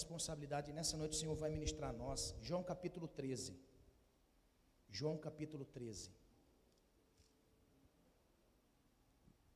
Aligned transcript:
responsabilidade. 0.00 0.72
Nessa 0.72 0.96
noite 0.96 1.16
o 1.16 1.20
Senhor 1.22 1.36
vai 1.42 1.50
ministrar 1.50 1.90
a 1.90 1.98
nós. 2.04 2.34
João 2.40 2.62
capítulo 2.62 3.06
13. 3.06 3.58
João 4.98 5.16
capítulo 5.26 5.64
13. 5.64 6.10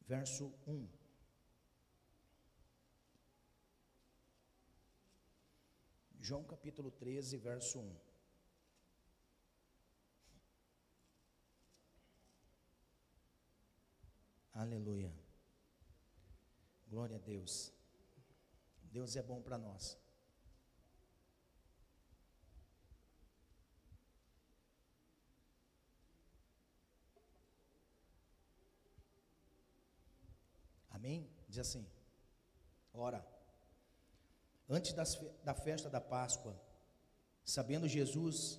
Verso 0.06 0.52
1. 0.66 0.88
João 6.20 6.45
capítulo 6.45 6.90
13, 6.90 7.36
verso 7.36 7.79
1. 7.80 7.96
Aleluia. 14.55 15.12
Glória 16.88 17.16
a 17.16 17.19
Deus. 17.19 17.72
Deus 18.97 19.16
é 19.16 19.22
bom 19.22 19.42
para 19.42 19.58
nós. 19.58 20.03
Amém? 31.04 31.28
Diz 31.46 31.58
assim: 31.58 31.86
Ora, 32.94 33.22
antes 34.66 34.94
das, 34.94 35.20
da 35.44 35.52
festa 35.52 35.90
da 35.90 36.00
Páscoa, 36.00 36.58
sabendo 37.44 37.86
Jesus 37.86 38.58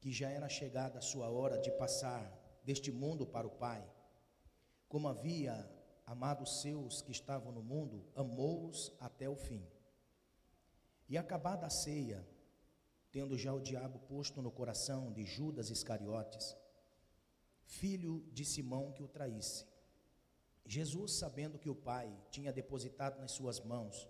que 0.00 0.10
já 0.10 0.28
era 0.28 0.48
chegada 0.48 0.98
a 0.98 1.00
sua 1.00 1.30
hora 1.30 1.60
de 1.60 1.70
passar 1.70 2.28
deste 2.64 2.90
mundo 2.90 3.24
para 3.24 3.46
o 3.46 3.52
Pai, 3.52 3.88
como 4.88 5.06
havia 5.06 5.54
amado 6.04 6.42
os 6.42 6.60
seus 6.60 7.02
que 7.02 7.12
estavam 7.12 7.52
no 7.52 7.62
mundo, 7.62 8.04
amou-os 8.16 8.92
até 8.98 9.28
o 9.28 9.36
fim. 9.36 9.64
E 11.08 11.16
acabada 11.16 11.68
a 11.68 11.70
ceia, 11.70 12.26
tendo 13.12 13.38
já 13.38 13.54
o 13.54 13.60
diabo 13.60 14.00
posto 14.00 14.42
no 14.42 14.50
coração 14.50 15.12
de 15.12 15.24
Judas 15.24 15.70
Iscariotes, 15.70 16.56
filho 17.62 18.28
de 18.32 18.44
Simão 18.44 18.90
que 18.90 19.04
o 19.04 19.08
traísse, 19.08 19.69
Jesus, 20.72 21.14
sabendo 21.14 21.58
que 21.58 21.68
o 21.68 21.74
Pai 21.74 22.16
tinha 22.30 22.52
depositado 22.52 23.18
nas 23.20 23.32
suas 23.32 23.58
mãos 23.58 24.08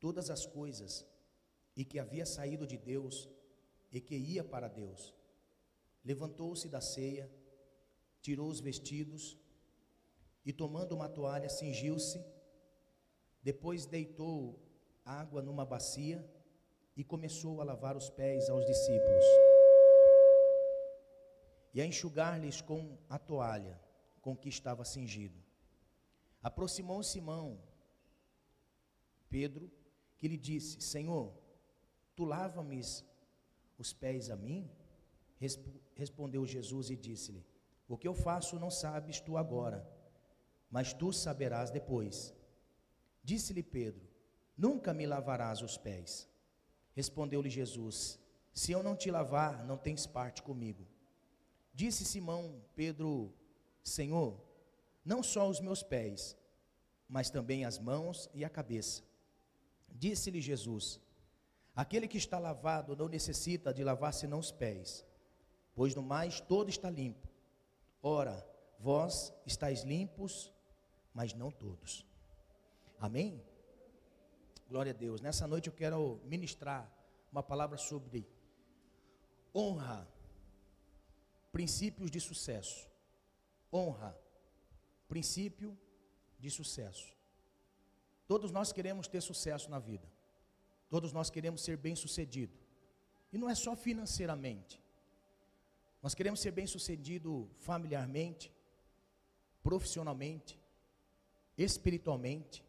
todas 0.00 0.30
as 0.30 0.46
coisas 0.46 1.06
e 1.76 1.84
que 1.84 1.98
havia 1.98 2.24
saído 2.24 2.66
de 2.66 2.78
Deus 2.78 3.28
e 3.92 4.00
que 4.00 4.16
ia 4.16 4.42
para 4.42 4.66
Deus, 4.66 5.12
levantou-se 6.02 6.70
da 6.70 6.80
ceia, 6.80 7.30
tirou 8.22 8.48
os 8.48 8.60
vestidos 8.60 9.38
e, 10.42 10.54
tomando 10.54 10.94
uma 10.94 11.06
toalha, 11.06 11.50
cingiu-se, 11.50 12.24
depois 13.42 13.84
deitou 13.84 14.58
água 15.04 15.42
numa 15.42 15.66
bacia 15.66 16.26
e 16.96 17.04
começou 17.04 17.60
a 17.60 17.64
lavar 17.64 17.94
os 17.94 18.08
pés 18.08 18.48
aos 18.48 18.64
discípulos 18.64 19.24
e 21.74 21.82
a 21.82 21.84
enxugar-lhes 21.84 22.62
com 22.62 22.96
a 23.06 23.18
toalha 23.18 23.78
com 24.22 24.34
que 24.34 24.48
estava 24.48 24.82
cingido. 24.82 25.41
Aproximou 26.42 27.02
Simão, 27.02 27.58
Pedro, 29.28 29.70
que 30.18 30.26
lhe 30.26 30.36
disse: 30.36 30.80
Senhor, 30.80 31.32
tu 32.16 32.24
lava-me 32.24 32.80
os 33.78 33.92
pés 33.92 34.28
a 34.28 34.36
mim? 34.36 34.70
Respondeu 35.94 36.44
Jesus 36.46 36.90
e 36.90 36.96
disse-lhe: 36.96 37.46
O 37.88 37.96
que 37.96 38.08
eu 38.08 38.14
faço 38.14 38.58
não 38.58 38.70
sabes 38.70 39.20
tu 39.20 39.36
agora, 39.36 39.88
mas 40.70 40.92
tu 40.92 41.12
saberás 41.12 41.70
depois. 41.70 42.34
Disse-lhe 43.22 43.62
Pedro: 43.62 44.08
Nunca 44.56 44.92
me 44.92 45.06
lavarás 45.06 45.62
os 45.62 45.76
pés. 45.76 46.28
Respondeu-lhe 46.92 47.50
Jesus: 47.50 48.18
Se 48.52 48.72
eu 48.72 48.82
não 48.82 48.96
te 48.96 49.10
lavar, 49.10 49.64
não 49.64 49.78
tens 49.78 50.06
parte 50.06 50.42
comigo. 50.42 50.86
Disse 51.72 52.04
Simão 52.04 52.62
Pedro 52.74 53.32
Senhor, 53.82 54.40
não 55.04 55.22
só 55.22 55.48
os 55.48 55.60
meus 55.60 55.82
pés, 55.82 56.36
mas 57.12 57.28
também 57.28 57.66
as 57.66 57.78
mãos 57.78 58.30
e 58.32 58.42
a 58.42 58.48
cabeça. 58.48 59.02
Disse-lhe 59.90 60.40
Jesus: 60.40 60.98
Aquele 61.76 62.08
que 62.08 62.16
está 62.16 62.38
lavado 62.38 62.96
não 62.96 63.06
necessita 63.06 63.72
de 63.72 63.84
lavar 63.84 64.14
senão 64.14 64.38
os 64.38 64.50
pés, 64.50 65.04
pois 65.74 65.94
no 65.94 66.02
mais 66.02 66.40
todo 66.40 66.70
está 66.70 66.88
limpo. 66.88 67.28
Ora, 68.02 68.42
vós 68.78 69.30
estáis 69.44 69.82
limpos, 69.82 70.50
mas 71.12 71.34
não 71.34 71.50
todos. 71.50 72.06
Amém? 72.98 73.44
Glória 74.66 74.92
a 74.92 74.96
Deus. 74.96 75.20
Nessa 75.20 75.46
noite 75.46 75.66
eu 75.66 75.74
quero 75.74 76.18
ministrar 76.24 76.90
uma 77.30 77.42
palavra 77.42 77.76
sobre 77.76 78.26
honra, 79.54 80.08
princípios 81.52 82.10
de 82.10 82.18
sucesso 82.18 82.90
honra, 83.70 84.18
princípio 85.08 85.78
de 86.42 86.50
sucesso. 86.50 87.08
Todos 88.26 88.50
nós 88.56 88.72
queremos 88.76 89.06
ter 89.12 89.22
sucesso 89.30 89.70
na 89.70 89.78
vida. 89.78 90.08
Todos 90.94 91.12
nós 91.12 91.30
queremos 91.30 91.60
ser 91.66 91.76
bem-sucedido. 91.76 92.56
E 93.32 93.38
não 93.38 93.48
é 93.48 93.54
só 93.54 93.72
financeiramente. 93.86 94.74
Nós 96.02 96.14
queremos 96.14 96.40
ser 96.40 96.50
bem-sucedido 96.50 97.48
familiarmente, 97.68 98.52
profissionalmente, 99.62 100.58
espiritualmente, 101.56 102.64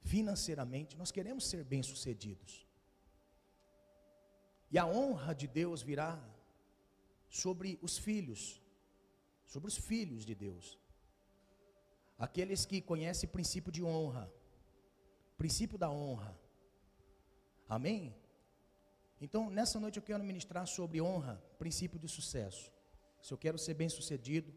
financeiramente. 0.00 0.96
Nós 0.96 1.12
queremos 1.12 1.44
ser 1.50 1.62
bem-sucedidos. 1.62 2.66
E 4.70 4.78
a 4.78 4.86
honra 4.86 5.34
de 5.34 5.46
Deus 5.46 5.82
virá 5.82 6.18
sobre 7.28 7.78
os 7.82 7.98
filhos 7.98 8.60
sobre 9.54 9.68
os 9.68 9.76
filhos 9.76 10.24
de 10.24 10.34
Deus. 10.46 10.78
Aqueles 12.20 12.66
que 12.66 12.82
conhecem 12.82 13.26
o 13.26 13.32
princípio 13.32 13.72
de 13.72 13.82
honra, 13.82 14.30
princípio 15.38 15.78
da 15.78 15.90
honra. 15.90 16.38
Amém? 17.66 18.14
Então, 19.18 19.48
nessa 19.48 19.80
noite 19.80 19.96
eu 19.96 20.02
quero 20.02 20.22
ministrar 20.22 20.66
sobre 20.66 21.00
honra, 21.00 21.42
princípio 21.58 21.98
de 21.98 22.06
sucesso. 22.06 22.70
Se 23.22 23.32
eu 23.32 23.38
quero 23.38 23.56
ser 23.56 23.72
bem-sucedido, 23.72 24.52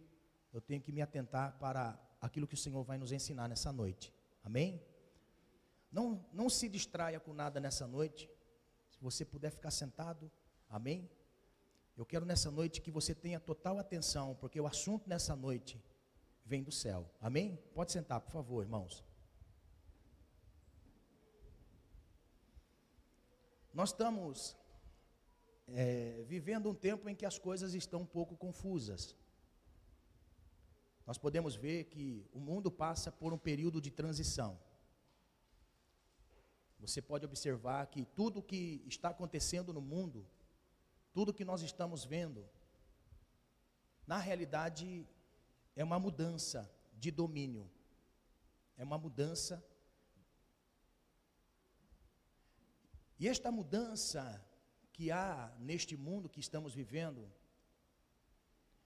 eu 0.52 0.60
tenho 0.60 0.82
que 0.82 0.92
me 0.92 1.02
atentar 1.02 1.58
para 1.58 1.98
aquilo 2.20 2.46
que 2.46 2.54
o 2.54 2.58
Senhor 2.58 2.84
vai 2.84 2.98
nos 2.98 3.14
ensinar 3.14 3.48
nessa 3.48 3.72
noite. 3.72 4.14
Amém? 4.44 4.84
Não, 5.90 6.26
não 6.34 6.50
se 6.50 6.68
distraia 6.68 7.18
com 7.18 7.32
nada 7.32 7.62
nessa 7.62 7.88
noite. 7.88 8.30
Se 8.90 9.00
você 9.00 9.24
puder 9.24 9.52
ficar 9.52 9.72
sentado, 9.72 10.30
amém? 10.70 11.10
Eu 11.96 12.06
quero 12.06 12.26
nessa 12.26 12.52
noite 12.52 12.82
que 12.82 12.92
você 12.92 13.16
tenha 13.16 13.40
total 13.40 13.80
atenção, 13.80 14.36
porque 14.36 14.60
o 14.60 14.68
assunto 14.68 15.08
nessa 15.08 15.34
noite 15.34 15.82
vem 16.46 16.64
do 16.64 16.72
céu. 16.72 17.10
Amém? 17.20 17.58
Pode 17.74 17.92
sentar, 17.92 18.20
por 18.22 18.32
favor, 18.32 18.64
irmãos. 18.64 19.04
Nós 23.74 23.90
estamos 23.90 24.56
é, 25.68 26.24
vivendo 26.28 26.70
um 26.70 26.76
tempo 26.76 27.10
em 27.10 27.16
que 27.16 27.26
as 27.26 27.40
coisas 27.40 27.74
estão 27.74 28.02
um 28.02 28.06
pouco 28.06 28.36
confusas. 28.36 29.16
Nós 31.06 31.18
podemos 31.18 31.56
ver 31.56 31.86
que 31.86 32.26
o 32.32 32.40
mundo 32.40 32.72
passa 32.72 33.12
por 33.12 33.34
um 33.34 33.38
período 33.38 33.82
de 33.82 33.92
transição. 33.92 34.60
Você 36.80 37.02
pode 37.02 37.26
observar 37.26 37.88
que 37.88 38.06
tudo 38.06 38.44
que 38.44 38.84
está 38.88 39.10
acontecendo 39.10 39.74
no 39.74 39.82
mundo 39.82 40.26
tudo 41.14 41.34
que 41.34 41.46
nós 41.46 41.62
estamos 41.62 42.04
vendo, 42.04 42.44
na 44.08 44.18
realidade, 44.18 45.08
é 45.76 45.84
uma 45.84 46.00
mudança 46.00 46.72
de 46.94 47.12
domínio. 47.12 47.70
É 48.78 48.84
uma 48.84 48.98
mudança. 48.98 49.64
E 53.20 53.28
esta 53.28 53.52
mudança 53.52 54.24
que 54.92 55.12
há 55.12 55.52
neste 55.60 55.98
mundo 55.98 56.30
que 56.30 56.40
estamos 56.40 56.74
vivendo, 56.74 57.32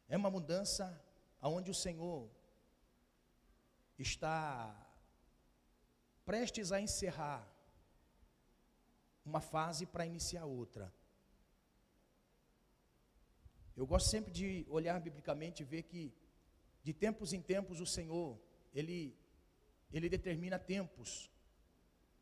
é 0.07 0.15
uma 0.15 0.29
mudança 0.29 0.85
onde 1.41 1.69
o 1.69 1.75
Senhor 1.75 2.29
está 3.99 4.75
prestes 6.25 6.71
a 6.71 6.79
encerrar 6.79 7.47
uma 9.25 9.41
fase 9.41 9.85
para 9.85 10.05
iniciar 10.05 10.45
outra. 10.45 10.93
Eu 13.75 13.85
gosto 13.85 14.09
sempre 14.09 14.31
de 14.31 14.65
olhar 14.69 14.99
biblicamente 14.99 15.61
e 15.61 15.65
ver 15.65 15.83
que 15.83 16.13
de 16.87 16.93
tempos 16.93 17.33
em 17.33 17.41
tempos 17.53 17.81
o 17.85 17.85
Senhor, 17.85 18.29
ele 18.79 18.97
ele 19.95 20.07
determina 20.15 20.57
tempos 20.75 21.09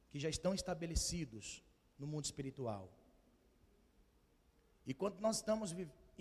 que 0.09 0.19
já 0.23 0.29
estão 0.35 0.53
estabelecidos 0.59 1.45
no 1.99 2.07
mundo 2.11 2.25
espiritual. 2.25 2.85
E 4.89 4.91
quando 4.93 5.19
nós 5.19 5.35
estamos 5.37 5.75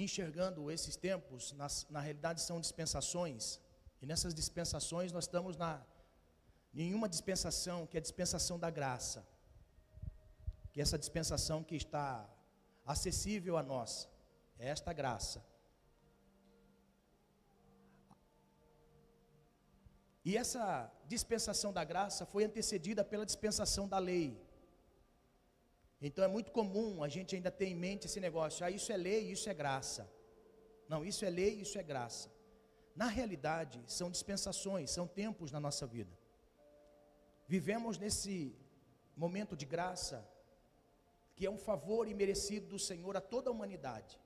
enxergando 0.05 0.71
esses 0.71 0.95
tempos, 0.97 1.53
nas, 1.53 1.87
na 1.89 2.01
realidade 2.01 2.41
são 2.49 2.61
dispensações, 2.61 3.61
e 4.03 4.07
nessas 4.11 4.35
dispensações 4.35 5.11
nós 5.17 5.25
estamos 5.25 5.57
na 5.57 5.73
nenhuma 6.81 7.09
dispensação 7.09 7.87
que 7.87 7.97
é 7.97 8.01
a 8.01 8.07
dispensação 8.09 8.59
da 8.59 8.71
graça. 8.79 9.21
que 10.73 10.81
essa 10.83 10.99
dispensação 10.99 11.59
que 11.69 11.77
está 11.77 12.09
acessível 12.85 13.57
a 13.57 13.63
nós, 13.63 13.91
é 14.59 14.69
esta 14.69 14.93
graça. 14.93 15.54
E 20.25 20.37
essa 20.37 20.91
dispensação 21.07 21.73
da 21.73 21.85
graça 21.85 22.25
foi 22.25 22.45
antecedida 22.45 23.05
pela 23.05 23.27
dispensação 23.27 23.87
da 23.87 23.99
lei. 23.99 24.41
Então 26.01 26.25
é 26.25 26.29
muito 26.29 26.51
comum 26.51 27.03
a 27.03 27.09
gente 27.09 27.35
ainda 27.37 27.51
ter 27.51 27.67
em 27.67 27.75
mente 27.75 28.07
esse 28.07 28.21
negócio, 28.21 28.65
ah, 28.65 28.71
isso 28.71 28.91
é 28.91 28.97
lei, 28.97 29.31
isso 29.31 29.49
é 29.49 29.55
graça. 29.55 30.11
Não, 30.89 31.05
isso 31.05 31.25
é 31.25 31.31
lei, 31.31 31.61
isso 31.61 31.79
é 31.79 31.83
graça. 31.83 32.31
Na 32.95 33.07
realidade, 33.07 33.83
são 33.87 34.11
dispensações, 34.11 34.91
são 34.91 35.07
tempos 35.07 35.51
na 35.51 35.61
nossa 35.61 35.87
vida. 35.87 36.17
Vivemos 37.47 37.99
nesse 37.99 38.57
momento 39.17 39.57
de 39.57 39.67
graça, 39.67 40.27
que 41.37 41.45
é 41.45 41.51
um 41.51 41.59
favor 41.59 42.09
imerecido 42.09 42.67
do 42.69 42.79
Senhor 42.79 43.17
a 43.17 43.21
toda 43.21 43.51
a 43.51 43.53
humanidade. 43.53 44.19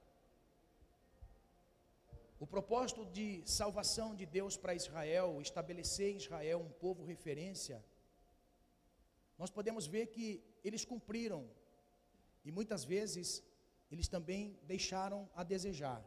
O 2.40 2.46
propósito 2.46 3.04
de 3.04 3.42
salvação 3.44 4.14
de 4.14 4.24
Deus 4.24 4.56
para 4.56 4.74
Israel, 4.74 5.40
estabelecer 5.42 6.12
em 6.12 6.18
Israel 6.18 6.60
um 6.60 6.70
povo 6.70 7.04
referência, 7.04 7.84
nós 9.36 9.50
podemos 9.50 9.86
ver 9.86 10.06
que 10.06 10.42
eles 10.62 10.84
cumpriram, 10.84 11.48
e 12.44 12.52
muitas 12.52 12.84
vezes 12.84 13.42
eles 13.90 14.06
também 14.06 14.56
deixaram 14.62 15.28
a 15.34 15.42
desejar. 15.42 16.04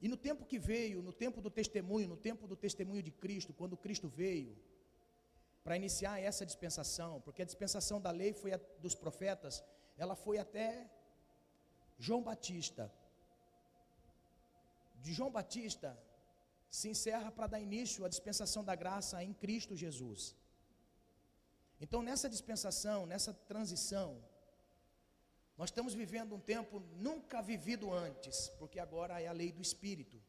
E 0.00 0.08
no 0.08 0.16
tempo 0.16 0.44
que 0.44 0.58
veio, 0.58 1.00
no 1.00 1.12
tempo 1.12 1.40
do 1.40 1.50
testemunho, 1.50 2.06
no 2.06 2.16
tempo 2.18 2.46
do 2.46 2.56
testemunho 2.56 3.02
de 3.02 3.10
Cristo, 3.10 3.54
quando 3.54 3.78
Cristo 3.78 4.08
veio, 4.08 4.54
para 5.64 5.76
iniciar 5.76 6.20
essa 6.20 6.44
dispensação, 6.44 7.20
porque 7.22 7.42
a 7.42 7.46
dispensação 7.46 7.98
da 8.00 8.10
lei 8.10 8.32
foi 8.34 8.52
a, 8.52 8.60
dos 8.78 8.94
profetas, 8.94 9.64
ela 9.96 10.14
foi 10.14 10.38
até 10.38 10.88
João 11.98 12.22
Batista, 12.22 12.92
de 15.04 15.12
João 15.12 15.30
Batista 15.30 15.98
se 16.70 16.88
encerra 16.88 17.30
para 17.30 17.46
dar 17.46 17.60
início 17.60 18.04
à 18.04 18.08
dispensação 18.08 18.64
da 18.64 18.74
graça 18.74 19.22
em 19.22 19.32
Cristo 19.32 19.76
Jesus. 19.76 20.34
Então, 21.80 22.02
nessa 22.02 22.28
dispensação, 22.28 23.06
nessa 23.06 23.32
transição, 23.32 24.22
nós 25.56 25.70
estamos 25.70 25.94
vivendo 25.94 26.34
um 26.34 26.40
tempo 26.40 26.80
nunca 26.96 27.40
vivido 27.40 27.92
antes, 27.92 28.48
porque 28.58 28.78
agora 28.78 29.20
é 29.20 29.26
a 29.26 29.32
lei 29.32 29.52
do 29.52 29.62
Espírito. 29.62 30.20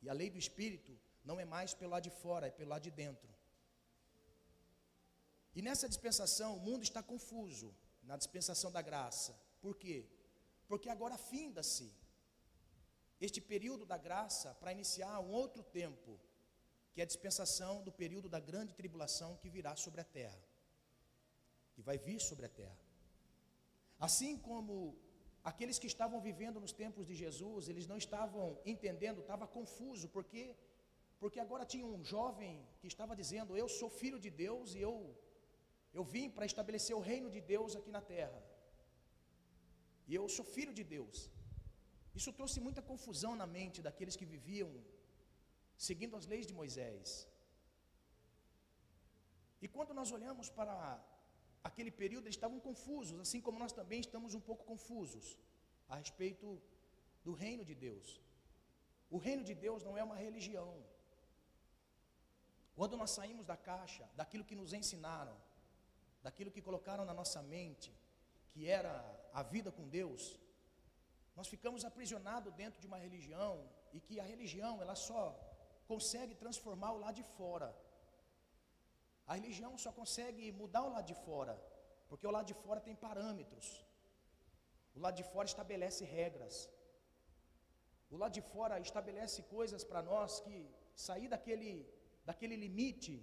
E 0.00 0.08
a 0.08 0.12
lei 0.12 0.30
do 0.30 0.38
Espírito 0.38 0.98
não 1.24 1.38
é 1.40 1.44
mais 1.44 1.74
pelo 1.74 1.92
lado 1.92 2.04
de 2.04 2.10
fora, 2.10 2.46
é 2.46 2.50
pelo 2.50 2.70
lado 2.70 2.82
de 2.82 2.90
dentro. 2.90 3.28
E 5.54 5.62
nessa 5.62 5.88
dispensação, 5.88 6.56
o 6.56 6.60
mundo 6.60 6.84
está 6.84 7.02
confuso, 7.02 7.74
na 8.04 8.16
dispensação 8.16 8.70
da 8.70 8.80
graça. 8.80 9.36
Por 9.60 9.74
quê? 9.76 10.08
Porque 10.68 10.88
agora 10.88 11.18
finda-se 11.18 11.92
este 13.20 13.40
período 13.40 13.84
da 13.84 13.98
graça 13.98 14.54
para 14.60 14.72
iniciar 14.72 15.18
um 15.20 15.30
outro 15.30 15.62
tempo, 15.62 16.18
que 16.92 17.00
é 17.00 17.04
a 17.04 17.06
dispensação 17.12 17.82
do 17.82 17.92
período 17.92 18.28
da 18.28 18.40
grande 18.40 18.74
tribulação 18.74 19.36
que 19.36 19.48
virá 19.48 19.74
sobre 19.76 20.00
a 20.00 20.04
terra, 20.04 20.40
que 21.74 21.82
vai 21.82 21.98
vir 21.98 22.20
sobre 22.20 22.46
a 22.46 22.48
terra. 22.48 22.78
Assim 23.98 24.36
como 24.48 24.96
aqueles 25.42 25.78
que 25.78 25.86
estavam 25.86 26.20
vivendo 26.20 26.60
nos 26.64 26.72
tempos 26.72 27.06
de 27.06 27.14
Jesus, 27.14 27.68
eles 27.68 27.86
não 27.86 27.98
estavam 28.04 28.58
entendendo, 28.64 29.20
estava 29.20 29.46
confuso, 29.46 30.08
porque 30.08 30.56
porque 31.22 31.40
agora 31.40 31.64
tinha 31.72 31.84
um 31.84 32.04
jovem 32.04 32.64
que 32.80 32.86
estava 32.86 33.16
dizendo: 33.20 33.56
"Eu 33.56 33.68
sou 33.68 33.90
filho 33.90 34.20
de 34.24 34.30
Deus 34.30 34.74
e 34.74 34.80
eu 34.88 34.94
eu 35.92 36.04
vim 36.04 36.26
para 36.30 36.46
estabelecer 36.50 36.94
o 36.94 37.00
reino 37.00 37.28
de 37.36 37.40
Deus 37.40 37.74
aqui 37.78 37.90
na 37.90 38.00
terra. 38.00 38.40
E 40.06 40.14
eu 40.14 40.28
sou 40.28 40.44
filho 40.44 40.72
de 40.78 40.84
Deus. 40.84 41.30
Isso 42.18 42.32
trouxe 42.38 42.58
muita 42.66 42.82
confusão 42.90 43.32
na 43.40 43.46
mente 43.56 43.84
daqueles 43.86 44.16
que 44.20 44.30
viviam 44.34 44.70
seguindo 45.88 46.16
as 46.18 46.26
leis 46.32 46.46
de 46.48 46.54
Moisés. 46.60 47.08
E 49.64 49.68
quando 49.74 49.92
nós 49.98 50.10
olhamos 50.16 50.48
para 50.58 50.72
aquele 51.68 51.92
período, 52.00 52.24
eles 52.26 52.38
estavam 52.38 52.58
confusos, 52.68 53.20
assim 53.24 53.40
como 53.46 53.62
nós 53.64 53.72
também 53.80 54.00
estamos 54.06 54.34
um 54.38 54.42
pouco 54.48 54.64
confusos 54.72 55.26
a 55.92 55.96
respeito 56.02 56.46
do 57.26 57.32
reino 57.44 57.64
de 57.70 57.76
Deus. 57.86 58.08
O 59.16 59.18
reino 59.26 59.44
de 59.50 59.54
Deus 59.66 59.82
não 59.88 59.96
é 60.00 60.02
uma 60.08 60.18
religião. 60.26 60.70
Quando 62.78 62.96
nós 62.96 63.12
saímos 63.18 63.46
da 63.52 63.56
caixa, 63.70 64.04
daquilo 64.20 64.48
que 64.48 64.60
nos 64.60 64.72
ensinaram, 64.80 65.36
daquilo 66.26 66.50
que 66.54 66.66
colocaram 66.68 67.04
na 67.04 67.14
nossa 67.20 67.40
mente, 67.54 67.92
que 68.50 68.68
era 68.80 68.92
a 69.32 69.42
vida 69.54 69.70
com 69.78 69.88
Deus, 70.00 70.22
nós 71.38 71.48
ficamos 71.54 71.82
aprisionados 71.88 72.52
dentro 72.60 72.78
de 72.82 72.86
uma 72.90 72.98
religião 73.06 73.52
e 73.96 73.98
que 74.06 74.16
a 74.22 74.24
religião 74.32 74.72
ela 74.84 74.96
só 75.08 75.24
consegue 75.90 76.34
transformar 76.42 76.90
o 76.94 77.00
lado 77.04 77.16
de 77.20 77.26
fora. 77.36 77.68
A 79.30 79.34
religião 79.38 79.72
só 79.84 79.90
consegue 80.00 80.44
mudar 80.60 80.82
o 80.86 80.92
lado 80.94 81.06
de 81.12 81.16
fora, 81.26 81.54
porque 82.08 82.26
o 82.26 82.34
lado 82.36 82.48
de 82.52 82.56
fora 82.64 82.80
tem 82.86 82.96
parâmetros. 83.06 83.68
O 84.96 85.00
lado 85.04 85.16
de 85.20 85.26
fora 85.32 85.46
estabelece 85.52 86.04
regras. 86.18 86.56
O 88.10 88.16
lado 88.22 88.34
de 88.38 88.44
fora 88.52 88.80
estabelece 88.88 89.40
coisas 89.56 89.84
para 89.90 90.02
nós 90.10 90.40
que 90.44 90.56
sair 91.06 91.28
daquele, 91.34 91.72
daquele 92.28 92.56
limite 92.66 93.14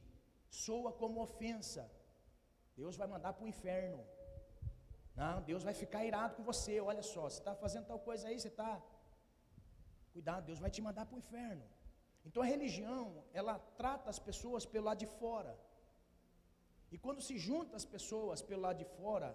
soa 0.65 0.93
como 1.01 1.23
ofensa. 1.27 1.83
Deus 2.77 2.95
vai 3.01 3.07
mandar 3.15 3.33
para 3.33 3.45
o 3.45 3.53
inferno. 3.55 4.01
Não, 5.15 5.41
Deus 5.49 5.63
vai 5.63 5.73
ficar 5.73 6.03
irado 6.09 6.35
com 6.35 6.43
você. 6.43 6.73
Olha 6.79 7.03
só, 7.13 7.23
você 7.29 7.39
está 7.39 7.55
fazendo 7.55 7.85
tal 7.91 7.99
coisa 7.99 8.27
aí, 8.27 8.37
você 8.39 8.49
está. 8.49 8.81
Cuidado, 10.13 10.45
Deus 10.45 10.59
vai 10.59 10.69
te 10.69 10.81
mandar 10.81 11.05
para 11.05 11.15
o 11.15 11.19
inferno. 11.19 11.65
Então 12.25 12.41
a 12.43 12.45
religião, 12.45 13.23
ela 13.33 13.55
trata 13.81 14.09
as 14.09 14.19
pessoas 14.19 14.65
pelo 14.65 14.85
lado 14.85 14.99
de 15.05 15.09
fora. 15.19 15.53
E 16.93 16.97
quando 16.97 17.21
se 17.27 17.37
junta 17.37 17.75
as 17.75 17.85
pessoas 17.85 18.41
pelo 18.41 18.61
lado 18.61 18.77
de 18.77 18.87
fora, 18.97 19.29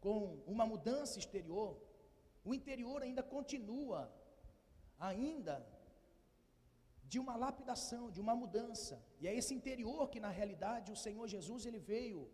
com 0.00 0.42
uma 0.46 0.66
mudança 0.72 1.18
exterior, 1.18 1.70
o 2.44 2.54
interior 2.54 3.02
ainda 3.02 3.22
continua, 3.22 4.00
ainda 4.98 5.54
de 7.10 7.18
uma 7.18 7.36
lapidação, 7.36 8.10
de 8.10 8.20
uma 8.20 8.34
mudança. 8.42 8.94
E 9.20 9.26
é 9.28 9.34
esse 9.34 9.54
interior 9.54 10.08
que 10.12 10.20
na 10.26 10.30
realidade 10.40 10.92
o 10.92 11.00
Senhor 11.04 11.26
Jesus 11.26 11.64
ele 11.64 11.78
veio 11.78 12.30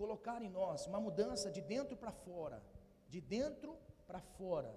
colocar 0.00 0.40
em 0.42 0.50
nós 0.60 0.86
uma 0.86 1.00
mudança 1.00 1.50
de 1.50 1.60
dentro 1.60 1.96
para 1.96 2.12
fora, 2.12 2.62
de 3.08 3.20
dentro 3.20 3.76
para 4.06 4.20
fora. 4.20 4.72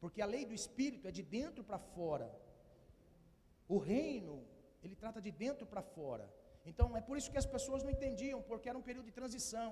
Porque 0.00 0.20
a 0.22 0.26
lei 0.26 0.44
do 0.44 0.54
espírito 0.60 1.08
é 1.08 1.12
de 1.18 1.22
dentro 1.22 1.62
para 1.64 1.78
fora. 1.78 2.28
O 3.68 3.78
reino, 3.78 4.34
ele 4.82 4.96
trata 5.02 5.20
de 5.26 5.30
dentro 5.30 5.66
para 5.66 5.82
fora. 5.82 6.26
Então 6.70 6.96
é 6.96 7.00
por 7.00 7.16
isso 7.18 7.30
que 7.30 7.42
as 7.42 7.46
pessoas 7.54 7.82
não 7.82 7.90
entendiam, 7.90 8.40
porque 8.42 8.68
era 8.68 8.78
um 8.78 8.86
período 8.88 9.06
de 9.06 9.12
transição. 9.20 9.70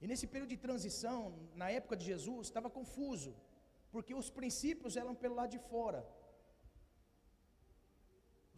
E 0.00 0.06
nesse 0.10 0.26
período 0.26 0.50
de 0.54 0.56
transição, 0.56 1.18
na 1.54 1.70
época 1.70 1.96
de 1.96 2.04
Jesus, 2.04 2.48
estava 2.48 2.68
confuso, 2.78 3.32
porque 3.92 4.14
os 4.20 4.28
princípios 4.38 4.96
eram 4.96 5.14
pelo 5.14 5.36
lado 5.40 5.50
de 5.56 5.60
fora. 5.70 6.00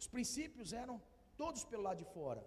Os 0.01 0.07
princípios 0.07 0.73
eram 0.73 0.95
todos 1.37 1.63
pelo 1.63 1.83
lado 1.83 1.99
de 2.03 2.07
fora. 2.17 2.43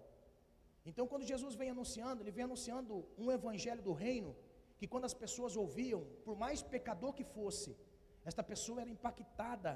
Então, 0.85 1.07
quando 1.07 1.29
Jesus 1.33 1.55
vem 1.55 1.69
anunciando, 1.69 2.21
ele 2.23 2.31
vem 2.31 2.45
anunciando 2.45 3.05
um 3.17 3.31
evangelho 3.31 3.81
do 3.81 3.93
reino, 3.93 4.35
que 4.77 4.87
quando 4.87 5.05
as 5.05 5.13
pessoas 5.13 5.55
ouviam, 5.55 6.01
por 6.25 6.35
mais 6.37 6.61
pecador 6.61 7.13
que 7.13 7.23
fosse, 7.23 7.75
esta 8.23 8.43
pessoa 8.51 8.81
era 8.81 8.89
impactada 8.89 9.73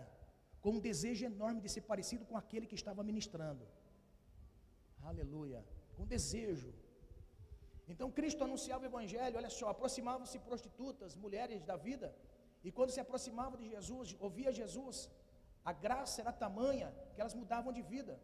com 0.61 0.71
um 0.77 0.79
desejo 0.79 1.25
enorme 1.25 1.61
de 1.61 1.69
ser 1.69 1.81
parecido 1.81 2.25
com 2.25 2.37
aquele 2.37 2.65
que 2.71 2.79
estava 2.81 3.03
ministrando. 3.03 3.65
Aleluia. 5.11 5.61
Com 5.97 6.05
desejo. 6.05 6.73
Então 7.91 8.09
Cristo 8.17 8.43
anunciava 8.43 8.83
o 8.83 8.89
Evangelho, 8.91 9.37
olha 9.39 9.49
só, 9.49 9.67
aproximavam-se 9.69 10.39
prostitutas, 10.39 11.15
mulheres 11.15 11.63
da 11.69 11.75
vida, 11.75 12.15
e 12.63 12.71
quando 12.71 12.91
se 12.95 13.01
aproximavam 13.05 13.57
de 13.61 13.67
Jesus, 13.75 14.15
ouvia 14.27 14.51
Jesus, 14.61 15.09
a 15.65 15.73
graça 15.73 16.21
era 16.21 16.31
tamanha 16.31 16.93
que 17.13 17.19
elas 17.21 17.35
mudavam 17.41 17.73
de 17.77 17.81
vida. 17.81 18.15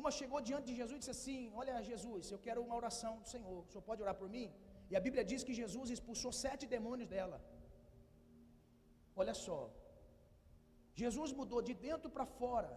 Uma 0.00 0.10
chegou 0.18 0.40
diante 0.48 0.66
de 0.70 0.74
Jesus 0.80 0.96
e 0.96 1.02
disse 1.02 1.14
assim: 1.18 1.40
Olha, 1.60 1.82
Jesus, 1.90 2.30
eu 2.34 2.40
quero 2.46 2.60
uma 2.66 2.76
oração 2.80 3.14
do 3.22 3.28
Senhor. 3.34 3.58
O 3.62 3.68
Senhor 3.70 3.84
pode 3.90 4.02
orar 4.04 4.16
por 4.20 4.28
mim? 4.36 4.46
E 4.90 4.96
a 4.98 5.02
Bíblia 5.06 5.24
diz 5.30 5.42
que 5.48 5.58
Jesus 5.62 5.88
expulsou 5.96 6.32
sete 6.44 6.64
demônios 6.76 7.08
dela. 7.14 7.38
Olha 9.20 9.34
só. 9.46 9.58
Jesus 11.02 11.30
mudou 11.40 11.60
de 11.68 11.74
dentro 11.88 12.08
para 12.16 12.26
fora. 12.40 12.72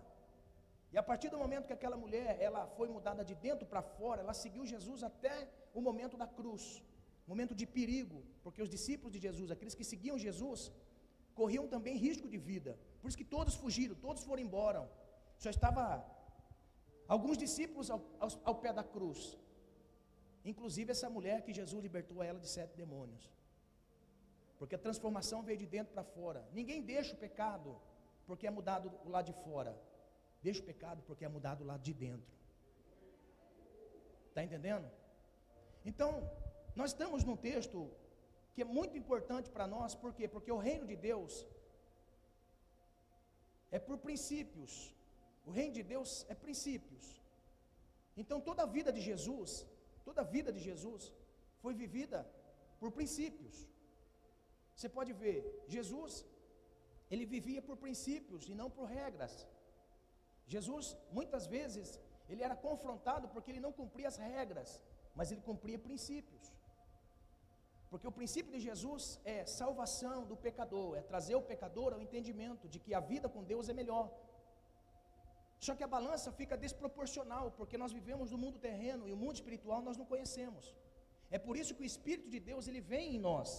E 0.94 0.98
a 1.02 1.04
partir 1.10 1.30
do 1.32 1.40
momento 1.44 1.68
que 1.70 1.78
aquela 1.78 1.98
mulher, 2.04 2.30
ela 2.48 2.62
foi 2.78 2.88
mudada 2.96 3.24
de 3.30 3.36
dentro 3.48 3.66
para 3.72 3.82
fora, 3.98 4.22
ela 4.24 4.36
seguiu 4.44 4.66
Jesus 4.74 5.00
até 5.10 5.36
o 5.78 5.82
momento 5.88 6.16
da 6.22 6.28
cruz, 6.38 6.64
momento 7.32 7.54
de 7.60 7.66
perigo, 7.78 8.20
porque 8.44 8.62
os 8.66 8.72
discípulos 8.76 9.14
de 9.16 9.20
Jesus, 9.26 9.52
aqueles 9.52 9.76
que 9.80 9.90
seguiam 9.92 10.18
Jesus, 10.28 10.62
corriam 11.40 11.66
também 11.74 12.04
risco 12.08 12.28
de 12.34 12.40
vida. 12.52 12.72
Por 13.02 13.10
isso 13.10 13.22
que 13.22 13.32
todos 13.38 13.56
fugiram, 13.64 13.96
todos 14.08 14.24
foram 14.24 14.44
embora. 14.48 14.82
Só 15.44 15.50
estava 15.50 15.84
Alguns 17.08 17.38
discípulos 17.38 17.90
ao, 17.90 18.02
ao, 18.20 18.30
ao 18.44 18.56
pé 18.56 18.72
da 18.74 18.84
cruz. 18.84 19.38
inclusive 20.44 20.92
essa 20.92 21.10
mulher 21.10 21.42
que 21.44 21.54
Jesus 21.54 21.82
libertou 21.82 22.22
ela 22.22 22.40
de 22.40 22.48
sete 22.48 22.76
demônios. 22.76 23.32
Porque 24.60 24.76
a 24.76 24.84
transformação 24.86 25.42
veio 25.44 25.58
de 25.58 25.66
dentro 25.66 25.94
para 25.94 26.04
fora. 26.04 26.48
Ninguém 26.54 26.82
deixa 26.82 27.14
o 27.14 27.18
pecado 27.18 27.76
porque 28.28 28.48
é 28.48 28.52
mudado 28.52 28.92
o 29.06 29.10
lado 29.10 29.26
de 29.26 29.34
fora. 29.44 29.74
Deixa 30.42 30.62
o 30.62 30.66
pecado 30.66 31.04
porque 31.08 31.26
é 31.26 31.28
mudado 31.28 31.62
o 31.64 31.68
lado 31.68 31.82
de 31.82 31.94
dentro. 31.94 32.34
Está 34.30 34.44
entendendo? 34.44 34.90
Então, 35.84 36.10
nós 36.76 36.92
estamos 36.92 37.24
num 37.24 37.38
texto 37.38 37.92
que 38.54 38.62
é 38.62 38.66
muito 38.66 38.98
importante 38.98 39.50
para 39.50 39.68
nós, 39.68 39.94
por 39.94 40.14
quê? 40.14 40.28
Porque 40.28 40.52
o 40.52 40.58
reino 40.58 40.86
de 40.86 40.96
Deus 40.96 41.46
é 43.72 43.80
por 43.80 43.98
princípios. 43.98 44.94
O 45.46 45.52
reino 45.58 45.74
de 45.80 45.84
Deus 45.94 46.26
é 46.30 46.36
princípios. 46.46 47.06
Então 48.22 48.40
toda 48.50 48.64
a 48.64 48.72
vida 48.78 48.92
de 48.98 49.02
Jesus, 49.10 49.52
toda 50.08 50.22
a 50.22 50.30
vida 50.36 50.52
de 50.56 50.62
Jesus 50.70 51.12
foi 51.64 51.74
vivida 51.84 52.20
por 52.80 52.92
princípios. 53.00 53.56
Você 54.76 54.90
pode 54.98 55.14
ver, 55.24 55.40
Jesus, 55.76 56.26
ele 57.10 57.26
vivia 57.36 57.62
por 57.68 57.78
princípios 57.86 58.50
e 58.50 58.56
não 58.62 58.70
por 58.78 58.86
regras. 59.00 59.34
Jesus, 60.54 60.86
muitas 61.18 61.46
vezes, 61.56 62.00
ele 62.30 62.44
era 62.48 62.56
confrontado 62.56 63.28
porque 63.30 63.52
ele 63.52 63.66
não 63.66 63.72
cumpria 63.80 64.10
as 64.12 64.18
regras, 64.18 64.82
mas 65.18 65.32
ele 65.32 65.42
cumpria 65.42 65.80
princípios. 65.88 66.46
Porque 67.90 68.08
o 68.08 68.18
princípio 68.20 68.52
de 68.52 68.60
Jesus 68.60 69.04
é 69.24 69.46
salvação 69.46 70.26
do 70.26 70.36
pecador, 70.36 70.98
é 70.98 71.02
trazer 71.02 71.36
o 71.36 71.42
pecador 71.42 71.94
ao 71.94 72.02
entendimento 72.02 72.68
de 72.68 72.80
que 72.80 72.94
a 72.94 73.00
vida 73.00 73.30
com 73.30 73.44
Deus 73.44 73.70
é 73.70 73.74
melhor. 73.74 74.12
Só 75.60 75.74
que 75.76 75.84
a 75.84 75.94
balança 75.96 76.32
fica 76.32 76.56
desproporcional, 76.58 77.52
porque 77.52 77.78
nós 77.78 77.92
vivemos 77.92 78.32
no 78.32 78.38
mundo 78.38 78.58
terreno 78.60 79.08
e 79.08 79.14
o 79.14 79.18
mundo 79.18 79.36
espiritual 79.36 79.82
nós 79.82 79.98
não 79.98 80.06
conhecemos. 80.06 80.74
É 81.36 81.40
por 81.40 81.56
isso 81.58 81.76
que 81.76 81.84
o 81.84 81.92
Espírito 81.94 82.30
de 82.30 82.40
Deus 82.40 82.68
ele 82.68 82.82
vem 82.82 83.16
em 83.16 83.20
nós. 83.20 83.50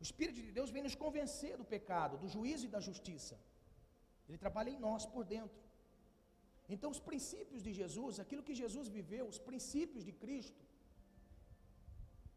O 0.00 0.02
Espírito 0.08 0.40
de 0.46 0.52
Deus 0.58 0.70
vem 0.70 0.82
nos 0.86 0.94
convencer 0.94 1.56
do 1.56 1.64
pecado, 1.64 2.18
do 2.22 2.28
juízo 2.28 2.66
e 2.66 2.72
da 2.74 2.80
justiça. 2.88 3.36
Ele 4.28 4.38
trabalha 4.44 4.70
em 4.70 4.78
nós 4.78 5.06
por 5.06 5.24
dentro. 5.24 5.60
Então, 6.68 6.90
os 6.90 7.00
princípios 7.08 7.62
de 7.62 7.72
Jesus, 7.72 8.18
aquilo 8.18 8.42
que 8.42 8.54
Jesus 8.62 8.88
viveu, 8.88 9.24
os 9.26 9.38
princípios 9.38 10.04
de 10.04 10.12
Cristo, 10.12 10.62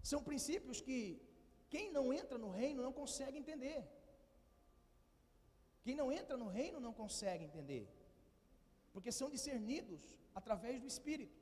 são 0.04 0.22
princípios 0.30 0.80
que 0.88 1.00
quem 1.74 1.92
não 1.92 2.14
entra 2.14 2.38
no 2.38 2.50
reino 2.50 2.84
não 2.88 2.94
consegue 2.94 3.38
entender. 3.38 3.80
Quem 5.84 5.96
não 5.96 6.12
entra 6.12 6.38
no 6.38 6.48
reino 6.48 6.80
não 6.80 6.94
consegue 6.94 7.44
entender. 7.44 7.84
Porque 8.94 9.12
são 9.12 9.30
discernidos 9.30 10.18
através 10.34 10.80
do 10.80 10.88
Espírito. 10.88 11.38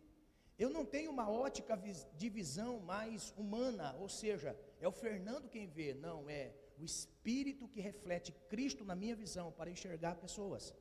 Eu 0.58 0.70
não 0.70 0.84
tenho 0.86 1.12
uma 1.12 1.30
ótica 1.30 1.76
de 2.22 2.30
visão 2.30 2.80
mais 2.80 3.34
humana, 3.38 3.96
ou 4.00 4.10
seja, 4.10 4.58
é 4.80 4.88
o 4.88 4.92
Fernando 4.92 5.50
quem 5.50 5.68
vê, 5.68 5.94
não, 5.94 6.28
é 6.30 6.52
o 6.80 6.84
Espírito 6.84 7.68
que 7.68 7.80
reflete 7.80 8.32
Cristo 8.50 8.84
na 8.84 8.96
minha 8.96 9.16
visão 9.16 9.52
para 9.52 9.70
enxergar 9.70 10.16
pessoas. 10.16 10.74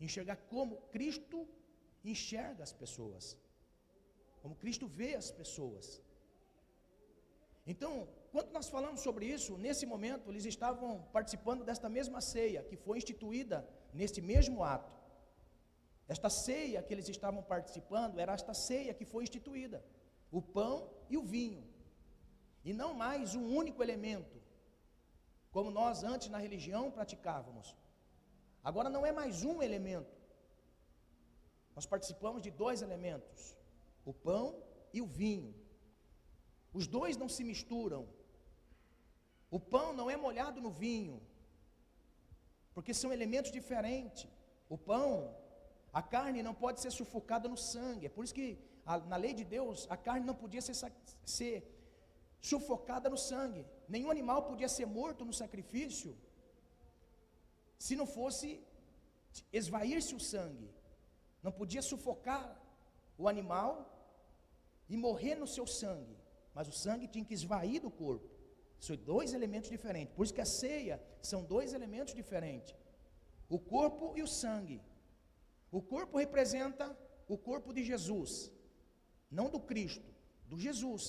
Enxergar 0.00 0.36
como 0.36 0.76
Cristo 0.94 1.46
enxerga 2.04 2.62
as 2.62 2.72
pessoas. 2.72 3.36
Como 4.42 4.56
Cristo 4.56 4.86
vê 4.86 5.14
as 5.14 5.30
pessoas. 5.30 6.02
Então, 7.66 8.06
quando 8.30 8.50
nós 8.52 8.68
falamos 8.68 9.00
sobre 9.00 9.26
isso, 9.26 9.56
nesse 9.56 9.86
momento 9.86 10.30
eles 10.30 10.44
estavam 10.44 11.02
participando 11.12 11.64
desta 11.64 11.88
mesma 11.88 12.20
ceia 12.20 12.62
que 12.62 12.76
foi 12.76 12.98
instituída 12.98 13.66
neste 13.92 14.20
mesmo 14.20 14.62
ato. 14.62 14.92
Esta 16.06 16.28
ceia 16.28 16.82
que 16.82 16.92
eles 16.92 17.08
estavam 17.08 17.42
participando 17.42 18.18
era 18.18 18.34
esta 18.34 18.52
ceia 18.52 18.94
que 18.94 19.04
foi 19.04 19.22
instituída: 19.24 19.84
o 20.30 20.42
pão 20.42 20.90
e 21.08 21.16
o 21.16 21.22
vinho. 21.22 21.64
E 22.64 22.72
não 22.72 22.94
mais 22.94 23.34
um 23.34 23.46
único 23.54 23.82
elemento, 23.82 24.40
como 25.50 25.70
nós 25.70 26.02
antes 26.02 26.28
na 26.28 26.38
religião 26.38 26.90
praticávamos. 26.90 27.76
Agora 28.62 28.88
não 28.88 29.04
é 29.04 29.12
mais 29.12 29.44
um 29.44 29.62
elemento. 29.62 30.14
Nós 31.76 31.86
participamos 31.86 32.42
de 32.42 32.50
dois 32.50 32.82
elementos: 32.82 33.56
o 34.04 34.12
pão 34.12 34.62
e 34.92 35.00
o 35.00 35.06
vinho. 35.06 35.54
Os 36.72 36.86
dois 36.86 37.16
não 37.16 37.28
se 37.28 37.44
misturam. 37.44 38.06
O 39.50 39.60
pão 39.60 39.92
não 39.92 40.10
é 40.10 40.16
molhado 40.16 40.60
no 40.60 40.70
vinho, 40.70 41.22
porque 42.74 42.92
são 42.92 43.12
elementos 43.12 43.52
diferentes. 43.52 44.28
O 44.68 44.76
pão, 44.76 45.36
a 46.00 46.02
carne 46.14 46.42
não 46.48 46.54
pode 46.62 46.80
ser 46.82 46.90
sufocada 46.90 47.48
no 47.52 47.58
sangue. 47.72 48.06
É 48.06 48.12
por 48.16 48.24
isso 48.24 48.36
que 48.40 48.48
a, 48.84 48.98
na 49.12 49.18
lei 49.24 49.32
de 49.40 49.44
Deus 49.56 49.86
a 49.94 49.96
carne 50.06 50.26
não 50.30 50.36
podia 50.42 50.62
ser, 50.68 50.74
ser 51.36 51.54
sufocada 52.50 53.08
no 53.14 53.20
sangue. 53.30 53.64
Nenhum 53.94 54.10
animal 54.16 54.40
podia 54.50 54.68
ser 54.76 54.86
morto 54.86 55.24
no 55.24 55.34
sacrifício 55.42 56.12
se 57.86 57.94
não 58.00 58.06
fosse 58.18 58.48
esvair-se 59.60 60.14
o 60.14 60.20
sangue. 60.32 60.68
Não 61.42 61.52
podia 61.60 61.82
sufocar 61.92 62.44
o 63.22 63.28
animal 63.32 63.72
e 64.88 64.96
morrer 65.06 65.36
no 65.36 65.48
seu 65.56 65.66
sangue 65.66 66.16
mas 66.54 66.68
o 66.68 66.72
sangue 66.72 67.08
tinha 67.08 67.24
que 67.24 67.34
esvair 67.34 67.80
do 67.80 67.90
corpo. 67.90 68.30
São 68.78 68.96
dois 68.96 69.34
elementos 69.34 69.68
diferentes. 69.68 70.14
Por 70.14 70.24
isso 70.24 70.34
que 70.34 70.40
a 70.40 70.46
ceia 70.46 71.02
são 71.20 71.42
dois 71.42 71.74
elementos 71.74 72.14
diferentes: 72.14 72.74
o 73.48 73.58
corpo 73.58 74.12
e 74.16 74.22
o 74.22 74.28
sangue. 74.28 74.80
O 75.78 75.80
corpo 75.94 76.18
representa 76.24 76.86
o 77.34 77.36
corpo 77.48 77.70
de 77.76 77.82
Jesus, 77.90 78.32
não 79.38 79.46
do 79.54 79.60
Cristo, 79.70 80.08
do 80.50 80.56
Jesus, 80.66 81.04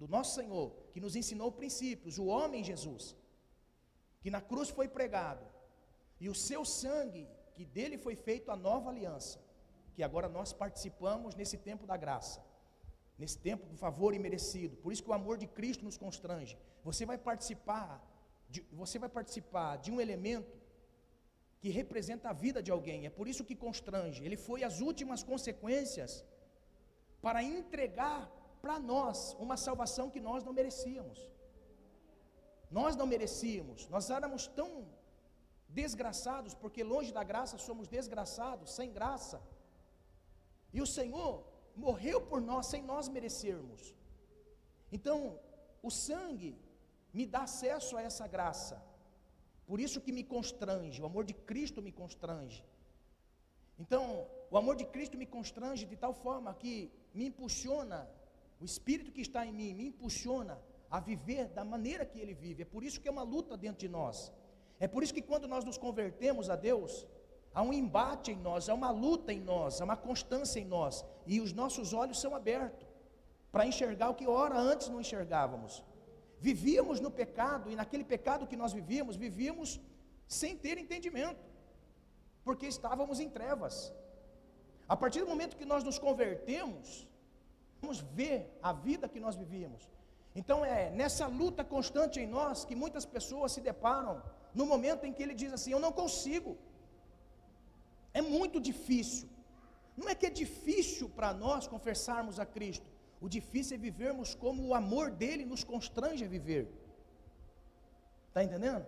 do 0.00 0.06
nosso 0.14 0.32
Senhor, 0.38 0.66
que 0.92 1.00
nos 1.04 1.16
ensinou 1.20 1.50
princípios, 1.60 2.18
o 2.18 2.26
homem 2.26 2.68
Jesus, 2.72 3.04
que 4.20 4.30
na 4.36 4.40
cruz 4.50 4.68
foi 4.78 4.88
pregado, 4.98 5.44
e 6.20 6.28
o 6.28 6.38
seu 6.48 6.62
sangue, 6.64 7.24
que 7.54 7.64
dele 7.64 7.98
foi 7.98 8.14
feito 8.14 8.50
a 8.50 8.56
nova 8.68 8.90
aliança, 8.90 9.38
que 9.94 10.02
agora 10.08 10.28
nós 10.28 10.52
participamos 10.52 11.34
nesse 11.34 11.58
tempo 11.68 11.84
da 11.92 11.96
graça 11.96 12.38
nesse 13.18 13.38
tempo 13.38 13.66
do 13.66 13.76
favor 13.76 14.14
imerecido. 14.14 14.76
Por 14.76 14.92
isso 14.92 15.02
que 15.02 15.10
o 15.10 15.14
amor 15.20 15.36
de 15.38 15.46
Cristo 15.46 15.84
nos 15.84 15.96
constrange. 15.96 16.58
Você 16.84 17.06
vai 17.06 17.18
participar 17.18 17.90
de, 18.48 18.60
você 18.72 18.98
vai 18.98 19.08
participar 19.08 19.76
de 19.78 19.90
um 19.90 20.00
elemento 20.00 20.52
que 21.60 21.70
representa 21.80 22.30
a 22.30 22.38
vida 22.44 22.62
de 22.62 22.70
alguém. 22.70 23.06
É 23.06 23.10
por 23.18 23.26
isso 23.28 23.44
que 23.48 23.56
constrange. 23.66 24.24
Ele 24.24 24.36
foi 24.36 24.62
as 24.68 24.80
últimas 24.80 25.22
consequências 25.22 26.24
para 27.20 27.42
entregar 27.42 28.20
para 28.60 28.78
nós 28.78 29.18
uma 29.44 29.56
salvação 29.56 30.10
que 30.14 30.20
nós 30.28 30.44
não 30.44 30.52
merecíamos. 30.52 31.18
Nós 32.70 32.94
não 33.00 33.06
merecíamos. 33.06 33.88
Nós 33.88 34.10
éramos 34.10 34.46
tão 34.46 34.70
desgraçados, 35.68 36.54
porque 36.54 36.82
longe 36.82 37.12
da 37.12 37.24
graça 37.32 37.56
somos 37.58 37.88
desgraçados, 37.88 38.74
sem 38.78 38.92
graça. 38.92 39.40
E 40.72 40.80
o 40.80 40.86
Senhor 40.86 41.32
morreu 41.74 42.20
por 42.30 42.40
nós 42.40 42.66
sem 42.66 42.82
nós 42.82 43.08
merecermos. 43.08 43.94
Então, 44.90 45.38
o 45.82 45.90
sangue 45.90 46.52
me 47.12 47.26
dá 47.26 47.42
acesso 47.42 47.96
a 47.96 48.02
essa 48.02 48.26
graça. 48.26 48.82
Por 49.66 49.80
isso 49.80 50.00
que 50.00 50.12
me 50.12 50.22
constrange, 50.22 51.02
o 51.02 51.06
amor 51.06 51.24
de 51.24 51.34
Cristo 51.34 51.82
me 51.82 51.92
constrange. 51.92 52.64
Então, 53.78 54.26
o 54.50 54.56
amor 54.56 54.76
de 54.76 54.86
Cristo 54.86 55.18
me 55.18 55.26
constrange 55.26 55.84
de 55.84 55.96
tal 55.96 56.14
forma 56.14 56.54
que 56.54 56.90
me 57.12 57.26
impulsiona, 57.26 58.08
o 58.60 58.64
Espírito 58.64 59.12
que 59.12 59.20
está 59.20 59.44
em 59.44 59.52
mim 59.52 59.74
me 59.74 59.86
impulsiona 59.86 60.58
a 60.90 61.00
viver 61.00 61.48
da 61.48 61.64
maneira 61.64 62.06
que 62.06 62.18
Ele 62.20 62.32
vive. 62.32 62.62
É 62.62 62.64
por 62.64 62.82
isso 62.84 63.00
que 63.00 63.08
é 63.08 63.10
uma 63.10 63.22
luta 63.22 63.56
dentro 63.56 63.80
de 63.80 63.88
nós. 63.88 64.32
É 64.78 64.86
por 64.86 65.02
isso 65.02 65.12
que 65.12 65.22
quando 65.22 65.48
nós 65.48 65.64
nos 65.64 65.76
convertemos 65.76 66.48
a 66.48 66.56
Deus, 66.56 67.06
há 67.52 67.62
um 67.62 67.72
embate 67.72 68.30
em 68.30 68.36
nós, 68.36 68.68
há 68.68 68.74
uma 68.74 68.90
luta 68.90 69.32
em 69.32 69.40
nós, 69.40 69.80
há 69.80 69.84
uma 69.84 69.96
constância 69.96 70.60
em 70.60 70.64
nós, 70.64 71.04
e 71.26 71.40
os 71.40 71.52
nossos 71.52 71.92
olhos 71.92 72.20
são 72.20 72.34
abertos 72.34 72.86
para 73.50 73.66
enxergar 73.66 74.10
o 74.10 74.14
que 74.14 74.26
ora 74.26 74.58
antes 74.58 74.88
não 74.88 75.00
enxergávamos. 75.00 75.82
Vivíamos 76.38 77.00
no 77.00 77.10
pecado, 77.10 77.70
e 77.70 77.76
naquele 77.76 78.04
pecado 78.04 78.46
que 78.46 78.56
nós 78.56 78.72
vivíamos, 78.72 79.16
vivíamos 79.16 79.80
sem 80.26 80.56
ter 80.56 80.76
entendimento, 80.78 81.44
porque 82.44 82.66
estávamos 82.66 83.20
em 83.20 83.28
trevas. 83.28 83.92
A 84.88 84.96
partir 84.96 85.20
do 85.20 85.26
momento 85.26 85.56
que 85.56 85.64
nós 85.64 85.82
nos 85.82 85.98
convertemos, 85.98 87.06
vamos 87.80 88.00
ver 88.00 88.58
a 88.62 88.72
vida 88.72 89.08
que 89.08 89.20
nós 89.20 89.34
vivíamos. 89.34 89.88
Então 90.34 90.64
é 90.64 90.90
nessa 90.90 91.26
luta 91.26 91.64
constante 91.64 92.20
em 92.20 92.26
nós 92.26 92.64
que 92.64 92.76
muitas 92.76 93.04
pessoas 93.04 93.52
se 93.52 93.60
deparam 93.60 94.22
no 94.54 94.66
momento 94.66 95.04
em 95.04 95.12
que 95.12 95.22
ele 95.22 95.34
diz 95.34 95.52
assim: 95.52 95.72
Eu 95.72 95.80
não 95.80 95.92
consigo, 95.92 96.56
é 98.12 98.20
muito 98.20 98.60
difícil. 98.60 99.28
Não 99.96 100.08
é 100.10 100.14
que 100.14 100.26
é 100.26 100.30
difícil 100.30 101.08
para 101.08 101.32
nós 101.32 101.66
confessarmos 101.66 102.38
a 102.38 102.44
Cristo. 102.44 102.86
O 103.20 103.28
difícil 103.28 103.76
é 103.76 103.78
vivermos 103.78 104.34
como 104.34 104.66
o 104.66 104.74
amor 104.74 105.10
dele 105.10 105.44
nos 105.44 105.64
constrange 105.64 106.24
a 106.24 106.28
viver. 106.28 106.68
Está 108.28 108.44
entendendo? 108.44 108.86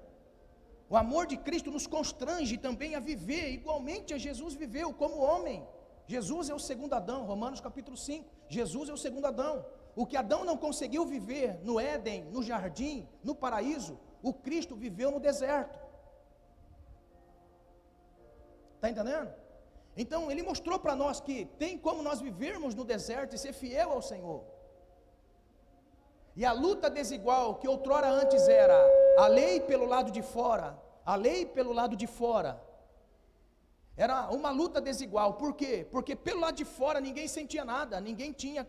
O 0.91 0.97
amor 0.97 1.27
de 1.27 1.37
Cristo 1.37 1.71
nos 1.71 1.87
constrange 1.87 2.57
também 2.59 2.95
a 2.95 3.01
viver 3.01 3.51
igualmente 3.51 4.15
a 4.15 4.19
Jesus 4.19 4.55
viveu, 4.55 4.93
como 4.93 5.19
homem, 5.19 5.67
Jesus 6.09 6.49
é 6.49 6.55
o 6.55 6.59
segundo 6.59 6.95
Adão, 6.95 7.27
Romanos 7.27 7.61
capítulo 7.61 7.95
5. 7.95 8.27
Jesus 8.49 8.89
é 8.89 8.93
o 8.95 8.97
segundo 8.97 9.27
Adão. 9.27 9.65
O 9.95 10.07
que 10.07 10.17
Adão 10.17 10.43
não 10.43 10.57
conseguiu 10.57 11.05
viver 11.05 11.61
no 11.63 11.79
Éden, 11.79 12.25
no 12.25 12.43
jardim, 12.43 13.07
no 13.23 13.35
paraíso, 13.35 13.99
o 14.23 14.33
Cristo 14.33 14.75
viveu 14.75 15.11
no 15.11 15.21
deserto. 15.21 15.79
Está 18.77 18.89
entendendo? 18.89 19.31
Então 19.97 20.31
ele 20.31 20.43
mostrou 20.43 20.79
para 20.79 20.95
nós 20.95 21.21
que 21.21 21.47
tem 21.59 21.77
como 21.77 22.03
nós 22.03 22.21
vivermos 22.21 22.75
no 22.75 22.85
deserto 22.85 23.35
e 23.35 23.39
ser 23.39 23.53
fiel 23.53 23.91
ao 23.93 24.03
Senhor. 24.03 24.45
E 26.37 26.45
a 26.45 26.53
luta 26.53 26.89
desigual 26.89 27.57
que 27.57 27.67
outrora 27.67 28.09
antes 28.09 28.49
era 28.49 28.79
a 29.19 29.27
lei 29.27 29.61
pelo 29.61 29.87
lado 29.87 30.11
de 30.13 30.23
fora, 30.23 30.81
a 31.05 31.17
lei 31.17 31.45
pelo 31.45 31.73
lado 31.73 31.97
de 31.97 32.07
fora, 32.07 32.63
era 33.97 34.31
uma 34.31 34.51
luta 34.51 34.81
desigual. 34.81 35.35
Por 35.35 35.55
quê? 35.55 35.85
Porque 35.91 36.15
pelo 36.15 36.39
lado 36.39 36.55
de 36.55 36.65
fora 36.65 37.01
ninguém 37.01 37.27
sentia 37.27 37.65
nada, 37.65 38.01
ninguém 38.01 38.31
tinha 38.33 38.65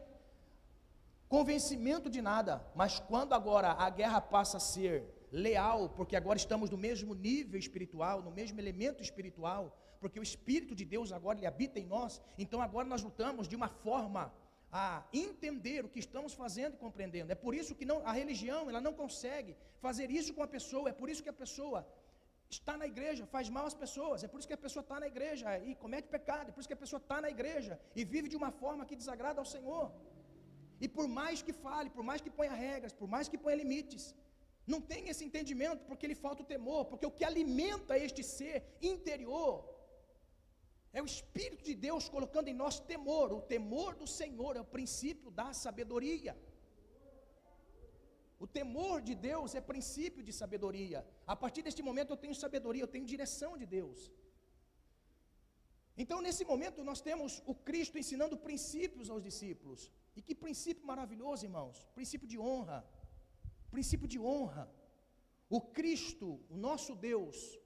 convencimento 1.28 2.10
de 2.10 2.20
nada. 2.20 2.66
Mas 2.74 3.00
quando 3.00 3.34
agora 3.34 3.74
a 3.74 3.88
guerra 3.92 4.20
passa 4.20 4.58
a 4.58 4.60
ser 4.60 5.04
leal, 5.32 5.90
porque 5.90 6.16
agora 6.16 6.38
estamos 6.38 6.72
no 6.72 6.78
mesmo 6.78 7.14
nível 7.14 7.60
espiritual, 7.60 8.24
no 8.24 8.32
mesmo 8.32 8.60
elemento 8.60 9.04
espiritual, 9.04 9.78
porque 10.01 10.20
o 10.20 10.24
Espírito 10.24 10.74
de 10.79 10.86
Deus 10.86 11.12
agora 11.12 11.38
ele 11.38 11.48
habita 11.48 11.79
em 11.79 11.86
nós, 11.86 12.22
então 12.38 12.62
agora 12.62 12.88
nós 12.88 13.01
lutamos 13.08 13.48
de 13.48 13.56
uma 13.56 13.70
forma 13.86 14.24
a 14.72 15.03
entender 15.12 15.84
o 15.84 15.89
que 15.89 16.00
estamos 16.00 16.34
fazendo 16.34 16.75
e 16.75 16.77
compreendendo. 16.77 17.32
É 17.32 17.36
por 17.36 17.53
isso 17.56 17.75
que 17.75 17.86
não, 17.86 17.98
a 18.06 18.12
religião 18.12 18.70
ela 18.70 18.82
não 18.88 18.94
consegue 18.94 19.56
fazer 19.86 20.12
isso 20.12 20.34
com 20.34 20.44
a 20.44 20.48
pessoa, 20.48 20.89
é 20.89 20.94
por 20.94 21.10
isso 21.10 21.24
que 21.24 21.29
a 21.29 21.39
pessoa 21.44 21.79
está 22.50 22.75
na 22.82 22.88
igreja, 22.94 23.25
faz 23.25 23.48
mal 23.50 23.65
às 23.65 23.74
pessoas, 23.74 24.24
é 24.24 24.27
por 24.27 24.39
isso 24.39 24.48
que 24.48 24.53
a 24.60 24.63
pessoa 24.65 24.82
está 24.82 25.00
na 25.00 25.08
igreja 25.08 25.58
e 25.70 25.75
comete 25.75 26.08
pecado, 26.08 26.50
é 26.50 26.51
por 26.51 26.60
isso 26.62 26.72
que 26.72 26.79
a 26.79 26.84
pessoa 26.84 27.01
está 27.06 27.20
na 27.22 27.29
igreja 27.29 27.79
e 27.96 28.03
vive 28.03 28.27
de 28.27 28.38
uma 28.41 28.51
forma 28.51 28.86
que 28.86 28.96
desagrada 28.96 29.39
ao 29.39 29.46
Senhor. 29.46 29.91
E 30.82 30.88
por 30.88 31.08
mais 31.08 31.41
que 31.41 31.53
fale, 31.65 31.89
por 31.89 32.03
mais 32.03 32.22
que 32.22 32.29
ponha 32.29 32.53
regras, 32.53 32.94
por 32.94 33.08
mais 33.08 33.27
que 33.27 33.38
ponha 33.38 33.56
limites, 33.56 34.15
não 34.65 34.79
tem 34.79 35.10
esse 35.10 35.24
entendimento 35.25 35.84
porque 35.86 36.08
lhe 36.08 36.15
falta 36.15 36.41
o 36.44 36.46
temor, 36.46 36.86
porque 36.86 37.06
o 37.06 37.12
que 37.12 37.25
alimenta 37.25 37.98
este 37.98 38.24
ser 38.24 38.58
interior 38.82 39.53
é 40.91 41.01
o 41.01 41.05
Espírito 41.05 41.63
de 41.63 41.75
Deus 41.75 42.10
colocando 42.10 42.48
em 42.48 42.53
nós 42.53 42.79
temor. 42.79 43.31
O 43.31 43.41
temor 43.41 43.96
do 43.96 44.08
Senhor 44.08 44.55
é 44.55 44.62
o 44.62 44.72
princípio 44.77 45.29
da 45.31 45.53
sabedoria. 45.53 46.36
O 48.39 48.48
temor 48.48 49.01
de 49.01 49.15
Deus 49.15 49.53
é 49.53 49.62
princípio 49.62 50.24
de 50.24 50.34
sabedoria. 50.41 51.05
A 51.27 51.36
partir 51.36 51.62
deste 51.62 51.84
momento 51.84 52.12
eu 52.12 52.17
tenho 52.17 52.34
sabedoria, 52.34 52.84
eu 52.84 52.93
tenho 52.96 53.05
direção 53.05 53.58
de 53.58 53.65
Deus. 53.65 54.12
Então, 56.01 56.22
nesse 56.22 56.46
momento, 56.46 56.81
nós 56.81 57.01
temos 57.01 57.43
o 57.46 57.53
Cristo 57.53 57.98
ensinando 57.98 58.38
princípios 58.38 59.10
aos 59.10 59.22
discípulos. 59.22 59.91
E 60.15 60.22
que 60.22 60.34
princípio 60.34 60.88
maravilhoso, 60.91 61.46
irmãos! 61.46 61.86
Princípio 61.93 62.25
de 62.25 62.39
honra, 62.39 62.77
princípio 63.69 64.08
de 64.08 64.17
honra. 64.17 64.63
O 65.50 65.60
Cristo, 65.60 66.39
o 66.50 66.55
nosso 66.55 66.96
Deus, 66.96 67.59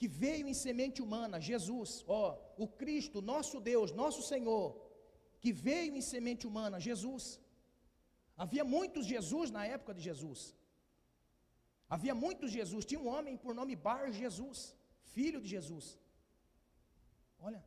que 0.00 0.08
veio 0.24 0.44
em 0.50 0.56
semente 0.64 0.98
humana, 1.06 1.38
Jesus, 1.48 1.90
ó, 2.18 2.22
o 2.64 2.66
Cristo, 2.80 3.18
nosso 3.32 3.56
Deus, 3.70 3.88
nosso 4.02 4.22
Senhor, 4.30 4.68
que 5.42 5.50
veio 5.66 5.92
em 5.98 6.04
semente 6.12 6.44
humana, 6.50 6.84
Jesus. 6.86 7.24
Havia 8.42 8.64
muitos 8.76 9.04
Jesus 9.14 9.50
na 9.56 9.62
época 9.76 9.92
de 9.96 10.02
Jesus. 10.08 10.40
Havia 11.94 12.14
muitos 12.24 12.50
Jesus. 12.58 12.86
Tinha 12.90 13.02
um 13.04 13.10
homem 13.14 13.36
por 13.42 13.52
nome 13.60 13.76
Bar 13.88 14.04
Jesus, 14.22 14.58
filho 15.16 15.40
de 15.44 15.50
Jesus. 15.56 15.86
Olha, 17.48 17.60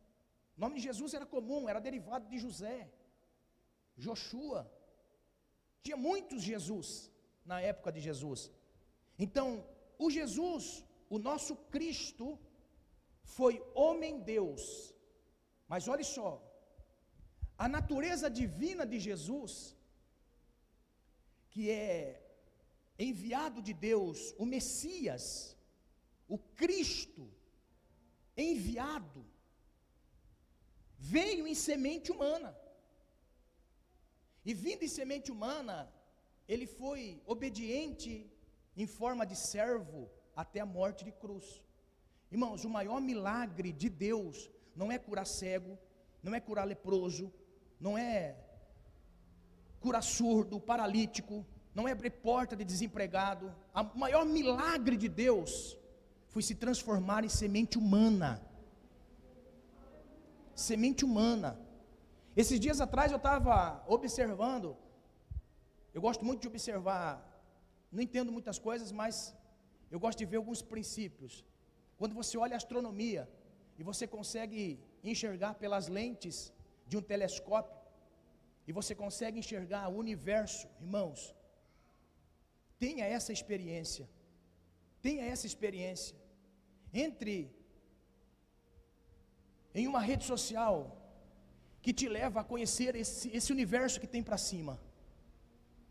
o 0.56 0.62
nome 0.64 0.76
de 0.78 0.84
Jesus 0.90 1.14
era 1.20 1.28
comum, 1.36 1.70
era 1.74 1.82
derivado 1.90 2.26
de 2.32 2.40
José, 2.46 2.78
Joshua. 4.06 4.62
Tinha 5.84 6.00
muitos 6.10 6.42
Jesus 6.52 6.88
na 7.52 7.60
época 7.72 7.92
de 7.96 8.02
Jesus. 8.08 8.42
Então, 9.26 9.48
o 10.00 10.10
Jesus, 10.20 10.66
o 11.16 11.20
nosso 11.30 11.54
Cristo, 11.74 12.28
foi 13.36 13.54
homem-deus. 13.86 14.64
Mas 15.72 15.88
olhe 15.94 16.06
só, 16.16 16.32
a 17.66 17.68
natureza 17.76 18.28
divina 18.42 18.84
de 18.92 19.00
Jesus, 19.08 19.52
que 21.52 21.64
é 21.70 21.94
enviado 23.08 23.62
de 23.68 23.74
Deus, 23.90 24.18
o 24.44 24.46
Messias, 24.54 25.26
o 26.36 26.40
Cristo, 26.62 27.24
enviado, 28.36 29.24
veio 30.98 31.46
em 31.52 31.58
semente 31.68 32.12
humana. 32.16 32.52
E 34.44 34.52
vindo 34.66 34.84
em 34.84 34.94
semente 35.00 35.32
humana, 35.36 35.78
ele 36.48 36.66
foi 36.66 37.22
obediente 37.34 38.12
em 38.76 38.88
forma 38.88 39.26
de 39.32 39.36
servo 39.36 40.02
até 40.36 40.60
a 40.60 40.66
morte 40.66 41.04
de 41.06 41.12
cruz. 41.12 41.64
Irmãos, 42.32 42.64
o 42.66 42.70
maior 42.70 43.00
milagre 43.00 43.72
de 43.72 43.90
Deus 43.90 44.50
não 44.76 44.92
é 44.92 44.98
curar 44.98 45.26
cego, 45.26 45.78
não 46.22 46.34
é 46.34 46.40
curar 46.40 46.66
leproso, 46.66 47.32
não 47.80 47.98
é 47.98 48.36
curar 49.80 50.02
surdo, 50.02 50.60
paralítico, 50.60 51.46
não 51.76 51.88
é 51.88 51.92
abrir 51.92 52.12
porta 52.12 52.56
de 52.56 52.64
desempregado. 52.64 53.54
O 53.96 54.00
maior 54.00 54.26
milagre 54.26 54.96
de 54.98 55.10
Deus 55.10 55.78
foi 56.28 56.42
se 56.42 56.56
transformar 56.56 57.24
em 57.24 57.30
semente 57.30 57.78
humana. 57.78 58.42
Semente 60.56 61.04
humana. 61.06 61.60
Esses 62.36 62.60
dias 62.60 62.80
atrás 62.82 63.12
eu 63.12 63.18
estava 63.18 63.84
observando 63.88 64.76
eu 65.94 66.02
gosto 66.02 66.26
muito 66.26 66.42
de 66.42 66.48
observar, 66.48 67.08
não 67.92 68.02
entendo 68.02 68.32
muitas 68.32 68.58
coisas, 68.58 68.92
mas 68.92 69.36
eu 69.94 70.00
gosto 70.04 70.20
de 70.22 70.28
ver 70.32 70.40
alguns 70.42 70.62
princípios. 70.74 71.34
Quando 72.00 72.16
você 72.20 72.36
olha 72.44 72.56
a 72.56 72.62
astronomia 72.64 73.24
e 73.80 73.84
você 73.90 74.06
consegue 74.16 74.62
enxergar 75.12 75.54
pelas 75.64 75.88
lentes 75.98 76.38
de 76.90 76.96
um 77.00 77.04
telescópio, 77.12 77.78
e 78.68 78.72
você 78.78 78.94
consegue 79.04 79.38
enxergar 79.42 79.84
o 79.90 79.98
universo, 80.04 80.68
irmãos, 80.82 81.22
tenha 82.84 83.06
essa 83.18 83.32
experiência, 83.38 84.06
tenha 85.06 85.24
essa 85.34 85.46
experiência. 85.52 86.16
Entre 87.06 87.36
em 89.76 89.86
uma 89.92 90.02
rede 90.10 90.24
social 90.34 90.76
que 91.84 91.94
te 92.00 92.08
leva 92.18 92.40
a 92.40 92.44
conhecer 92.52 92.96
esse, 92.96 93.30
esse 93.38 93.52
universo 93.58 94.00
que 94.02 94.08
tem 94.16 94.24
para 94.24 94.40
cima. 94.50 94.74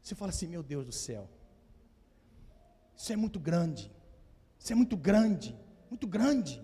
Você 0.02 0.14
fala 0.14 0.30
assim: 0.34 0.48
meu 0.54 0.62
Deus 0.72 0.86
do 0.90 0.96
céu, 1.06 1.24
isso 2.96 3.12
é 3.12 3.16
muito 3.16 3.38
grande, 3.38 3.90
isso 4.58 4.72
é 4.72 4.76
muito 4.76 4.96
grande, 4.96 5.56
muito 5.90 6.06
grande. 6.06 6.62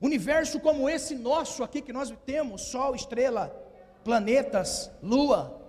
Universo 0.00 0.60
como 0.60 0.88
esse 0.88 1.14
nosso 1.14 1.62
aqui 1.62 1.80
que 1.80 1.92
nós 1.92 2.12
temos, 2.24 2.62
Sol, 2.62 2.94
estrela, 2.94 3.48
planetas, 4.04 4.90
Lua, 5.02 5.60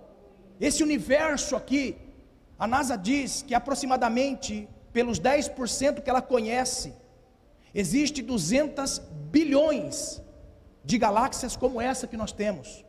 esse 0.60 0.82
universo 0.82 1.54
aqui, 1.56 1.96
a 2.58 2.66
NASA 2.66 2.96
diz 2.96 3.42
que 3.42 3.54
aproximadamente, 3.54 4.68
pelos 4.92 5.20
10% 5.20 6.02
que 6.02 6.10
ela 6.10 6.20
conhece, 6.20 6.94
existe 7.72 8.22
200 8.22 8.98
bilhões 9.30 10.20
de 10.84 10.98
galáxias 10.98 11.56
como 11.56 11.80
essa 11.80 12.06
que 12.06 12.16
nós 12.16 12.32
temos. 12.32 12.84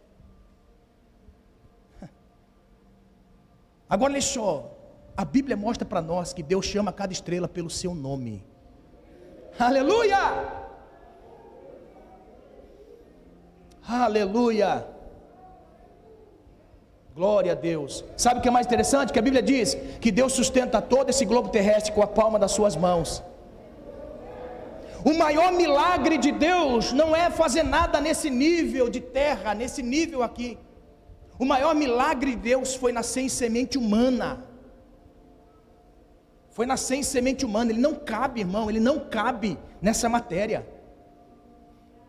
Agora 3.89 4.13
olha 4.13 4.21
só, 4.21 4.78
a 5.21 5.25
Bíblia 5.25 5.57
mostra 5.57 5.85
para 5.85 6.01
nós 6.01 6.31
que 6.31 6.41
Deus 6.41 6.65
chama 6.65 6.93
cada 6.93 7.11
estrela 7.11 7.45
pelo 7.45 7.69
seu 7.69 7.93
nome. 7.93 8.41
Aleluia! 9.59 10.21
Aleluia! 13.85 14.87
Glória 17.13 17.51
a 17.51 17.55
Deus. 17.55 18.05
Sabe 18.15 18.39
o 18.39 18.41
que 18.41 18.47
é 18.47 18.51
mais 18.51 18.65
interessante? 18.65 19.11
Que 19.11 19.19
a 19.19 19.21
Bíblia 19.21 19.41
diz 19.41 19.75
que 19.99 20.09
Deus 20.09 20.31
sustenta 20.31 20.81
todo 20.81 21.09
esse 21.09 21.25
globo 21.25 21.49
terrestre 21.49 21.91
com 21.91 22.01
a 22.01 22.07
palma 22.07 22.39
das 22.39 22.53
suas 22.53 22.77
mãos. 22.77 23.21
O 25.03 25.13
maior 25.13 25.51
milagre 25.51 26.17
de 26.17 26.31
Deus 26.31 26.93
não 26.93 27.13
é 27.13 27.29
fazer 27.29 27.63
nada 27.63 27.99
nesse 27.99 28.29
nível 28.29 28.89
de 28.89 29.01
terra, 29.01 29.53
nesse 29.53 29.83
nível 29.83 30.23
aqui. 30.23 30.57
O 31.37 31.43
maior 31.43 31.75
milagre 31.75 32.35
de 32.35 32.37
Deus 32.37 32.73
foi 32.73 32.93
nascer 32.93 33.23
em 33.23 33.27
semente 33.27 33.77
humana. 33.77 34.47
Foi 36.59 36.65
nascer 36.65 36.95
em 36.97 37.03
semente 37.03 37.45
humana. 37.45 37.71
Ele 37.71 37.79
não 37.79 37.95
cabe, 37.95 38.41
irmão, 38.41 38.69
ele 38.69 38.81
não 38.81 38.99
cabe 38.99 39.57
nessa 39.81 40.09
matéria. 40.09 40.67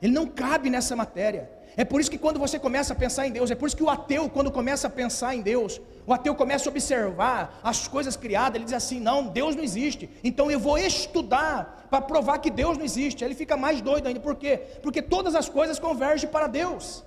Ele 0.03 0.13
não 0.13 0.27
cabe 0.27 0.69
nessa 0.69 0.97
matéria. 0.97 1.49
É 1.77 1.85
por 1.85 2.01
isso 2.01 2.11
que 2.11 2.19
quando 2.19 2.41
você 2.41 2.59
começa 2.59 2.93
a 2.93 2.97
pensar 2.97 3.29
em 3.29 3.31
Deus, 3.31 3.49
é 3.53 3.55
por 3.55 3.69
isso 3.69 3.77
que 3.77 3.85
o 3.85 3.89
ateu, 3.89 4.29
quando 4.29 4.51
começa 4.51 4.89
a 4.89 4.91
pensar 4.91 5.37
em 5.37 5.41
Deus, 5.41 5.81
O 6.05 6.13
ateu 6.13 6.35
começa 6.35 6.69
a 6.69 6.71
observar 6.73 7.61
as 7.63 7.87
coisas 7.87 8.17
criadas, 8.17 8.57
ele 8.57 8.65
diz 8.65 8.75
assim: 8.75 8.99
não, 8.99 9.29
Deus 9.29 9.55
não 9.55 9.63
existe, 9.63 10.11
então 10.25 10.51
eu 10.51 10.59
vou 10.59 10.77
estudar 10.77 11.87
para 11.89 12.01
provar 12.01 12.39
que 12.39 12.51
Deus 12.51 12.77
não 12.77 12.85
existe. 12.85 13.23
Aí 13.23 13.29
ele 13.29 13.37
fica 13.37 13.57
mais 13.57 13.81
doido 13.81 14.09
ainda, 14.09 14.19
por 14.19 14.35
quê? 14.35 14.55
Porque 14.83 15.01
todas 15.01 15.37
as 15.37 15.49
coisas 15.49 15.79
convergem 15.79 16.29
para 16.29 16.49
Deus. 16.49 17.05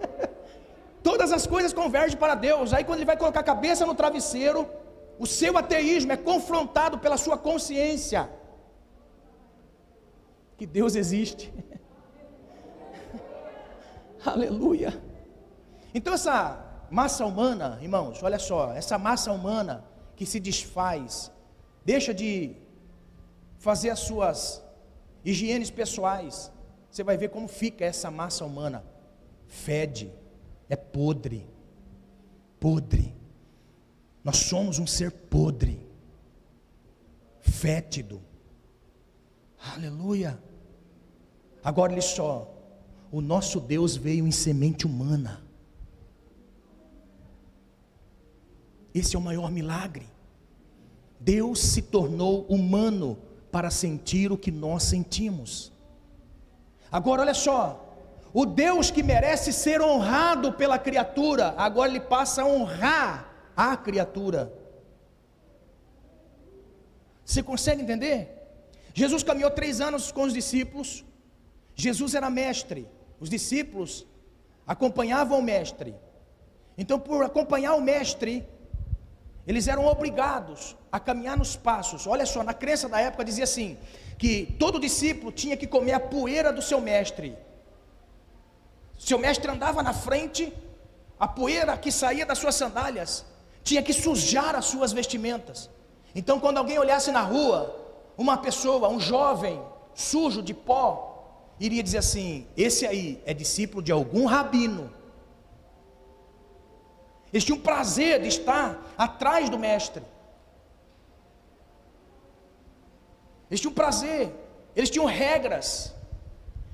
todas 1.10 1.32
as 1.32 1.46
coisas 1.46 1.74
convergem 1.74 2.16
para 2.16 2.34
Deus. 2.34 2.72
Aí 2.72 2.82
quando 2.82 3.00
ele 3.00 3.12
vai 3.12 3.18
colocar 3.18 3.40
a 3.40 3.50
cabeça 3.52 3.84
no 3.84 3.94
travesseiro, 3.94 4.66
o 5.18 5.26
seu 5.26 5.58
ateísmo 5.58 6.12
é 6.12 6.16
confrontado 6.16 6.98
pela 6.98 7.16
sua 7.16 7.36
consciência. 7.36 8.30
Que 10.56 10.66
Deus 10.66 10.94
existe. 10.94 11.52
Aleluia. 14.24 15.00
Então 15.92 16.14
essa 16.14 16.86
massa 16.90 17.26
humana, 17.26 17.78
irmãos, 17.82 18.22
olha 18.22 18.38
só, 18.38 18.72
essa 18.72 18.96
massa 18.98 19.32
humana 19.32 19.84
que 20.14 20.24
se 20.24 20.38
desfaz, 20.38 21.30
deixa 21.84 22.14
de 22.14 22.56
fazer 23.58 23.90
as 23.90 24.00
suas 24.00 24.62
higienes 25.24 25.70
pessoais, 25.70 26.52
você 26.90 27.02
vai 27.02 27.16
ver 27.16 27.28
como 27.28 27.48
fica 27.48 27.84
essa 27.84 28.10
massa 28.10 28.44
humana. 28.44 28.84
Fede, 29.46 30.12
é 30.68 30.76
podre, 30.76 31.46
podre. 32.60 33.17
Nós 34.22 34.36
somos 34.38 34.78
um 34.78 34.86
ser 34.86 35.10
podre, 35.10 35.80
fétido. 37.40 38.20
Aleluia. 39.74 40.38
Agora 41.62 41.92
olha 41.92 42.02
só, 42.02 42.54
o 43.10 43.20
nosso 43.20 43.60
Deus 43.60 43.96
veio 43.96 44.26
em 44.26 44.30
semente 44.30 44.86
humana. 44.86 45.42
Esse 48.94 49.16
é 49.16 49.18
o 49.18 49.22
maior 49.22 49.50
milagre. 49.50 50.06
Deus 51.20 51.60
se 51.60 51.82
tornou 51.82 52.42
humano 52.46 53.18
para 53.50 53.70
sentir 53.70 54.30
o 54.30 54.38
que 54.38 54.50
nós 54.50 54.84
sentimos. 54.84 55.72
Agora 56.90 57.22
olha 57.22 57.34
só, 57.34 57.84
o 58.32 58.46
Deus 58.46 58.90
que 58.90 59.02
merece 59.02 59.52
ser 59.52 59.80
honrado 59.80 60.52
pela 60.52 60.78
criatura, 60.78 61.54
agora 61.56 61.90
ele 61.90 62.00
passa 62.00 62.42
a 62.42 62.46
honrar 62.46 63.27
a 63.58 63.76
criatura. 63.76 64.52
Você 67.24 67.42
consegue 67.42 67.82
entender? 67.82 68.18
Jesus 68.94 69.24
caminhou 69.24 69.50
três 69.50 69.80
anos 69.80 70.12
com 70.12 70.22
os 70.22 70.32
discípulos. 70.32 71.04
Jesus 71.74 72.14
era 72.14 72.30
mestre. 72.30 72.86
Os 73.18 73.28
discípulos 73.28 74.06
acompanhavam 74.64 75.40
o 75.40 75.42
mestre. 75.42 75.92
Então, 76.76 77.00
por 77.00 77.24
acompanhar 77.24 77.74
o 77.74 77.80
mestre, 77.80 78.48
eles 79.44 79.66
eram 79.66 79.86
obrigados 79.86 80.76
a 80.92 81.00
caminhar 81.00 81.36
nos 81.36 81.56
passos. 81.56 82.06
Olha 82.06 82.26
só, 82.26 82.44
na 82.44 82.54
crença 82.54 82.88
da 82.88 83.00
época 83.00 83.24
dizia 83.24 83.42
assim: 83.42 83.76
que 84.16 84.54
todo 84.56 84.78
discípulo 84.78 85.32
tinha 85.32 85.56
que 85.56 85.66
comer 85.66 85.94
a 85.94 86.00
poeira 86.00 86.52
do 86.52 86.62
seu 86.62 86.80
mestre. 86.80 87.36
Seu 88.96 89.18
mestre 89.18 89.50
andava 89.50 89.82
na 89.82 89.92
frente, 89.92 90.52
a 91.18 91.26
poeira 91.26 91.76
que 91.76 91.90
saía 91.90 92.24
das 92.24 92.38
suas 92.38 92.54
sandálias 92.54 93.26
tinha 93.68 93.82
que 93.86 93.94
sujar 94.04 94.52
as 94.60 94.66
suas 94.72 94.92
vestimentas. 95.00 95.58
Então, 96.18 96.40
quando 96.42 96.58
alguém 96.58 96.78
olhasse 96.84 97.10
na 97.18 97.22
rua, 97.32 97.58
uma 98.24 98.36
pessoa, 98.46 98.88
um 98.88 99.00
jovem, 99.12 99.56
sujo 99.94 100.40
de 100.48 100.54
pó, 100.68 100.86
iria 101.66 101.82
dizer 101.82 101.98
assim: 101.98 102.46
esse 102.56 102.86
aí 102.90 103.22
é 103.26 103.34
discípulo 103.42 103.82
de 103.82 103.92
algum 103.92 104.24
rabino. 104.34 104.84
Eles 107.32 107.44
tinham 107.44 107.60
prazer 107.70 108.22
de 108.22 108.28
estar 108.28 108.66
atrás 109.06 109.50
do 109.50 109.58
mestre. 109.58 110.02
Eles 113.50 113.60
tinham 113.60 113.74
prazer, 113.82 114.32
eles 114.74 114.90
tinham 114.94 115.06
regras. 115.06 115.68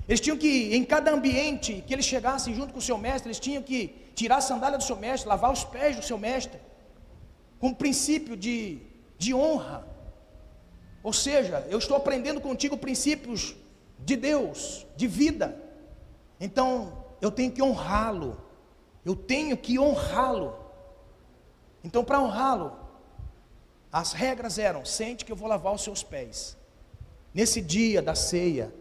Eles 0.07 0.21
tinham 0.23 0.37
que, 0.37 0.75
em 0.77 0.83
cada 0.93 1.11
ambiente 1.11 1.83
que 1.85 1.93
eles 1.93 2.05
chegassem 2.05 2.53
junto 2.57 2.71
com 2.73 2.79
o 2.79 2.87
seu 2.89 2.97
mestre, 3.05 3.27
eles 3.27 3.39
tinham 3.39 3.63
que 3.69 3.79
tirar 4.13 4.37
a 4.37 4.41
sandália 4.49 4.77
do 4.77 4.83
seu 4.83 4.95
mestre, 5.05 5.27
lavar 5.27 5.51
os 5.51 5.63
pés 5.63 5.95
do 5.95 6.03
seu 6.09 6.17
mestre, 6.27 6.59
com 7.65 7.73
princípio 7.73 8.37
de, 8.37 8.77
de 9.17 9.33
honra. 9.33 9.87
Ou 11.01 11.11
seja, 11.11 11.65
eu 11.67 11.79
estou 11.79 11.97
aprendendo 11.97 12.39
contigo 12.39 12.77
princípios 12.77 13.55
de 13.97 14.15
Deus, 14.15 14.85
de 14.95 15.07
vida. 15.07 15.59
Então, 16.39 17.05
eu 17.19 17.31
tenho 17.31 17.51
que 17.51 17.63
honrá-lo. 17.63 18.39
Eu 19.03 19.15
tenho 19.15 19.57
que 19.57 19.79
honrá-lo. 19.79 20.55
Então, 21.83 22.05
para 22.05 22.21
honrá-lo, 22.21 22.71
as 23.91 24.13
regras 24.13 24.59
eram: 24.59 24.85
sente 24.85 25.25
que 25.25 25.31
eu 25.31 25.35
vou 25.35 25.47
lavar 25.47 25.73
os 25.73 25.81
seus 25.81 26.03
pés. 26.03 26.55
Nesse 27.33 27.61
dia 27.61 27.99
da 27.99 28.13
ceia, 28.13 28.71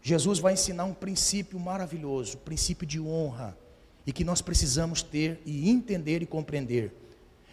Jesus 0.00 0.38
vai 0.38 0.52
ensinar 0.52 0.84
um 0.84 0.94
princípio 0.94 1.58
maravilhoso, 1.58 2.38
princípio 2.38 2.86
de 2.86 3.00
honra, 3.00 3.58
e 4.06 4.12
que 4.12 4.22
nós 4.22 4.40
precisamos 4.40 5.02
ter 5.02 5.42
e 5.44 5.68
entender 5.68 6.22
e 6.22 6.26
compreender. 6.26 7.01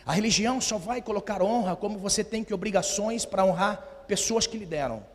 A 0.10 0.14
religião 0.14 0.60
só 0.60 0.80
vai 0.80 1.04
colocar 1.04 1.40
honra 1.44 1.76
como 1.76 2.00
você 2.00 2.24
tem 2.24 2.44
que 2.44 2.52
obrigações 2.52 3.26
para 3.26 3.46
honrar 3.46 4.06
pessoas 4.08 4.48
que 4.48 4.58
lhe 4.58 4.66
deram. 4.66 5.06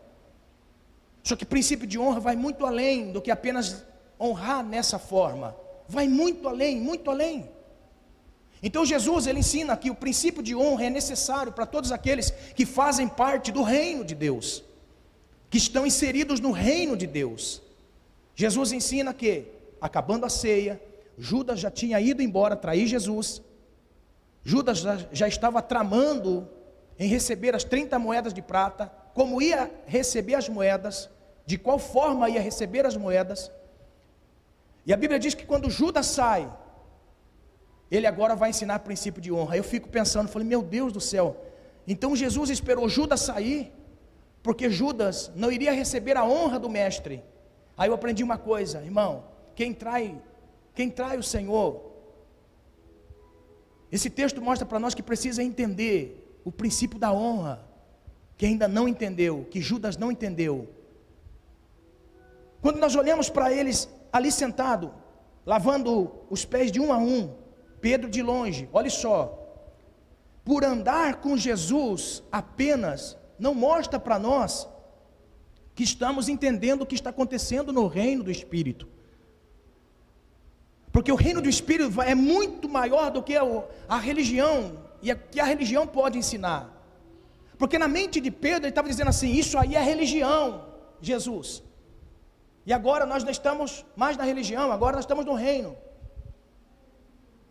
Só 1.25 1.35
que 1.35 1.43
o 1.43 1.49
princípio 1.49 1.85
de 1.85 1.99
honra 1.99 2.21
vai 2.21 2.37
muito 2.37 2.65
além 2.65 3.11
do 3.11 3.21
que 3.21 3.33
apenas 3.33 3.83
honrar 4.21 4.65
nessa 4.65 4.97
forma 4.99 5.57
vai 5.89 6.07
muito 6.09 6.49
além, 6.49 6.81
muito 6.81 7.11
além. 7.11 7.51
Então 8.63 8.87
Jesus 8.87 9.27
ele 9.27 9.41
ensina 9.41 9.77
que 9.77 9.91
o 9.91 9.95
princípio 9.95 10.45
de 10.45 10.55
honra 10.55 10.85
é 10.85 10.91
necessário 10.91 11.53
para 11.53 11.67
todos 11.67 11.91
aqueles 11.91 12.31
que 12.55 12.65
fazem 12.65 13.09
parte 13.09 13.51
do 13.51 13.65
reino 13.65 14.05
de 14.05 14.15
Deus, 14.15 14.63
que 15.51 15.59
estão 15.59 15.85
inseridos 15.85 16.39
no 16.39 16.53
reino 16.53 16.97
de 16.97 17.07
Deus. 17.07 17.61
Jesus 18.37 18.71
ensina 18.71 19.13
que, 19.13 19.47
acabando 19.81 20.25
a 20.25 20.31
ceia, 20.31 20.81
Judas 21.19 21.59
já 21.59 21.71
tinha 21.71 22.01
ido 22.01 22.23
embora 22.23 22.55
trair 22.55 22.87
Jesus. 22.87 23.43
Judas 24.45 24.85
já, 25.11 25.27
estava 25.27 25.63
tramando 25.63 26.47
em 26.99 27.09
receber 27.09 27.55
as 27.55 27.65
30 27.65 27.99
moedas 27.99 28.35
de 28.35 28.43
prata, 28.43 28.93
como 29.15 29.41
ia 29.41 29.71
receber 29.87 30.35
as 30.35 30.49
moedas, 30.49 31.09
de 31.47 31.57
qual 31.57 31.79
forma 31.79 32.29
ia 32.29 32.41
receber 32.41 32.85
as 32.85 32.97
moedas. 32.97 33.51
E 34.85 34.93
a 34.93 34.97
Bíblia 34.97 35.19
diz 35.19 35.35
que 35.35 35.47
quando 35.47 35.71
Judas 35.71 36.07
sai, 36.07 36.53
ele 37.91 38.07
agora 38.07 38.37
vai 38.37 38.51
ensinar 38.51 38.81
princípio 38.81 39.23
de 39.23 39.33
honra. 39.33 39.57
Eu 39.57 39.65
fico 39.65 39.89
pensando, 39.89 40.29
falei, 40.29 40.47
meu 40.47 40.63
Deus 40.63 40.93
do 40.93 41.01
céu. 41.01 41.37
Então 41.87 42.15
Jesus 42.15 42.51
esperou 42.51 42.89
Judas 42.89 43.21
sair, 43.21 43.73
porque 44.43 44.69
Judas 44.69 45.33
não 45.35 45.51
iria 45.51 45.73
receber 45.73 46.19
a 46.19 46.25
honra 46.25 46.59
do 46.59 46.69
mestre. 46.69 47.25
Aí 47.79 47.89
eu 47.89 47.95
aprendi 47.95 48.23
uma 48.23 48.37
coisa, 48.37 48.83
irmão, 48.83 49.25
quem 49.55 49.73
trai, 49.73 50.21
quem 50.75 50.91
trai 50.91 51.17
o 51.17 51.23
Senhor, 51.23 51.94
esse 53.95 54.11
texto 54.11 54.43
mostra 54.43 54.67
para 54.67 54.81
nós 54.81 54.93
que 54.93 55.05
precisa 55.05 55.41
entender 55.41 56.41
o 56.45 56.51
princípio 56.51 56.99
da 56.99 57.13
honra, 57.13 57.65
que 58.37 58.45
ainda 58.45 58.67
não 58.67 58.89
entendeu, 58.89 59.47
que 59.49 59.61
Judas 59.61 59.97
não 59.97 60.11
entendeu. 60.11 60.69
Quando 62.61 62.81
nós 62.81 62.97
olhamos 62.97 63.31
para 63.31 63.53
eles 63.53 63.89
ali 64.13 64.33
sentado, 64.33 64.93
lavando 65.47 66.11
os 66.29 66.45
pés 66.45 66.73
de 66.73 66.81
um 66.81 66.93
a 66.93 66.99
um, 66.99 67.37
Pedro 67.81 68.11
de 68.11 68.21
longe, 68.21 68.69
olhe 68.73 68.91
só, 68.91 69.41
por 70.45 70.65
andar 70.65 71.21
com 71.21 71.37
Jesus 71.37 72.21
apenas, 72.33 73.17
não 73.39 73.55
mostra 73.55 74.01
para 74.01 74.19
nós 74.19 74.69
que 75.73 75.85
estamos 75.85 76.29
entendendo 76.29 76.83
o 76.83 76.87
que 76.87 76.97
está 76.97 77.11
acontecendo 77.11 77.73
no 77.73 77.87
reino 77.87 78.25
do 78.25 78.31
Espírito. 78.33 78.89
Porque 80.95 81.11
o 81.11 81.17
reino 81.17 81.43
do 81.43 81.49
Espírito 81.49 82.01
é 82.01 82.15
muito 82.15 82.69
maior 82.69 83.11
do 83.11 83.21
que 83.21 83.35
a 83.89 83.99
religião, 83.99 84.79
e 85.03 85.11
a, 85.11 85.17
que 85.17 85.41
a 85.41 85.45
religião 85.45 85.89
pode 85.89 86.17
ensinar. 86.17 86.71
Porque 87.59 87.77
na 87.81 87.89
mente 87.89 88.21
de 88.21 88.31
Pedro 88.31 88.61
ele 88.61 88.69
estava 88.69 88.89
dizendo 88.89 89.09
assim: 89.09 89.33
Isso 89.33 89.59
aí 89.59 89.75
é 89.75 89.83
religião, 89.83 90.67
Jesus. 91.01 91.65
E 92.65 92.73
agora 92.73 93.05
nós 93.05 93.25
não 93.25 93.33
estamos 93.33 93.85
mais 93.97 94.17
na 94.17 94.23
religião, 94.23 94.71
agora 94.71 94.95
nós 94.95 95.05
estamos 95.05 95.25
no 95.25 95.35
reino. 95.35 95.77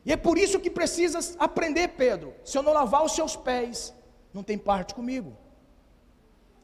E 0.06 0.14
é 0.14 0.16
por 0.16 0.38
isso 0.38 0.58
que 0.58 0.70
precisas 0.70 1.36
aprender, 1.38 1.90
Pedro. 1.90 2.34
Se 2.46 2.58
eu 2.58 2.64
não 2.64 2.72
lavar 2.72 3.04
os 3.04 3.12
seus 3.12 3.36
pés, 3.36 3.94
não 4.34 4.42
tem 4.42 4.58
parte 4.58 4.96
comigo. 4.96 5.36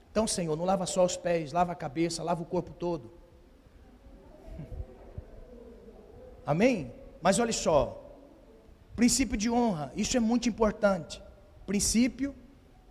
Então, 0.09 0.25
Senhor, 0.25 0.55
não 0.55 0.63
lava 0.63 0.85
só 0.85 1.03
os 1.03 1.17
pés, 1.17 1.51
lava 1.51 1.73
a 1.73 1.75
cabeça, 1.75 2.23
lava 2.23 2.41
o 2.41 2.45
corpo 2.45 2.71
todo. 2.71 3.18
Amém? 6.49 6.91
Mas 7.21 7.37
olha 7.37 7.53
só, 7.53 8.03
princípio 8.95 9.37
de 9.37 9.51
honra, 9.51 9.93
isso 9.95 10.17
é 10.17 10.19
muito 10.19 10.49
importante. 10.49 11.21
Princípio 11.67 12.33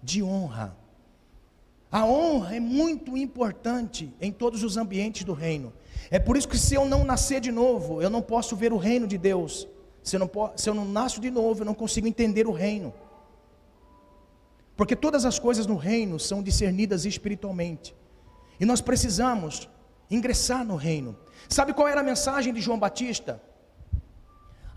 de 0.01 0.23
honra. 0.23 0.77
A 1.91 2.07
honra 2.07 2.55
é 2.55 2.61
muito 2.61 3.17
importante 3.17 4.15
em 4.21 4.31
todos 4.31 4.63
os 4.63 4.77
ambientes 4.77 5.25
do 5.25 5.33
reino. 5.33 5.73
É 6.09 6.21
por 6.21 6.37
isso 6.37 6.47
que 6.47 6.57
se 6.57 6.77
eu 6.77 6.85
não 6.85 7.03
nascer 7.03 7.41
de 7.41 7.51
novo, 7.51 8.01
eu 8.01 8.09
não 8.09 8.23
posso 8.23 8.55
ver 8.55 8.73
o 8.73 8.77
reino 8.77 9.09
de 9.09 9.19
Deus. 9.19 9.67
Se 10.05 10.15
eu, 10.15 10.21
não 10.21 10.31
se 10.55 10.71
eu 10.71 10.75
não 10.75 10.85
nasço 10.85 11.21
de 11.21 11.29
novo, 11.29 11.63
eu 11.63 11.67
não 11.67 11.75
consigo 11.75 12.07
entender 12.07 12.47
o 12.47 12.53
reino. 12.53 12.95
Porque 14.77 14.95
todas 14.95 15.25
as 15.25 15.37
coisas 15.37 15.67
no 15.67 15.75
reino 15.75 16.21
são 16.21 16.45
discernidas 16.45 17.05
espiritualmente. 17.05 17.93
E 18.61 18.65
nós 18.65 18.81
precisamos 18.81 19.69
ingressar 20.09 20.65
no 20.65 20.77
reino. 20.77 21.17
Sabe 21.49 21.73
qual 21.73 21.89
era 21.89 22.03
a 22.03 22.05
mensagem 22.05 22.55
de 22.55 22.61
João 22.61 22.79
Batista? 22.79 23.48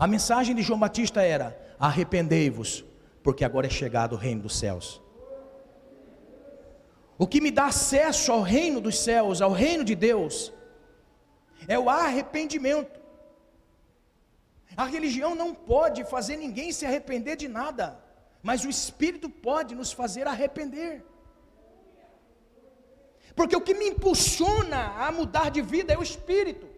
A 0.03 0.07
mensagem 0.07 0.55
de 0.55 0.63
João 0.63 0.79
Batista 0.79 1.21
era: 1.21 1.47
arrependei-vos, 1.79 2.83
porque 3.21 3.45
agora 3.45 3.67
é 3.67 3.69
chegado 3.69 4.13
o 4.13 4.17
reino 4.17 4.41
dos 4.41 4.57
céus. 4.57 4.99
O 7.19 7.27
que 7.27 7.39
me 7.39 7.51
dá 7.51 7.65
acesso 7.67 8.31
ao 8.31 8.41
reino 8.41 8.81
dos 8.81 8.97
céus, 8.97 9.43
ao 9.43 9.51
reino 9.51 9.83
de 9.83 9.93
Deus, 9.93 10.51
é 11.67 11.77
o 11.77 11.87
arrependimento. 11.87 12.99
A 14.75 14.85
religião 14.85 15.35
não 15.35 15.53
pode 15.53 16.03
fazer 16.05 16.35
ninguém 16.37 16.71
se 16.71 16.83
arrepender 16.83 17.35
de 17.35 17.47
nada, 17.47 18.03
mas 18.41 18.65
o 18.65 18.71
Espírito 18.71 19.29
pode 19.29 19.75
nos 19.75 19.91
fazer 19.91 20.25
arrepender. 20.25 21.05
Porque 23.35 23.55
o 23.55 23.61
que 23.61 23.75
me 23.75 23.89
impulsiona 23.89 24.81
a 25.05 25.11
mudar 25.11 25.51
de 25.51 25.61
vida 25.61 25.93
é 25.93 25.97
o 25.99 26.01
Espírito. 26.11 26.70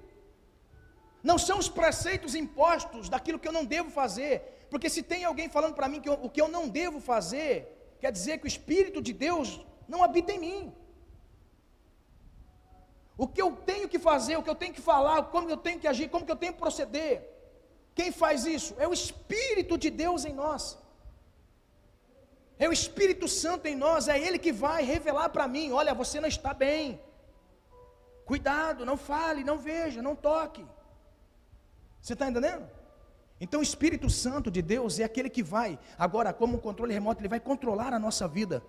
Não 1.30 1.38
são 1.38 1.58
os 1.58 1.70
preceitos 1.70 2.36
impostos 2.36 3.08
daquilo 3.14 3.40
que 3.40 3.48
eu 3.48 3.58
não 3.58 3.66
devo 3.76 3.90
fazer. 3.90 4.34
Porque 4.70 4.90
se 4.90 5.02
tem 5.12 5.24
alguém 5.24 5.48
falando 5.58 5.76
para 5.80 5.88
mim 5.92 6.02
que 6.02 6.10
eu, 6.10 6.18
o 6.26 6.30
que 6.30 6.42
eu 6.42 6.50
não 6.56 6.68
devo 6.68 7.00
fazer, 7.00 7.96
quer 8.02 8.12
dizer 8.12 8.40
que 8.40 8.48
o 8.48 8.54
Espírito 8.56 9.02
de 9.02 9.14
Deus 9.14 9.66
não 9.88 10.04
habita 10.04 10.34
em 10.34 10.40
mim. 10.40 10.62
O 13.18 13.28
que 13.28 13.42
eu 13.42 13.52
tenho 13.72 13.88
que 13.88 14.00
fazer, 14.00 14.36
o 14.38 14.44
que 14.44 14.50
eu 14.50 14.60
tenho 14.64 14.74
que 14.74 14.82
falar, 14.82 15.18
como 15.34 15.50
eu 15.50 15.58
tenho 15.66 15.80
que 15.80 15.88
agir, 15.88 16.10
como 16.10 16.26
que 16.26 16.32
eu 16.32 16.42
tenho 16.44 16.54
que 16.54 16.60
proceder. 16.60 17.16
Quem 17.96 18.12
faz 18.12 18.46
isso? 18.58 18.76
É 18.78 18.88
o 18.88 18.94
Espírito 18.94 19.78
de 19.78 19.90
Deus 20.04 20.26
em 20.26 20.34
nós. 20.34 20.78
É 22.58 22.68
o 22.68 22.74
Espírito 22.74 23.28
Santo 23.28 23.68
em 23.68 23.76
nós, 23.76 24.08
é 24.08 24.18
Ele 24.20 24.40
que 24.40 24.52
vai 24.52 24.84
revelar 24.84 25.30
para 25.30 25.48
mim: 25.48 25.72
olha, 25.72 25.94
você 25.94 26.20
não 26.20 26.28
está 26.28 26.54
bem. 26.54 27.00
Cuidado, 28.26 28.86
não 28.86 28.98
fale, 28.98 29.44
não 29.44 29.58
veja, 29.58 30.02
não 30.02 30.16
toque. 30.16 30.66
Você 32.04 32.12
está 32.12 32.30
entendendo? 32.30 32.68
Então 33.40 33.62
o 33.62 33.64
Espírito 33.64 34.10
Santo 34.10 34.52
de 34.52 34.62
Deus 34.62 35.00
é 35.00 35.06
aquele 35.06 35.30
que 35.30 35.42
vai, 35.42 35.80
agora, 35.98 36.34
como 36.34 36.58
um 36.58 36.60
controle 36.60 36.94
remoto, 36.94 37.22
ele 37.22 37.30
vai 37.30 37.40
controlar 37.40 37.94
a 37.94 37.98
nossa 37.98 38.28
vida. 38.28 38.62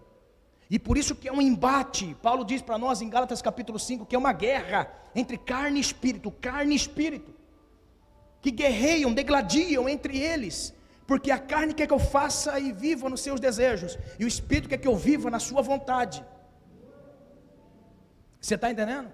E 0.70 0.79
por 0.79 0.97
isso 0.97 1.16
que 1.16 1.29
é 1.29 1.33
um 1.33 1.42
embate. 1.42 2.16
Paulo 2.23 2.44
diz 2.44 2.62
para 2.62 2.79
nós 2.79 3.03
em 3.03 3.11
Gálatas 3.11 3.42
capítulo 3.42 3.77
5 3.77 4.07
que 4.07 4.14
é 4.14 4.18
uma 4.18 4.33
guerra 4.33 4.88
entre 5.16 5.37
carne 5.37 5.79
e 5.79 5.81
espírito, 5.81 6.31
carne 6.31 6.75
e 6.75 6.77
espírito. 6.77 7.35
Que 8.40 8.53
guerreiam, 8.53 9.12
degladiam 9.12 9.88
entre 9.88 10.16
eles. 10.16 10.73
Porque 11.05 11.33
a 11.33 11.38
carne 11.38 11.75
quer 11.75 11.88
que 11.88 11.92
eu 11.92 11.99
faça 11.99 12.61
e 12.61 12.70
viva 12.70 13.09
nos 13.09 13.20
seus 13.20 13.40
desejos, 13.40 13.99
e 14.16 14.25
o 14.25 14.29
espírito 14.29 14.68
quer 14.68 14.79
que 14.79 14.88
eu 14.88 14.97
viva 14.97 15.29
na 15.29 15.40
sua 15.40 15.61
vontade. 15.61 16.25
Você 18.40 18.55
está 18.55 18.70
entendendo? 18.70 19.12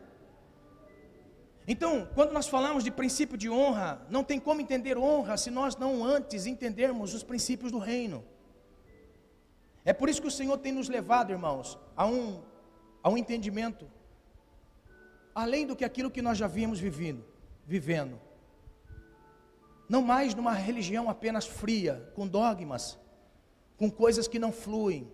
Então, 1.73 2.09
quando 2.17 2.33
nós 2.33 2.49
falamos 2.49 2.83
de 2.83 2.91
princípio 2.91 3.39
de 3.39 3.49
honra, 3.49 4.05
não 4.11 4.25
tem 4.25 4.41
como 4.41 4.61
entender 4.61 4.99
honra 4.99 5.37
se 5.37 5.53
nós 5.53 5.77
não 5.77 6.03
antes 6.03 6.45
entendermos 6.45 7.15
os 7.15 7.23
princípios 7.23 7.71
do 7.71 7.79
reino. 7.79 8.25
É 9.85 9.93
por 9.93 10.09
isso 10.09 10.21
que 10.21 10.27
o 10.27 10.33
Senhor 10.33 10.59
tem 10.59 10.73
nos 10.73 10.89
levado, 10.89 11.31
irmãos, 11.31 11.79
a 11.97 12.05
um, 12.05 12.43
a 13.05 13.09
um 13.09 13.17
entendimento, 13.17 13.89
além 15.33 15.65
do 15.65 15.77
que 15.77 15.85
aquilo 15.85 16.11
que 16.11 16.21
nós 16.21 16.37
já 16.37 16.49
vimos 16.49 16.81
vivendo, 16.81 17.25
vivendo. 17.65 18.21
Não 19.89 20.03
mais 20.03 20.35
numa 20.35 20.53
religião 20.53 21.09
apenas 21.09 21.47
fria, 21.47 22.11
com 22.17 22.27
dogmas, 22.27 22.99
com 23.77 23.89
coisas 23.89 24.27
que 24.27 24.41
não 24.41 24.51
fluem. 24.51 25.09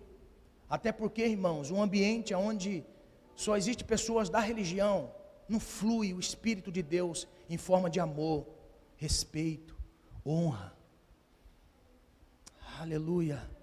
Até 0.67 0.91
porque, 0.91 1.23
irmãos, 1.23 1.69
um 1.69 1.79
ambiente 1.79 2.33
onde 2.33 2.83
só 3.35 3.55
existe 3.55 3.83
pessoas 3.83 4.27
da 4.27 4.39
religião, 4.39 5.11
não 5.47 5.59
flui 5.59 6.13
o 6.13 6.19
Espírito 6.19 6.71
de 6.71 6.81
Deus 6.81 7.27
em 7.49 7.57
forma 7.57 7.89
de 7.89 7.99
amor, 7.99 8.47
respeito, 8.97 9.75
honra. 10.25 10.75
Aleluia 12.79 13.57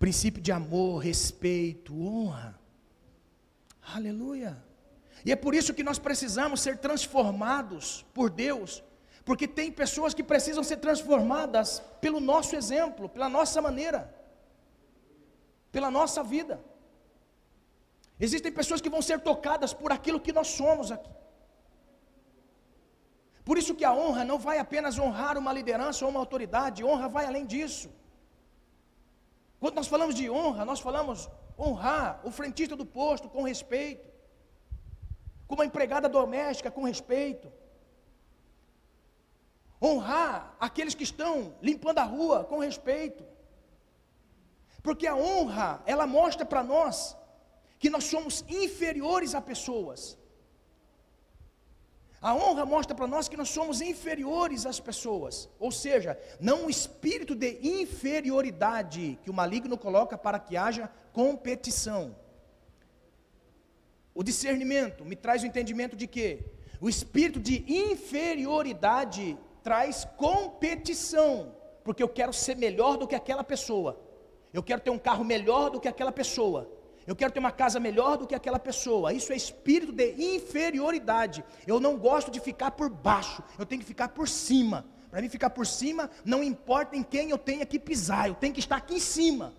princípio 0.00 0.40
de 0.40 0.50
amor, 0.50 0.96
respeito, 0.98 1.94
honra. 1.94 2.58
Aleluia. 3.94 4.56
E 5.24 5.30
é 5.30 5.36
por 5.36 5.54
isso 5.54 5.74
que 5.74 5.82
nós 5.82 5.98
precisamos 5.98 6.62
ser 6.62 6.78
transformados 6.78 8.06
por 8.14 8.30
Deus, 8.30 8.82
porque 9.26 9.46
tem 9.46 9.70
pessoas 9.70 10.14
que 10.14 10.22
precisam 10.22 10.64
ser 10.64 10.78
transformadas 10.78 11.82
pelo 12.00 12.18
nosso 12.18 12.56
exemplo, 12.56 13.10
pela 13.10 13.28
nossa 13.28 13.60
maneira, 13.60 14.12
pela 15.70 15.90
nossa 15.90 16.24
vida. 16.24 16.58
Existem 18.26 18.52
pessoas 18.52 18.82
que 18.82 18.92
vão 18.94 19.02
ser 19.08 19.18
tocadas 19.20 19.72
por 19.72 19.90
aquilo 19.96 20.20
que 20.20 20.32
nós 20.38 20.48
somos 20.48 20.92
aqui. 20.92 21.10
Por 23.46 23.56
isso 23.56 23.74
que 23.74 23.84
a 23.84 23.94
honra 24.00 24.24
não 24.30 24.38
vai 24.38 24.58
apenas 24.58 24.98
honrar 24.98 25.38
uma 25.38 25.52
liderança 25.58 26.04
ou 26.04 26.10
uma 26.10 26.20
autoridade, 26.20 26.84
honra 26.84 27.08
vai 27.08 27.24
além 27.26 27.46
disso. 27.46 27.88
Quando 29.58 29.76
nós 29.76 29.88
falamos 29.88 30.14
de 30.14 30.28
honra, 30.28 30.64
nós 30.64 30.80
falamos 30.80 31.30
honrar 31.58 32.20
o 32.22 32.30
frentista 32.30 32.76
do 32.76 32.84
posto 32.84 33.28
com 33.28 33.42
respeito, 33.42 34.06
como 35.48 35.62
a 35.62 35.66
empregada 35.66 36.08
doméstica 36.08 36.70
com 36.70 36.84
respeito, 36.84 37.50
honrar 39.82 40.54
aqueles 40.60 40.94
que 40.94 41.04
estão 41.04 41.54
limpando 41.62 41.98
a 41.98 42.04
rua 42.04 42.44
com 42.44 42.58
respeito, 42.58 43.24
porque 44.82 45.06
a 45.06 45.16
honra, 45.16 45.82
ela 45.86 46.06
mostra 46.06 46.44
para 46.44 46.62
nós 46.62 47.16
que 47.80 47.88
nós 47.88 48.04
somos 48.04 48.44
inferiores 48.46 49.34
a 49.34 49.40
pessoas. 49.40 50.16
A 52.20 52.34
honra 52.34 52.66
mostra 52.66 52.94
para 52.94 53.06
nós 53.06 53.26
que 53.26 53.36
nós 53.38 53.48
somos 53.48 53.80
inferiores 53.80 54.66
às 54.66 54.78
pessoas, 54.78 55.48
ou 55.58 55.72
seja, 55.72 56.18
não 56.38 56.66
o 56.66 56.70
espírito 56.70 57.34
de 57.34 57.58
inferioridade 57.62 59.18
que 59.22 59.30
o 59.30 59.32
maligno 59.32 59.78
coloca 59.78 60.18
para 60.18 60.38
que 60.38 60.58
haja 60.58 60.90
competição. 61.14 62.14
O 64.14 64.22
discernimento 64.22 65.02
me 65.02 65.16
traz 65.16 65.42
o 65.42 65.46
entendimento 65.46 65.96
de 65.96 66.06
que 66.06 66.44
o 66.78 66.88
espírito 66.90 67.40
de 67.40 67.64
inferioridade 67.66 69.38
traz 69.62 70.06
competição, 70.18 71.56
porque 71.82 72.02
eu 72.02 72.08
quero 72.08 72.34
ser 72.34 72.58
melhor 72.58 72.98
do 72.98 73.08
que 73.08 73.14
aquela 73.14 73.42
pessoa, 73.42 73.98
eu 74.52 74.62
quero 74.62 74.82
ter 74.82 74.90
um 74.90 74.98
carro 74.98 75.24
melhor 75.24 75.70
do 75.70 75.80
que 75.80 75.88
aquela 75.88 76.12
pessoa, 76.12 76.70
eu 77.10 77.16
quero 77.16 77.32
ter 77.32 77.40
uma 77.40 77.50
casa 77.50 77.80
melhor 77.80 78.16
do 78.16 78.24
que 78.24 78.36
aquela 78.36 78.58
pessoa. 78.58 79.12
Isso 79.12 79.32
é 79.32 79.36
espírito 79.36 79.92
de 79.92 80.12
inferioridade. 80.36 81.44
Eu 81.66 81.80
não 81.80 81.98
gosto 81.98 82.30
de 82.30 82.38
ficar 82.38 82.70
por 82.70 82.88
baixo, 82.88 83.42
eu 83.58 83.66
tenho 83.66 83.80
que 83.80 83.86
ficar 83.86 84.10
por 84.10 84.28
cima. 84.28 84.86
Para 85.10 85.20
mim 85.20 85.28
ficar 85.28 85.50
por 85.50 85.66
cima, 85.66 86.08
não 86.24 86.40
importa 86.40 86.96
em 86.96 87.02
quem 87.02 87.30
eu 87.30 87.36
tenha 87.36 87.66
que 87.66 87.80
pisar, 87.80 88.28
eu 88.28 88.34
tenho 88.36 88.54
que 88.54 88.60
estar 88.60 88.76
aqui 88.76 88.94
em 88.94 89.00
cima. 89.00 89.52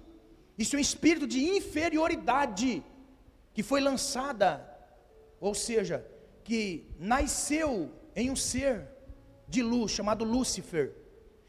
Isso 0.57 0.77
é 0.77 0.79
um 0.79 0.81
espírito 0.81 1.27
de 1.27 1.43
inferioridade 1.43 2.81
que 3.53 3.61
foi 3.61 3.81
lançada, 3.81 4.65
ou 5.37 5.53
seja, 5.53 6.05
que 6.45 6.87
nasceu 6.97 7.91
em 8.15 8.31
um 8.31 8.35
ser 8.35 8.87
de 9.45 9.61
luz 9.61 9.91
chamado 9.91 10.23
Lúcifer. 10.23 11.00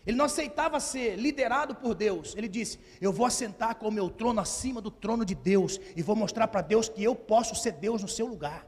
Ele 0.07 0.17
não 0.17 0.25
aceitava 0.25 0.81
ser 0.81 1.17
liderado 1.17 1.75
por 1.75 1.95
Deus. 1.95 2.35
Ele 2.37 2.49
disse: 2.49 2.79
Eu 3.01 3.13
vou 3.13 3.25
assentar 3.25 3.77
com 3.77 3.89
o 3.89 3.93
meu 3.93 4.11
trono 4.11 4.41
acima 4.41 4.81
do 4.81 4.91
trono 4.91 5.25
de 5.25 5.35
Deus 5.35 5.79
e 5.97 6.03
vou 6.03 6.17
mostrar 6.17 6.49
para 6.49 6.61
Deus 6.61 6.89
que 6.89 7.03
eu 7.03 7.15
posso 7.15 7.55
ser 7.55 7.73
Deus 7.73 8.03
no 8.03 8.09
seu 8.09 8.27
lugar. 8.27 8.67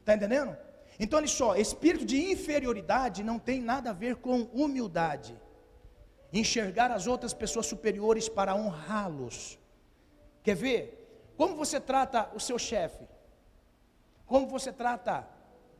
Está 0.00 0.14
entendendo? 0.14 0.54
Então, 1.00 1.18
olha 1.18 1.26
só: 1.26 1.56
espírito 1.56 2.04
de 2.04 2.32
inferioridade 2.32 3.24
não 3.24 3.38
tem 3.38 3.60
nada 3.62 3.90
a 3.90 3.94
ver 3.94 4.16
com 4.16 4.42
humildade. 4.52 5.34
Enxergar 6.32 6.90
as 6.90 7.06
outras 7.06 7.32
pessoas 7.32 7.66
superiores 7.66 8.28
para 8.28 8.54
honrá-los. 8.54 9.58
Quer 10.42 10.56
ver? 10.56 11.32
Como 11.36 11.56
você 11.56 11.80
trata 11.80 12.30
o 12.34 12.40
seu 12.40 12.58
chefe? 12.58 13.08
Como 14.26 14.46
você 14.46 14.72
trata 14.72 15.26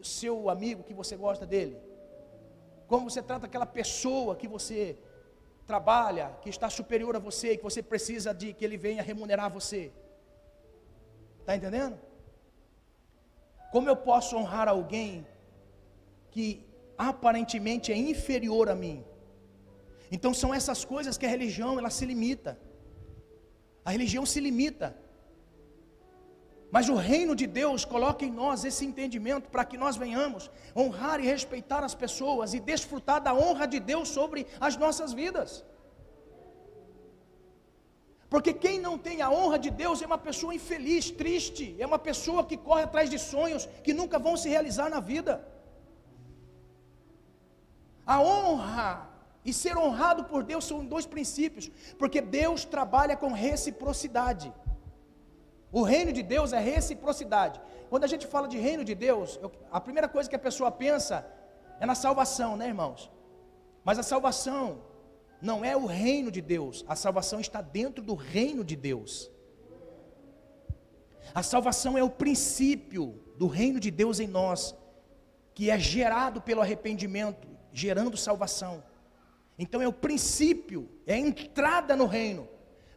o 0.00 0.04
seu 0.04 0.48
amigo 0.48 0.82
que 0.82 0.94
você 0.94 1.16
gosta 1.16 1.44
dele? 1.44 1.76
Como 2.94 3.10
você 3.10 3.22
trata 3.30 3.46
aquela 3.46 3.66
pessoa 3.66 4.36
que 4.40 4.48
você 4.56 4.96
trabalha, 5.70 6.26
que 6.42 6.48
está 6.48 6.68
superior 6.78 7.16
a 7.16 7.18
você, 7.28 7.56
que 7.56 7.68
você 7.70 7.82
precisa 7.82 8.32
de 8.40 8.48
que 8.52 8.64
ele 8.64 8.76
venha 8.76 9.02
remunerar 9.02 9.50
você. 9.58 9.82
Está 11.40 11.56
entendendo? 11.56 11.96
Como 13.72 13.88
eu 13.88 13.96
posso 13.96 14.36
honrar 14.36 14.68
alguém 14.68 15.26
que 16.30 16.46
aparentemente 16.96 17.90
é 17.90 17.96
inferior 17.96 18.68
a 18.68 18.76
mim? 18.76 19.04
Então 20.14 20.32
são 20.32 20.54
essas 20.54 20.84
coisas 20.84 21.18
que 21.18 21.26
a 21.26 21.34
religião 21.36 21.76
ela 21.80 21.90
se 21.90 22.06
limita. 22.12 22.56
A 23.84 23.90
religião 23.90 24.24
se 24.24 24.38
limita. 24.38 24.96
Mas 26.74 26.88
o 26.92 26.96
reino 27.10 27.34
de 27.40 27.46
Deus 27.58 27.84
coloca 27.84 28.22
em 28.24 28.32
nós 28.42 28.64
esse 28.68 28.84
entendimento 28.84 29.48
para 29.48 29.64
que 29.64 29.78
nós 29.82 29.96
venhamos 30.04 30.50
honrar 30.80 31.18
e 31.20 31.26
respeitar 31.34 31.82
as 31.88 31.94
pessoas 31.94 32.52
e 32.52 32.58
desfrutar 32.70 33.20
da 33.26 33.32
honra 33.32 33.66
de 33.74 33.78
Deus 33.90 34.08
sobre 34.16 34.40
as 34.66 34.76
nossas 34.76 35.12
vidas. 35.20 35.50
Porque 38.32 38.52
quem 38.64 38.80
não 38.86 38.96
tem 39.06 39.22
a 39.22 39.30
honra 39.36 39.58
de 39.66 39.70
Deus 39.82 40.02
é 40.02 40.06
uma 40.12 40.18
pessoa 40.18 40.52
infeliz, 40.52 41.12
triste, 41.12 41.76
é 41.78 41.86
uma 41.86 42.00
pessoa 42.08 42.42
que 42.44 42.56
corre 42.56 42.82
atrás 42.82 43.08
de 43.08 43.20
sonhos 43.20 43.68
que 43.84 43.94
nunca 44.00 44.18
vão 44.18 44.36
se 44.36 44.48
realizar 44.48 44.90
na 44.96 44.98
vida. 45.12 45.32
A 48.04 48.20
honra 48.20 48.88
e 49.44 49.52
ser 49.52 49.76
honrado 49.84 50.24
por 50.24 50.42
Deus 50.42 50.64
são 50.64 50.84
dois 50.84 51.06
princípios, 51.06 51.70
porque 52.00 52.20
Deus 52.20 52.64
trabalha 52.64 53.16
com 53.16 53.32
reciprocidade. 53.32 54.52
O 55.78 55.82
reino 55.82 56.12
de 56.12 56.22
Deus 56.22 56.52
é 56.52 56.60
reciprocidade. 56.60 57.60
Quando 57.90 58.04
a 58.04 58.06
gente 58.06 58.28
fala 58.28 58.46
de 58.46 58.56
reino 58.56 58.84
de 58.84 58.94
Deus, 58.94 59.40
eu, 59.42 59.50
a 59.72 59.80
primeira 59.80 60.08
coisa 60.08 60.30
que 60.30 60.36
a 60.36 60.46
pessoa 60.48 60.70
pensa 60.70 61.26
é 61.80 61.84
na 61.84 61.96
salvação, 61.96 62.56
né, 62.56 62.68
irmãos? 62.68 63.10
Mas 63.84 63.98
a 63.98 64.04
salvação 64.04 64.82
não 65.42 65.64
é 65.64 65.76
o 65.76 65.84
reino 65.84 66.30
de 66.30 66.40
Deus, 66.40 66.84
a 66.86 66.94
salvação 66.94 67.40
está 67.40 67.60
dentro 67.60 68.04
do 68.04 68.14
reino 68.14 68.62
de 68.62 68.76
Deus. 68.76 69.28
A 71.34 71.42
salvação 71.42 71.98
é 71.98 72.04
o 72.04 72.08
princípio 72.08 73.20
do 73.36 73.48
reino 73.48 73.80
de 73.80 73.90
Deus 73.90 74.20
em 74.20 74.28
nós, 74.28 74.76
que 75.54 75.70
é 75.70 75.76
gerado 75.76 76.40
pelo 76.40 76.60
arrependimento, 76.60 77.48
gerando 77.72 78.16
salvação. 78.16 78.80
Então 79.58 79.82
é 79.82 79.88
o 79.88 79.92
princípio, 79.92 80.88
é 81.04 81.14
a 81.14 81.18
entrada 81.18 81.96
no 81.96 82.06
reino. 82.06 82.53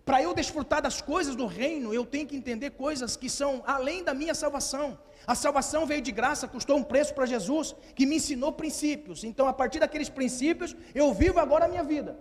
Para 0.07 0.23
eu 0.23 0.33
desfrutar 0.33 0.81
das 0.81 1.01
coisas 1.01 1.35
do 1.35 1.45
reino, 1.45 1.93
eu 1.93 2.05
tenho 2.05 2.25
que 2.25 2.37
entender 2.37 2.69
coisas 2.69 3.17
que 3.17 3.29
são 3.29 3.61
além 3.67 4.05
da 4.05 4.13
minha 4.13 4.33
salvação. 4.33 4.97
A 5.33 5.35
salvação 5.35 5.85
veio 5.85 6.01
de 6.01 6.13
graça, 6.13 6.47
custou 6.47 6.77
um 6.77 6.83
preço 6.91 7.13
para 7.13 7.25
Jesus, 7.25 7.75
que 7.93 8.05
me 8.05 8.15
ensinou 8.15 8.53
princípios. 8.53 9.25
Então, 9.25 9.49
a 9.49 9.51
partir 9.51 9.79
daqueles 9.79 10.07
princípios, 10.07 10.73
eu 10.95 11.13
vivo 11.13 11.41
agora 11.41 11.65
a 11.65 11.67
minha 11.67 11.83
vida. 11.83 12.17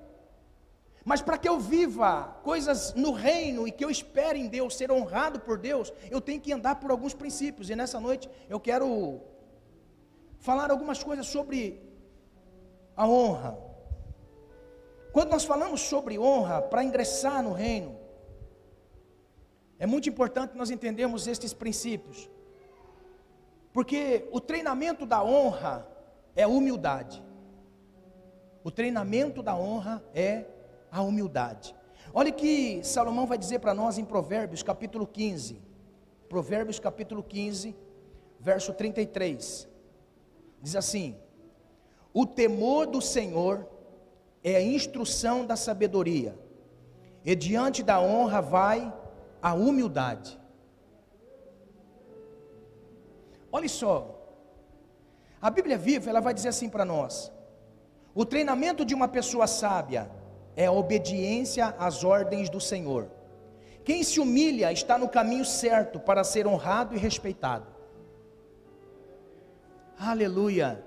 Mas 1.04 1.22
para 1.22 1.38
que 1.38 1.48
eu 1.48 1.60
viva 1.60 2.40
coisas 2.42 2.92
no 2.94 3.12
reino 3.12 3.68
e 3.68 3.70
que 3.70 3.84
eu 3.84 3.90
espere 3.96 4.40
em 4.40 4.48
Deus, 4.48 4.76
ser 4.76 4.90
honrado 4.90 5.38
por 5.38 5.56
Deus, 5.56 5.92
eu 6.10 6.20
tenho 6.20 6.40
que 6.40 6.52
andar 6.52 6.74
por 6.80 6.90
alguns 6.90 7.14
princípios. 7.14 7.70
E 7.70 7.76
nessa 7.76 8.00
noite 8.00 8.28
eu 8.48 8.58
quero 8.58 9.20
falar 10.40 10.72
algumas 10.72 11.04
coisas 11.04 11.28
sobre 11.28 11.80
a 12.96 13.06
honra. 13.06 13.65
Quando 15.16 15.30
nós 15.30 15.46
falamos 15.46 15.80
sobre 15.80 16.18
honra 16.18 16.60
para 16.60 16.84
ingressar 16.84 17.42
no 17.42 17.54
reino, 17.54 17.96
é 19.78 19.86
muito 19.86 20.10
importante 20.10 20.54
nós 20.54 20.70
entendermos 20.70 21.26
estes 21.26 21.54
princípios. 21.54 22.28
Porque 23.72 24.28
o 24.30 24.42
treinamento 24.42 25.06
da 25.06 25.24
honra 25.24 25.88
é 26.34 26.46
humildade. 26.46 27.24
O 28.62 28.70
treinamento 28.70 29.42
da 29.42 29.56
honra 29.56 30.04
é 30.14 30.44
a 30.92 31.00
humildade. 31.00 31.74
Olha 32.12 32.30
que 32.30 32.84
Salomão 32.84 33.26
vai 33.26 33.38
dizer 33.38 33.60
para 33.60 33.72
nós 33.72 33.96
em 33.96 34.04
Provérbios 34.04 34.62
capítulo 34.62 35.06
15. 35.06 35.62
Provérbios 36.28 36.78
capítulo 36.78 37.22
15, 37.22 37.74
verso 38.38 38.74
33. 38.74 39.66
Diz 40.60 40.76
assim: 40.76 41.16
O 42.12 42.26
temor 42.26 42.86
do 42.86 43.00
Senhor 43.00 43.75
é 44.50 44.54
a 44.54 44.62
instrução 44.62 45.44
da 45.44 45.56
sabedoria, 45.56 46.32
e 47.24 47.34
diante 47.34 47.82
da 47.82 48.00
honra 48.00 48.40
vai 48.40 48.94
a 49.42 49.52
humildade. 49.54 50.38
Olha 53.50 53.68
só, 53.68 53.96
a 55.42 55.50
Bíblia 55.50 55.76
viva, 55.76 56.08
ela 56.08 56.20
vai 56.20 56.32
dizer 56.32 56.50
assim 56.50 56.68
para 56.68 56.84
nós: 56.84 57.32
o 58.14 58.24
treinamento 58.24 58.84
de 58.84 58.94
uma 58.94 59.08
pessoa 59.08 59.48
sábia 59.48 60.08
é 60.54 60.66
a 60.66 60.72
obediência 60.72 61.74
às 61.76 62.04
ordens 62.04 62.48
do 62.48 62.60
Senhor. 62.60 63.10
Quem 63.84 64.04
se 64.04 64.20
humilha 64.20 64.70
está 64.70 64.96
no 64.96 65.08
caminho 65.08 65.44
certo 65.44 65.98
para 65.98 66.22
ser 66.22 66.46
honrado 66.46 66.94
e 66.94 66.98
respeitado. 66.98 67.66
Aleluia. 69.98 70.84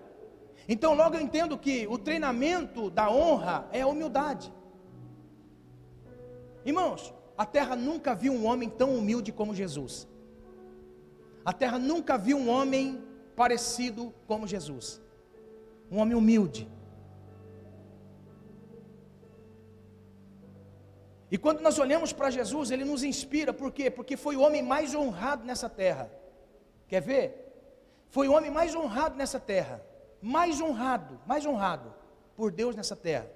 Então, 0.73 0.93
logo 0.93 1.15
eu 1.15 1.21
entendo 1.21 1.57
que 1.57 1.87
o 1.87 1.97
treinamento 1.97 2.91
da 2.91 3.09
honra 3.09 3.67
é 3.71 3.81
a 3.81 3.87
humildade. 3.87 4.53
Irmãos, 6.63 7.11
a 7.35 7.43
terra 7.43 7.75
nunca 7.75 8.13
viu 8.13 8.31
um 8.33 8.45
homem 8.45 8.69
tão 8.69 8.95
humilde 8.95 9.31
como 9.31 9.55
Jesus. 9.55 10.07
A 11.43 11.51
terra 11.51 11.79
nunca 11.79 12.19
viu 12.19 12.37
um 12.37 12.47
homem 12.49 13.03
parecido 13.35 14.13
como 14.27 14.45
Jesus. 14.45 15.01
Um 15.89 15.97
homem 15.97 16.15
humilde. 16.15 16.69
E 21.31 21.37
quando 21.39 21.61
nós 21.61 21.79
olhamos 21.79 22.13
para 22.13 22.29
Jesus, 22.29 22.69
ele 22.69 22.85
nos 22.85 23.01
inspira, 23.01 23.51
por 23.51 23.71
quê? 23.71 23.89
Porque 23.89 24.15
foi 24.15 24.35
o 24.35 24.41
homem 24.41 24.61
mais 24.61 24.93
honrado 24.93 25.43
nessa 25.43 25.67
terra. 25.67 26.11
Quer 26.87 27.01
ver? 27.01 27.27
Foi 28.09 28.27
o 28.27 28.33
homem 28.33 28.51
mais 28.51 28.75
honrado 28.75 29.15
nessa 29.15 29.39
terra 29.39 29.88
mais 30.21 30.59
honrado, 30.61 31.19
mais 31.25 31.45
honrado 31.45 31.93
por 32.35 32.51
Deus 32.51 32.75
nessa 32.75 32.95
terra. 32.95 33.29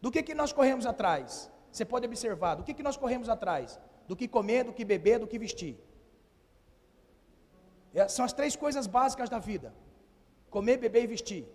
Do 0.00 0.10
que, 0.10 0.22
que 0.22 0.34
nós 0.34 0.52
corremos 0.52 0.86
atrás? 0.86 1.50
Você 1.70 1.84
pode 1.84 2.06
observar, 2.06 2.54
do 2.56 2.62
que, 2.62 2.74
que 2.74 2.82
nós 2.82 2.96
corremos 2.96 3.28
atrás? 3.28 3.78
Do 4.06 4.16
que 4.16 4.26
comer, 4.26 4.64
do 4.64 4.72
que 4.72 4.84
beber, 4.84 5.18
do 5.18 5.26
que 5.26 5.38
vestir. 5.38 5.78
É, 7.94 8.08
são 8.08 8.24
as 8.24 8.32
três 8.32 8.56
coisas 8.56 8.86
básicas 8.86 9.28
da 9.28 9.38
vida: 9.38 9.74
comer, 10.50 10.76
beber 10.78 11.04
e 11.04 11.06
vestir. 11.06 11.46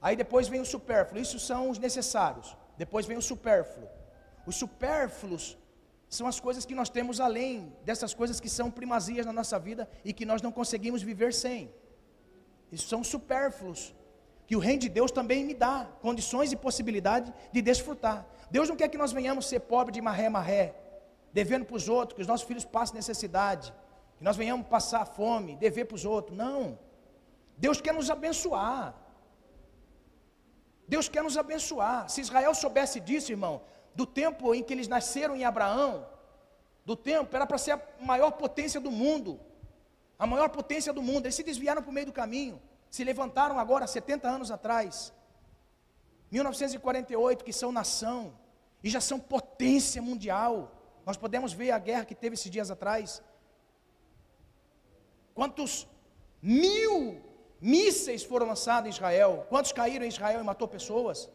Aí 0.00 0.14
depois 0.14 0.48
vem 0.48 0.60
o 0.60 0.64
supérfluo, 0.64 1.20
isso 1.20 1.38
são 1.38 1.70
os 1.70 1.78
necessários. 1.78 2.56
Depois 2.76 3.06
vem 3.06 3.16
o 3.16 3.22
supérfluo. 3.22 3.88
Os 4.46 4.56
supérfluos 4.56 5.58
são 6.08 6.26
as 6.26 6.38
coisas 6.40 6.64
que 6.64 6.74
nós 6.74 6.88
temos 6.88 7.20
além 7.20 7.72
dessas 7.84 8.14
coisas 8.14 8.38
que 8.40 8.48
são 8.48 8.70
primazias 8.70 9.26
na 9.26 9.32
nossa 9.32 9.58
vida 9.58 9.88
e 10.04 10.12
que 10.12 10.24
nós 10.24 10.40
não 10.40 10.52
conseguimos 10.52 11.02
viver 11.02 11.34
sem. 11.34 11.70
Isso 12.70 12.88
são 12.88 13.02
supérfluos. 13.02 13.94
Que 14.46 14.56
o 14.56 14.58
reino 14.58 14.80
de 14.80 14.88
Deus 14.88 15.10
também 15.10 15.44
me 15.44 15.54
dá 15.54 15.86
condições 16.00 16.52
e 16.52 16.56
possibilidade 16.56 17.32
de 17.52 17.60
desfrutar. 17.60 18.26
Deus 18.50 18.68
não 18.68 18.76
quer 18.76 18.88
que 18.88 18.96
nós 18.96 19.12
venhamos 19.12 19.46
ser 19.46 19.60
pobres 19.60 19.94
de 19.94 20.00
marré 20.00 20.28
marré, 20.28 20.74
devendo 21.32 21.66
para 21.66 21.76
os 21.76 21.88
outros, 21.88 22.16
que 22.16 22.22
os 22.22 22.26
nossos 22.26 22.46
filhos 22.46 22.64
passem 22.64 22.96
necessidade, 22.96 23.74
que 24.16 24.24
nós 24.24 24.36
venhamos 24.36 24.66
passar 24.66 25.04
fome, 25.04 25.56
dever 25.56 25.84
para 25.84 25.96
os 25.96 26.04
outros. 26.04 26.36
Não. 26.36 26.78
Deus 27.58 27.80
quer 27.80 27.92
nos 27.92 28.10
abençoar. 28.10 28.94
Deus 30.86 31.08
quer 31.10 31.22
nos 31.22 31.36
abençoar. 31.36 32.08
Se 32.08 32.22
Israel 32.22 32.54
soubesse 32.54 32.98
disso, 33.00 33.30
irmão, 33.30 33.60
do 33.94 34.06
tempo 34.06 34.54
em 34.54 34.62
que 34.62 34.72
eles 34.72 34.88
nasceram 34.88 35.36
em 35.36 35.44
Abraão, 35.44 36.06
do 36.86 36.96
tempo, 36.96 37.36
era 37.36 37.46
para 37.46 37.58
ser 37.58 37.72
a 37.72 37.80
maior 38.00 38.30
potência 38.30 38.80
do 38.80 38.90
mundo 38.90 39.38
a 40.18 40.26
maior 40.26 40.48
potência 40.48 40.92
do 40.92 41.02
mundo. 41.02 41.26
Eles 41.26 41.34
se 41.34 41.42
desviaram 41.42 41.82
para 41.82 41.90
o 41.90 41.94
meio 41.94 42.06
do 42.06 42.12
caminho, 42.12 42.60
se 42.90 43.04
levantaram 43.04 43.58
agora, 43.58 43.86
70 43.86 44.28
anos 44.28 44.50
atrás, 44.50 45.12
1948, 46.30 47.44
que 47.44 47.52
são 47.52 47.70
nação, 47.70 48.36
e 48.82 48.90
já 48.90 49.00
são 49.00 49.18
potência 49.18 50.02
mundial. 50.02 50.72
Nós 51.06 51.16
podemos 51.16 51.52
ver 51.52 51.70
a 51.70 51.78
guerra 51.78 52.04
que 52.04 52.14
teve 52.14 52.34
esses 52.34 52.50
dias 52.50 52.70
atrás. 52.70 53.22
Quantos 55.34 55.88
mil 56.42 57.22
mísseis 57.60 58.22
foram 58.22 58.46
lançados 58.46 58.86
em 58.88 58.90
Israel? 58.90 59.46
Quantos 59.48 59.72
caíram 59.72 60.04
em 60.04 60.08
Israel 60.08 60.40
e 60.40 60.44
matou 60.44 60.68
pessoas? 60.68 61.30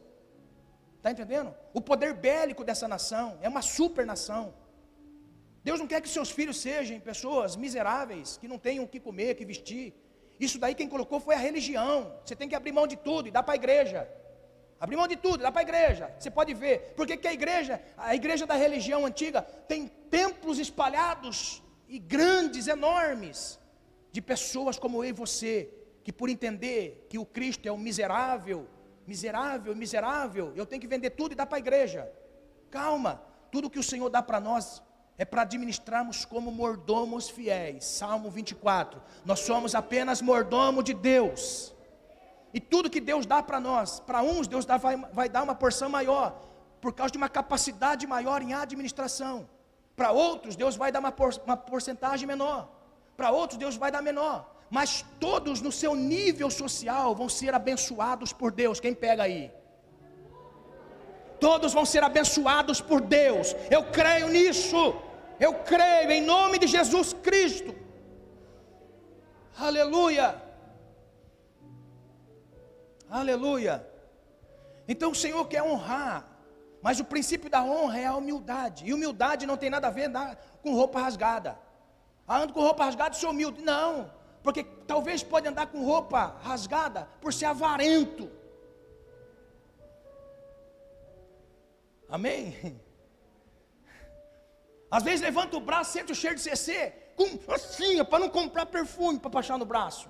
Está 0.98 1.12
entendendo? 1.12 1.54
O 1.74 1.82
poder 1.82 2.14
bélico 2.14 2.64
dessa 2.64 2.88
nação 2.88 3.38
é 3.42 3.50
uma 3.50 3.62
super 3.62 4.06
nação. 4.06 4.54
Deus 5.64 5.80
não 5.80 5.88
quer 5.88 6.02
que 6.02 6.10
seus 6.10 6.30
filhos 6.30 6.58
sejam 6.60 7.00
pessoas 7.00 7.56
miseráveis, 7.56 8.38
que 8.38 8.48
não 8.48 8.60
tenham 8.60 8.84
o 8.84 8.88
que 8.88 9.00
comer, 9.00 9.34
o 9.34 9.36
que 9.36 9.46
vestir. 9.46 9.94
Isso 10.40 10.60
daí 10.60 10.76
quem 10.76 10.90
colocou 10.90 11.20
foi 11.20 11.36
a 11.36 11.38
religião. 11.38 12.14
Você 12.24 12.36
tem 12.36 12.50
que 12.50 12.56
abrir 12.56 12.74
mão 12.74 12.86
de 12.86 12.98
tudo 12.98 13.28
e 13.28 13.32
dar 13.32 13.44
para 13.44 13.54
a 13.54 13.56
igreja. 13.56 14.10
Abrir 14.80 14.98
mão 14.98 15.08
de 15.08 15.16
tudo, 15.16 15.42
dá 15.42 15.52
para 15.52 15.62
a 15.62 15.64
igreja. 15.64 16.14
Você 16.20 16.30
pode 16.30 16.54
ver. 16.54 16.94
Porque 16.98 17.16
que 17.16 17.28
a 17.28 17.34
igreja, 17.34 17.82
a 17.98 18.14
igreja 18.14 18.46
da 18.46 18.56
religião 18.56 19.06
antiga, 19.06 19.42
tem 19.42 19.88
templos 19.88 20.60
espalhados 20.60 21.64
e 21.88 21.98
grandes, 21.98 22.68
enormes, 22.68 23.58
de 24.12 24.22
pessoas 24.22 24.78
como 24.78 25.02
eu 25.02 25.10
e 25.10 25.14
você, 25.14 25.70
que 26.04 26.12
por 26.12 26.28
entender 26.28 27.08
que 27.10 27.18
o 27.18 27.26
Cristo 27.26 27.68
é 27.68 27.72
um 27.72 27.78
miserável, 27.78 28.68
miserável, 29.08 29.74
miserável, 29.74 30.52
eu 30.56 30.66
tenho 30.66 30.82
que 30.82 30.88
vender 30.88 31.12
tudo 31.12 31.32
e 31.32 31.36
dar 31.36 31.46
para 31.46 31.58
a 31.58 31.60
igreja. 31.60 32.12
Calma, 32.70 33.24
tudo 33.52 33.70
que 33.70 33.80
o 33.80 33.84
Senhor 33.84 34.10
dá 34.10 34.22
para 34.22 34.40
nós 34.42 34.84
é 35.18 35.26
para 35.26 35.44
administrarmos 35.44 36.26
como 36.26 36.52
mordomos 36.52 37.30
fiéis. 37.30 37.86
Salmo 37.86 38.30
24. 38.30 39.02
Nós 39.24 39.42
somos 39.42 39.76
apenas 39.76 40.22
mordomo 40.22 40.82
de 40.82 40.94
Deus. 40.94 41.74
E 42.54 42.60
tudo 42.60 42.90
que 42.90 43.02
Deus 43.02 43.26
dá 43.26 43.42
para 43.42 43.60
nós, 43.60 44.00
para 44.00 44.22
uns 44.22 44.48
Deus 44.48 44.66
dá, 44.66 44.78
vai, 44.78 44.96
vai 44.98 45.28
dar 45.30 45.44
uma 45.44 45.56
porção 45.56 45.90
maior, 45.90 46.40
por 46.80 46.94
causa 46.94 47.12
de 47.12 47.18
uma 47.18 47.30
capacidade 47.30 48.06
maior 48.06 48.42
em 48.42 48.54
administração. 48.54 49.50
Para 49.96 50.12
outros, 50.12 50.56
Deus 50.56 50.76
vai 50.76 50.92
dar 50.92 51.00
uma, 51.00 51.12
por, 51.12 51.34
uma 51.46 51.58
porcentagem 51.58 52.28
menor. 52.28 52.70
Para 53.16 53.32
outros, 53.32 53.58
Deus 53.58 53.76
vai 53.76 53.92
dar 53.92 54.02
menor. 54.02 54.52
Mas 54.70 55.06
todos 55.20 55.62
no 55.62 55.72
seu 55.72 55.94
nível 55.96 56.50
social 56.50 57.14
vão 57.16 57.30
ser 57.30 57.54
abençoados 57.54 58.34
por 58.34 58.52
Deus. 58.52 58.80
Quem 58.80 58.94
pega 58.94 59.24
aí? 59.24 59.52
Todos 61.48 61.74
vão 61.78 61.86
ser 61.94 62.02
abençoados 62.10 62.80
por 62.90 63.00
Deus. 63.02 63.48
Eu 63.70 63.84
creio 63.98 64.28
nisso. 64.30 64.82
Eu 65.46 65.54
creio 65.72 66.10
em 66.18 66.22
nome 66.22 66.58
de 66.58 66.68
Jesus 66.68 67.12
Cristo. 67.28 67.72
Aleluia. 69.68 70.42
Aleluia. 73.10 73.76
Então 74.88 75.12
o 75.12 75.20
Senhor 75.24 75.46
quer 75.48 75.62
honrar, 75.62 76.26
mas 76.82 77.02
o 77.02 77.06
princípio 77.14 77.50
da 77.50 77.62
honra 77.62 78.00
é 78.00 78.06
a 78.06 78.16
humildade. 78.16 78.86
E 78.86 78.94
humildade 78.94 79.46
não 79.46 79.58
tem 79.58 79.70
nada 79.70 79.88
a 79.88 79.92
ver 79.92 80.10
com 80.62 80.74
roupa 80.74 81.02
rasgada. 81.02 81.60
Ah, 82.26 82.40
ando 82.40 82.54
com 82.54 82.62
roupa 82.62 82.86
rasgada 82.86 83.16
sou 83.16 83.32
humilde. 83.32 83.62
Não, 83.62 84.10
porque 84.42 84.64
talvez 84.88 85.22
pode 85.24 85.48
andar 85.48 85.68
com 85.68 85.84
roupa 85.84 86.38
rasgada 86.42 87.08
por 87.20 87.34
ser 87.34 87.48
avarento. 87.48 88.32
Amém? 92.16 92.80
Às 94.96 95.02
vezes 95.02 95.22
levanta 95.22 95.58
o 95.58 95.60
braço, 95.60 95.94
sente 95.94 96.12
o 96.12 96.16
cheiro 96.16 96.36
de 96.36 96.44
CC, 96.44 96.94
com, 97.16 97.26
assim, 97.52 98.06
para 98.06 98.20
não 98.20 98.30
comprar 98.30 98.68
perfume 98.68 99.18
para 99.20 99.32
passar 99.32 99.58
no 99.58 99.66
braço. 99.66 100.08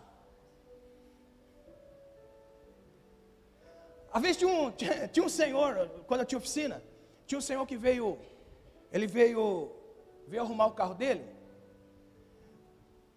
Às 4.11 4.21
vezes 4.21 4.35
tinha 4.35 4.51
um, 4.51 4.69
tinha 5.13 5.25
um 5.25 5.29
senhor, 5.29 5.89
quando 6.05 6.19
eu 6.19 6.25
tinha 6.25 6.37
oficina, 6.37 6.83
tinha 7.25 7.39
um 7.39 7.41
senhor 7.49 7.65
que 7.65 7.77
veio, 7.77 8.19
ele 8.91 9.07
veio, 9.07 9.71
veio 10.27 10.43
arrumar 10.43 10.65
o 10.65 10.73
carro 10.73 10.95
dele, 10.95 11.25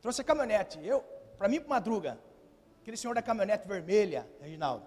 trouxe 0.01 0.21
a 0.21 0.25
caminhonete, 0.25 0.79
eu, 0.87 1.01
para 1.37 1.49
mim, 1.49 1.59
para 1.59 1.71
madruga, 1.71 2.21
aquele 2.83 2.97
senhor 2.97 3.15
da 3.15 3.23
caminhonete 3.23 3.67
vermelha, 3.67 4.29
Reginaldo. 4.41 4.87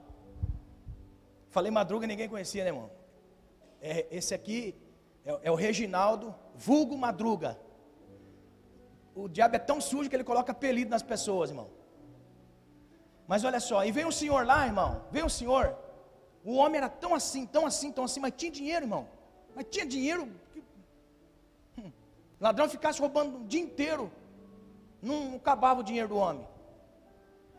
Falei 1.50 1.70
madruga, 1.70 2.08
ninguém 2.08 2.30
conhecia, 2.30 2.64
né, 2.64 2.70
irmão? 2.70 2.99
É, 3.82 4.08
esse 4.12 4.34
aqui 4.34 4.76
é, 5.26 5.40
é 5.44 5.52
o 5.52 5.56
Reginaldo, 5.56 6.36
vulgo 6.56 6.98
madruga. 6.98 7.60
O 9.16 9.28
diabo 9.28 9.56
é 9.56 9.60
tão 9.60 9.80
sujo 9.82 10.10
que 10.10 10.16
ele 10.16 10.24
coloca 10.24 10.52
apelido 10.52 10.90
nas 10.90 11.04
pessoas, 11.04 11.50
irmão. 11.50 11.70
Mas 13.28 13.44
olha 13.44 13.60
só, 13.60 13.86
e 13.86 13.92
veio 13.92 14.08
um 14.08 14.12
senhor 14.12 14.46
lá, 14.46 14.66
irmão, 14.66 15.04
veio 15.12 15.26
um 15.26 15.30
senhor, 15.30 15.78
o 16.44 16.56
homem 16.56 16.78
era 16.78 16.90
tão 16.90 17.14
assim, 17.14 17.46
tão 17.46 17.66
assim, 17.66 17.92
tão 17.92 18.04
assim, 18.04 18.20
mas 18.20 18.34
tinha 18.36 18.52
dinheiro, 18.52 18.86
irmão. 18.86 19.08
Mas 19.56 19.66
tinha 19.70 19.86
dinheiro. 19.86 20.32
Que... 20.52 20.64
Hum. 21.78 21.92
Ladrão 22.40 22.70
ficasse 22.70 23.00
roubando 23.00 23.40
o 23.40 23.44
dia 23.46 23.62
inteiro, 23.62 24.12
não 25.02 25.36
acabava 25.36 25.82
o 25.82 25.84
dinheiro 25.84 26.08
do 26.08 26.18
homem. 26.18 26.48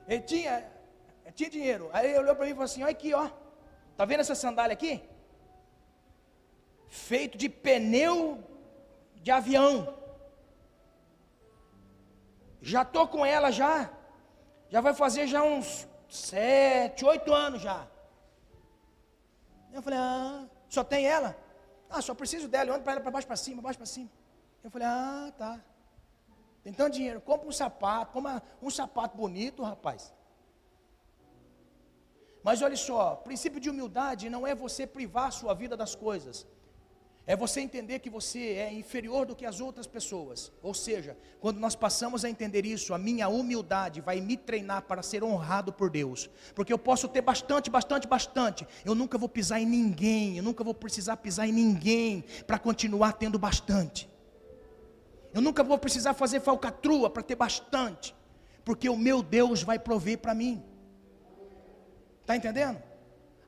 Ele 0.08 0.22
tinha, 0.22 0.66
tinha 1.34 1.50
dinheiro. 1.50 1.88
Aí 1.92 2.08
ele 2.08 2.18
olhou 2.18 2.34
para 2.34 2.44
mim 2.46 2.50
e 2.50 2.54
falou 2.54 2.64
assim: 2.64 2.82
olha 2.82 2.90
aqui, 2.90 3.12
ó. 3.14 3.30
Tá 3.96 4.04
vendo 4.04 4.20
essa 4.20 4.34
sandália 4.34 4.72
aqui? 4.72 5.02
Feito 6.90 7.38
de 7.38 7.48
pneu 7.48 8.42
de 9.14 9.30
avião. 9.30 9.96
Já 12.60 12.82
estou 12.82 13.08
com 13.08 13.24
ela 13.24 13.50
já. 13.50 13.90
Já 14.68 14.80
vai 14.80 14.92
fazer 14.92 15.26
já 15.26 15.42
uns 15.42 15.88
sete, 16.08 17.04
oito 17.04 17.32
anos 17.32 17.62
já. 17.62 17.86
Eu 19.72 19.80
falei, 19.80 19.98
ah, 19.98 20.46
só 20.68 20.82
tem 20.82 21.06
ela? 21.06 21.36
Ah, 21.88 22.02
só 22.02 22.14
preciso 22.14 22.48
dela. 22.48 22.70
Eu 22.70 22.74
ando 22.74 22.82
para 22.82 22.92
ela 22.92 23.00
para 23.00 23.10
baixo 23.10 23.26
para 23.26 23.36
cima, 23.36 23.62
baixo 23.62 23.78
para 23.78 23.86
cima. 23.86 24.10
Eu 24.62 24.70
falei, 24.70 24.86
ah, 24.88 25.32
tá. 25.38 25.60
Tem 26.62 26.72
tanto 26.72 26.94
dinheiro. 26.94 27.20
Compra 27.20 27.48
um 27.48 27.52
sapato, 27.52 28.12
compra 28.12 28.42
um 28.60 28.70
sapato 28.70 29.16
bonito, 29.16 29.62
rapaz. 29.62 30.12
Mas 32.42 32.62
olha 32.62 32.76
só, 32.76 33.16
princípio 33.16 33.60
de 33.60 33.70
humildade 33.70 34.30
não 34.30 34.46
é 34.46 34.54
você 34.54 34.86
privar 34.86 35.28
a 35.28 35.30
sua 35.30 35.54
vida 35.54 35.76
das 35.76 35.94
coisas. 35.94 36.46
É 37.26 37.36
você 37.36 37.60
entender 37.60 38.00
que 38.00 38.10
você 38.10 38.54
é 38.54 38.72
inferior 38.72 39.24
do 39.24 39.36
que 39.36 39.46
as 39.46 39.60
outras 39.60 39.86
pessoas. 39.86 40.50
Ou 40.62 40.74
seja, 40.74 41.16
quando 41.38 41.58
nós 41.58 41.76
passamos 41.76 42.24
a 42.24 42.30
entender 42.30 42.66
isso, 42.66 42.92
a 42.92 42.98
minha 42.98 43.28
humildade 43.28 44.00
vai 44.00 44.20
me 44.20 44.36
treinar 44.36 44.82
para 44.82 45.02
ser 45.02 45.22
honrado 45.22 45.72
por 45.72 45.90
Deus. 45.90 46.28
Porque 46.54 46.72
eu 46.72 46.78
posso 46.78 47.08
ter 47.08 47.20
bastante, 47.20 47.70
bastante, 47.70 48.08
bastante. 48.08 48.66
Eu 48.84 48.94
nunca 48.94 49.16
vou 49.16 49.28
pisar 49.28 49.60
em 49.60 49.66
ninguém. 49.66 50.38
Eu 50.38 50.42
nunca 50.42 50.64
vou 50.64 50.74
precisar 50.74 51.18
pisar 51.18 51.46
em 51.46 51.52
ninguém 51.52 52.24
para 52.46 52.58
continuar 52.58 53.12
tendo 53.12 53.38
bastante. 53.38 54.10
Eu 55.32 55.40
nunca 55.40 55.62
vou 55.62 55.78
precisar 55.78 56.14
fazer 56.14 56.40
falcatrua 56.40 57.08
para 57.08 57.22
ter 57.22 57.36
bastante. 57.36 58.14
Porque 58.64 58.88
o 58.88 58.96
meu 58.96 59.22
Deus 59.22 59.62
vai 59.62 59.78
prover 59.78 60.18
para 60.18 60.34
mim. 60.34 60.62
Está 62.22 62.34
entendendo? 62.34 62.82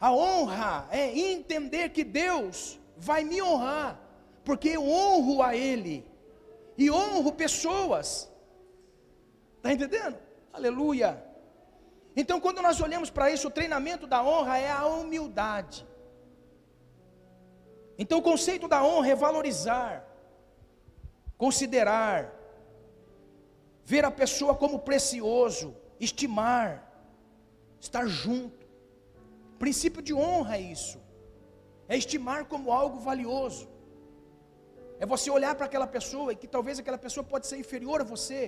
A 0.00 0.12
honra 0.12 0.88
é 0.90 1.16
entender 1.18 1.90
que 1.90 2.04
Deus 2.04 2.78
vai 3.08 3.24
me 3.24 3.42
honrar, 3.42 4.00
porque 4.44 4.68
eu 4.68 4.84
honro 4.88 5.42
a 5.42 5.56
Ele 5.56 5.96
e 6.78 6.88
honro 6.88 7.32
pessoas. 7.32 8.30
Está 9.56 9.72
entendendo? 9.72 10.16
Aleluia. 10.52 11.10
Então, 12.14 12.40
quando 12.40 12.62
nós 12.62 12.80
olhamos 12.80 13.10
para 13.10 13.30
isso, 13.34 13.48
o 13.48 13.56
treinamento 13.58 14.06
da 14.06 14.22
honra 14.22 14.56
é 14.58 14.70
a 14.70 14.86
humildade. 14.86 15.84
Então, 17.98 18.18
o 18.18 18.22
conceito 18.30 18.68
da 18.68 18.84
honra 18.84 19.08
é 19.08 19.16
valorizar, 19.16 20.06
considerar, 21.36 22.32
ver 23.84 24.04
a 24.04 24.10
pessoa 24.10 24.54
como 24.54 24.78
precioso, 24.78 25.74
estimar, 25.98 26.68
estar 27.80 28.06
junto. 28.06 28.64
O 29.54 29.58
princípio 29.58 30.02
de 30.02 30.14
honra 30.14 30.56
é 30.56 30.60
isso 30.60 31.01
é 31.92 31.96
estimar 32.02 32.40
como 32.52 32.72
algo 32.80 32.98
valioso, 33.10 33.64
é 34.98 35.04
você 35.14 35.28
olhar 35.30 35.54
para 35.54 35.66
aquela 35.66 35.86
pessoa 35.96 36.32
e 36.32 36.36
que 36.36 36.48
talvez 36.56 36.78
aquela 36.78 37.00
pessoa 37.06 37.24
pode 37.32 37.46
ser 37.46 37.58
inferior 37.64 38.00
a 38.00 38.04
você, 38.04 38.40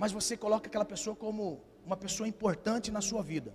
mas 0.00 0.10
você 0.18 0.34
coloca 0.44 0.68
aquela 0.68 0.86
pessoa 0.94 1.14
como 1.24 1.60
uma 1.84 1.98
pessoa 2.04 2.26
importante 2.26 2.90
na 2.96 3.02
sua 3.08 3.22
vida. 3.22 3.52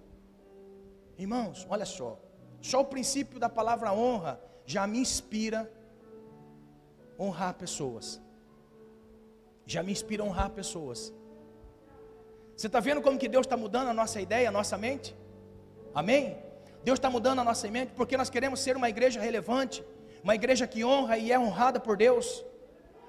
Irmãos, 1.18 1.66
olha 1.70 1.86
só, 1.86 2.20
só 2.62 2.82
o 2.82 2.86
princípio 2.94 3.40
da 3.40 3.50
palavra 3.50 3.92
honra 3.92 4.40
já 4.66 4.86
me 4.86 5.00
inspira 5.00 5.62
honrar 7.20 7.56
pessoas. 7.56 8.22
Já 9.66 9.82
me 9.82 9.92
inspira 9.92 10.24
honrar 10.24 10.50
pessoas. 10.52 11.14
Você 12.56 12.68
está 12.68 12.80
vendo 12.80 13.02
como 13.02 13.18
que 13.18 13.30
Deus 13.36 13.48
está 13.48 13.58
mudando 13.58 13.88
a 13.88 13.94
nossa 13.94 14.22
ideia, 14.22 14.50
a 14.50 14.52
nossa 14.52 14.78
mente? 14.78 15.16
Amém? 16.02 16.38
Deus 16.84 17.00
está 17.00 17.10
mudando 17.10 17.40
a 17.40 17.44
nossa 17.44 17.70
mente 17.70 17.94
porque 17.96 18.18
nós 18.18 18.30
queremos 18.30 18.60
ser 18.60 18.76
uma 18.76 18.90
igreja 18.90 19.20
relevante, 19.20 19.84
uma 20.24 20.36
igreja 20.36 20.68
que 20.68 20.84
honra 20.84 21.18
e 21.18 21.32
é 21.32 21.40
honrada 21.40 21.80
por 21.80 21.96
Deus. 21.98 22.44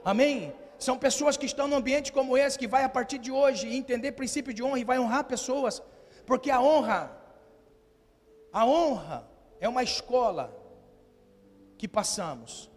Amém? 0.04 0.54
São 0.78 0.98
pessoas 0.98 1.36
que 1.36 1.46
estão 1.46 1.66
num 1.66 1.76
ambiente 1.76 2.12
como 2.12 2.36
esse, 2.36 2.58
que 2.58 2.68
vai 2.68 2.84
a 2.84 2.88
partir 2.88 3.18
de 3.18 3.30
hoje 3.30 3.74
entender 3.74 4.12
princípio 4.12 4.52
de 4.52 4.62
honra 4.62 4.78
e 4.78 4.84
vai 4.84 4.98
honrar 4.98 5.24
pessoas, 5.24 5.82
porque 6.26 6.50
a 6.50 6.60
honra, 6.60 7.16
a 8.52 8.66
honra 8.66 9.28
é 9.60 9.68
uma 9.68 9.82
escola 9.82 10.54
que 11.78 11.88
passamos 11.88 12.70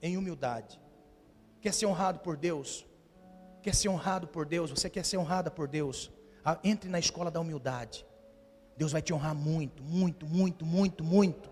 em 0.00 0.16
humildade. 0.16 0.80
Quer 1.60 1.72
ser 1.72 1.86
honrado 1.86 2.18
por 2.20 2.36
Deus? 2.36 2.86
Quer 3.62 3.74
ser 3.74 3.88
honrado 3.88 4.28
por 4.28 4.44
Deus? 4.44 4.70
Você 4.70 4.90
quer 4.90 5.04
ser 5.04 5.16
honrada 5.16 5.50
por 5.50 5.66
Deus? 5.66 6.10
Ah, 6.44 6.58
entre 6.62 6.90
na 6.90 6.98
escola 6.98 7.30
da 7.30 7.40
humildade. 7.40 8.04
Deus 8.76 8.92
vai 8.92 9.02
te 9.02 9.12
honrar 9.12 9.34
muito, 9.34 9.82
muito, 9.82 10.26
muito, 10.26 10.64
muito, 10.64 11.04
muito. 11.04 11.50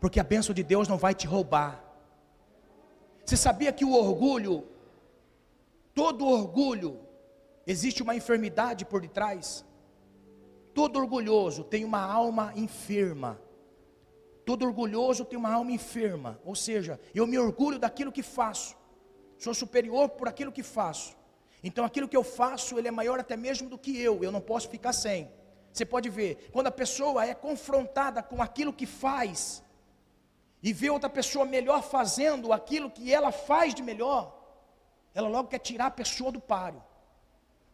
Porque 0.00 0.20
a 0.20 0.24
bênção 0.24 0.54
de 0.54 0.62
Deus 0.62 0.88
não 0.88 0.96
vai 0.96 1.14
te 1.14 1.26
roubar. 1.26 1.84
Você 3.24 3.36
sabia 3.36 3.72
que 3.72 3.84
o 3.84 3.92
orgulho, 3.92 4.66
todo 5.94 6.26
orgulho, 6.26 7.00
existe 7.66 8.02
uma 8.02 8.14
enfermidade 8.14 8.84
por 8.84 9.00
detrás? 9.00 9.64
Todo 10.72 10.98
orgulhoso 10.98 11.64
tem 11.64 11.84
uma 11.84 12.00
alma 12.00 12.52
enferma. 12.56 13.38
Todo 14.46 14.64
orgulhoso 14.64 15.26
tem 15.26 15.38
uma 15.38 15.52
alma 15.52 15.72
enferma. 15.72 16.40
Ou 16.42 16.54
seja, 16.54 16.98
eu 17.14 17.26
me 17.26 17.38
orgulho 17.38 17.78
daquilo 17.78 18.10
que 18.10 18.22
faço. 18.22 18.76
Sou 19.36 19.52
superior 19.52 20.08
por 20.08 20.26
aquilo 20.26 20.50
que 20.50 20.62
faço. 20.62 21.14
Então 21.62 21.84
aquilo 21.84 22.08
que 22.08 22.16
eu 22.16 22.24
faço, 22.24 22.78
ele 22.78 22.88
é 22.88 22.90
maior 22.90 23.20
até 23.20 23.36
mesmo 23.36 23.68
do 23.68 23.76
que 23.76 24.00
eu. 24.00 24.24
Eu 24.24 24.32
não 24.32 24.40
posso 24.40 24.70
ficar 24.70 24.92
sem. 24.92 25.30
Você 25.72 25.84
pode 25.84 26.08
ver, 26.08 26.48
quando 26.52 26.66
a 26.66 26.72
pessoa 26.72 27.24
é 27.24 27.34
confrontada 27.34 28.22
com 28.22 28.42
aquilo 28.42 28.72
que 28.72 28.86
faz, 28.86 29.62
e 30.62 30.72
vê 30.72 30.90
outra 30.90 31.08
pessoa 31.08 31.44
melhor 31.44 31.82
fazendo 31.82 32.52
aquilo 32.52 32.90
que 32.90 33.12
ela 33.12 33.30
faz 33.30 33.74
de 33.74 33.82
melhor, 33.82 34.36
ela 35.14 35.28
logo 35.28 35.48
quer 35.48 35.58
tirar 35.58 35.86
a 35.86 35.90
pessoa 35.90 36.32
do 36.32 36.40
páreo. 36.40 36.82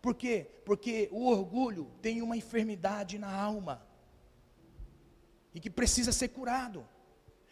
Por 0.02 0.14
quê? 0.14 0.46
Porque 0.64 1.08
o 1.10 1.26
orgulho 1.26 1.90
tem 2.02 2.20
uma 2.20 2.36
enfermidade 2.36 3.18
na 3.18 3.34
alma 3.34 3.86
e 5.54 5.60
que 5.60 5.70
precisa 5.70 6.12
ser 6.12 6.28
curado. 6.28 6.86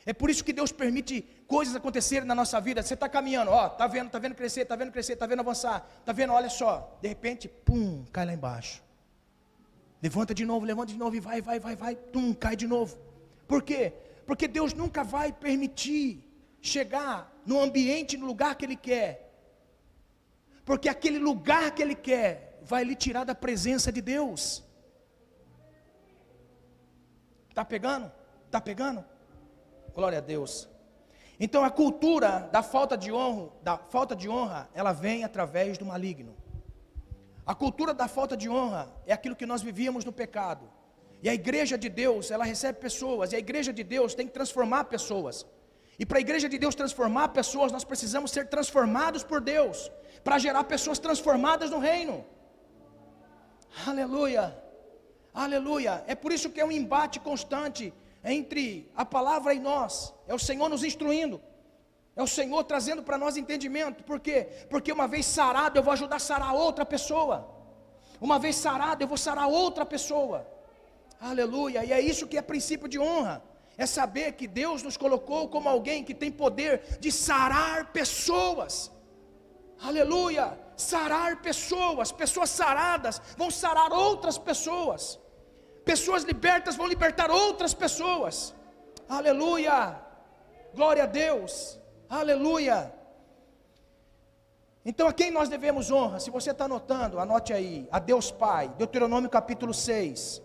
É 0.05 0.12
por 0.12 0.28
isso 0.28 0.45
que 0.45 0.53
Deus 0.53 0.72
permite 0.72 1.22
coisas 1.47 1.74
acontecerem 1.74 2.26
na 2.26 2.34
nossa 2.34 2.61
vida. 2.61 2.82
Você 2.82 2.95
está 2.95 3.09
caminhando, 3.09 3.53
ó, 3.53 3.68
tá 3.68 3.86
vendo, 3.86 4.11
tá 4.11 4.18
vendo 4.18 4.34
crescer, 4.34 4.64
tá 4.64 4.76
vendo 4.76 4.90
crescer, 4.90 5.16
tá 5.16 5.26
vendo 5.26 5.40
avançar, 5.40 5.88
tá 6.05 6.12
vendo, 6.12 6.32
olha 6.32 6.51
só, 6.51 6.99
de 7.01 7.09
repente, 7.09 7.49
pum, 7.49 8.05
cai 8.12 8.26
lá 8.26 8.32
embaixo. 8.32 8.82
Levanta 10.03 10.34
de 10.34 10.44
novo, 10.44 10.66
levanta 10.66 10.92
de 10.92 10.98
novo 10.98 11.14
e 11.14 11.20
vai, 11.20 11.40
vai, 11.40 11.61
vai, 11.61 11.76
vai, 11.76 11.94
pum, 11.94 12.34
cai 12.34 12.57
de 12.57 12.66
novo. 12.66 12.98
Por 13.46 13.62
quê? 13.62 13.92
Porque 14.26 14.48
Deus 14.48 14.74
nunca 14.74 15.05
vai 15.05 15.32
permitir 15.32 16.28
chegar 16.61 17.32
no 17.46 17.61
ambiente, 17.61 18.16
no 18.16 18.26
lugar 18.26 18.57
que 18.57 18.64
Ele 18.64 18.76
quer. 18.76 19.32
Porque 20.64 20.88
aquele 20.88 21.18
lugar 21.18 21.72
que 21.72 21.82
Ele 21.82 21.94
quer 21.94 22.59
vai 22.62 22.82
lhe 22.82 22.96
tirar 22.96 23.24
da 23.24 23.34
presença 23.34 23.92
de 23.92 24.00
Deus. 24.00 24.64
Está 27.48 27.64
pegando? 27.64 28.11
Está 28.46 28.61
pegando? 28.61 29.05
Glória 29.94 30.18
a 30.18 30.22
Deus. 30.22 30.68
Então 31.38 31.64
a 31.64 31.70
cultura 31.70 32.48
da 32.53 32.62
falta 32.62 32.96
de 32.96 33.12
honra, 33.12 33.50
da 33.62 33.76
falta 33.76 34.16
de 34.16 34.28
honra, 34.28 34.68
ela 34.74 34.92
vem 34.92 35.22
através 35.22 35.78
do 35.78 35.84
maligno. 35.84 36.34
A 37.45 37.55
cultura 37.55 37.93
da 37.93 38.07
falta 38.07 38.36
de 38.36 38.49
honra 38.49 38.88
é 39.07 39.12
aquilo 39.12 39.34
que 39.34 39.47
nós 39.47 39.62
vivíamos 39.62 40.05
no 40.05 40.12
pecado. 40.12 40.70
E 41.22 41.28
a 41.28 41.34
igreja 41.34 41.76
de 41.76 41.88
Deus, 41.88 42.30
ela 42.30 42.45
recebe 42.45 42.78
pessoas, 42.78 43.32
e 43.32 43.36
a 43.36 43.38
igreja 43.38 43.72
de 43.72 43.84
Deus 43.84 44.14
tem 44.14 44.26
que 44.26 44.32
transformar 44.32 44.84
pessoas. 44.84 45.47
E 45.99 46.07
para 46.07 46.18
a 46.18 46.20
igreja 46.20 46.49
de 46.49 46.59
Deus 46.59 46.74
transformar 46.74 47.28
pessoas, 47.28 47.70
nós 47.70 47.84
precisamos 47.84 48.30
ser 48.30 48.49
transformados 48.49 49.22
por 49.22 49.40
Deus, 49.40 49.90
para 50.24 50.38
gerar 50.38 50.64
pessoas 50.64 50.99
transformadas 50.99 51.70
no 51.70 51.78
reino. 51.78 52.24
Aleluia, 53.86 54.57
aleluia. 55.32 56.05
É 56.07 56.14
por 56.14 56.32
isso 56.32 56.51
que 56.51 56.61
é 56.61 56.64
um 56.64 56.72
embate 56.72 57.18
constante 57.20 57.93
entre 58.24 58.90
a 58.97 59.05
palavra 59.05 59.55
e 59.55 59.61
nós. 59.61 60.14
É 60.26 60.34
o 60.34 60.38
Senhor 60.38 60.68
nos 60.68 60.84
instruindo. 60.84 61.40
É 62.14 62.22
o 62.22 62.26
Senhor 62.26 62.62
trazendo 62.64 63.02
para 63.02 63.16
nós 63.16 63.36
entendimento. 63.36 64.04
Por 64.04 64.20
quê? 64.20 64.48
Porque 64.68 64.92
uma 64.92 65.08
vez 65.08 65.24
sarado, 65.26 65.78
eu 65.78 65.82
vou 65.82 65.92
ajudar 65.92 66.16
a 66.16 66.26
sarar 66.30 66.54
outra 66.54 66.84
pessoa. 66.84 67.36
Uma 68.20 68.38
vez 68.38 68.56
sarado, 68.56 69.02
eu 69.02 69.08
vou 69.08 69.16
sarar 69.16 69.48
outra 69.48 69.84
pessoa. 69.86 70.46
Aleluia. 71.20 71.84
E 71.84 71.92
é 71.92 72.00
isso 72.00 72.26
que 72.26 72.36
é 72.36 72.42
princípio 72.42 72.88
de 72.88 72.98
honra. 72.98 73.42
É 73.78 73.86
saber 73.86 74.32
que 74.32 74.46
Deus 74.46 74.82
nos 74.82 74.96
colocou 74.96 75.48
como 75.48 75.68
alguém 75.68 76.04
que 76.04 76.14
tem 76.14 76.30
poder 76.30 76.98
de 77.00 77.10
sarar 77.10 77.92
pessoas. 77.92 78.92
Aleluia. 79.80 80.58
Sarar 80.76 81.40
pessoas. 81.40 82.12
Pessoas 82.12 82.50
saradas 82.50 83.22
vão 83.36 83.50
sarar 83.50 83.90
outras 83.90 84.36
pessoas. 84.36 85.18
Pessoas 85.84 86.22
libertas 86.24 86.76
vão 86.76 86.86
libertar 86.86 87.30
outras 87.30 87.72
pessoas. 87.72 88.54
Aleluia. 89.08 89.98
Glória 90.74 91.04
a 91.04 91.06
Deus. 91.06 91.81
Aleluia. 92.12 92.92
Então 94.84 95.08
a 95.08 95.14
quem 95.14 95.30
nós 95.30 95.48
devemos 95.48 95.90
honra? 95.90 96.20
Se 96.20 96.28
você 96.28 96.50
está 96.50 96.66
anotando, 96.66 97.18
anote 97.18 97.54
aí. 97.54 97.88
A 97.90 97.98
Deus 97.98 98.30
Pai, 98.30 98.68
Deuteronômio 98.76 99.30
capítulo 99.30 99.72
6. 99.72 100.42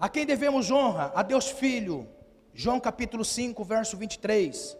A 0.00 0.08
quem 0.08 0.26
devemos 0.26 0.72
honra? 0.72 1.12
A 1.14 1.22
Deus 1.22 1.48
Filho, 1.48 2.08
João 2.52 2.80
capítulo 2.80 3.24
5, 3.24 3.62
verso 3.62 3.96
23. 3.96 4.76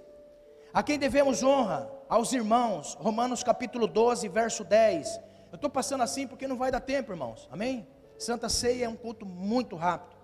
A 0.72 0.82
quem 0.82 0.98
devemos 0.98 1.44
honra? 1.44 1.88
Aos 2.08 2.32
irmãos, 2.32 2.94
Romanos 2.94 3.44
capítulo 3.44 3.86
12, 3.86 4.26
verso 4.26 4.64
10. 4.64 5.20
Eu 5.52 5.54
estou 5.54 5.70
passando 5.70 6.02
assim 6.02 6.26
porque 6.26 6.48
não 6.48 6.56
vai 6.56 6.72
dar 6.72 6.80
tempo, 6.80 7.12
irmãos. 7.12 7.48
Amém? 7.52 7.86
Santa 8.18 8.48
Ceia 8.48 8.86
é 8.86 8.88
um 8.88 8.96
culto 8.96 9.24
muito 9.24 9.76
rápido. 9.76 10.16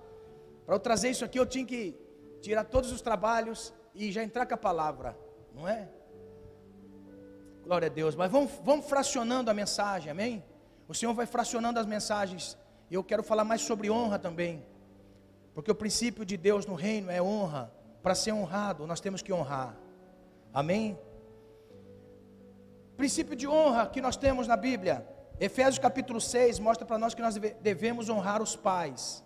Para 0.67 0.75
eu 0.75 0.81
trazer 0.81 1.11
isso 1.11 1.25
aqui, 1.25 1.39
eu 1.39 1.47
tinha 1.47 1.65
que 1.65 1.97
tirar 2.43 2.65
todos 2.65 2.91
os 2.91 3.01
trabalhos 3.01 3.73
e 3.95 4.11
já 4.13 4.23
entrar 4.23 4.47
com 4.47 4.55
a 4.55 4.59
palavra, 4.59 5.17
não 5.55 5.69
é? 5.69 5.89
Glória 7.65 7.87
a 7.87 7.91
Deus. 7.91 8.15
Mas 8.15 8.31
vamos, 8.31 8.51
vamos 8.65 8.87
fracionando 8.87 9.51
a 9.51 9.55
mensagem, 9.55 10.11
amém? 10.11 10.45
O 10.89 10.95
Senhor 10.95 11.13
vai 11.15 11.27
fracionando 11.27 11.79
as 11.79 11.87
mensagens. 11.87 12.57
E 12.91 12.95
eu 12.95 13.05
quero 13.05 13.23
falar 13.23 13.45
mais 13.45 13.61
sobre 13.61 13.91
honra 13.91 14.19
também. 14.19 14.65
Porque 15.55 15.71
o 15.71 15.75
princípio 15.75 16.25
de 16.25 16.37
Deus 16.37 16.67
no 16.67 16.75
reino 16.75 17.11
é 17.11 17.23
honra. 17.23 17.73
Para 18.03 18.15
ser 18.15 18.33
honrado, 18.33 18.87
nós 18.87 19.01
temos 19.01 19.23
que 19.23 19.33
honrar. 19.33 19.77
Amém? 20.53 20.99
Princípio 22.97 23.37
de 23.37 23.47
honra 23.47 23.87
que 23.87 24.01
nós 24.01 24.17
temos 24.17 24.47
na 24.47 24.57
Bíblia 24.57 25.07
Efésios 25.41 25.79
capítulo 25.79 26.21
6 26.21 26.59
mostra 26.59 26.85
para 26.85 26.99
nós 26.99 27.15
que 27.15 27.23
nós 27.23 27.35
devemos 27.63 28.11
honrar 28.11 28.43
os 28.43 28.55
pais. 28.55 29.25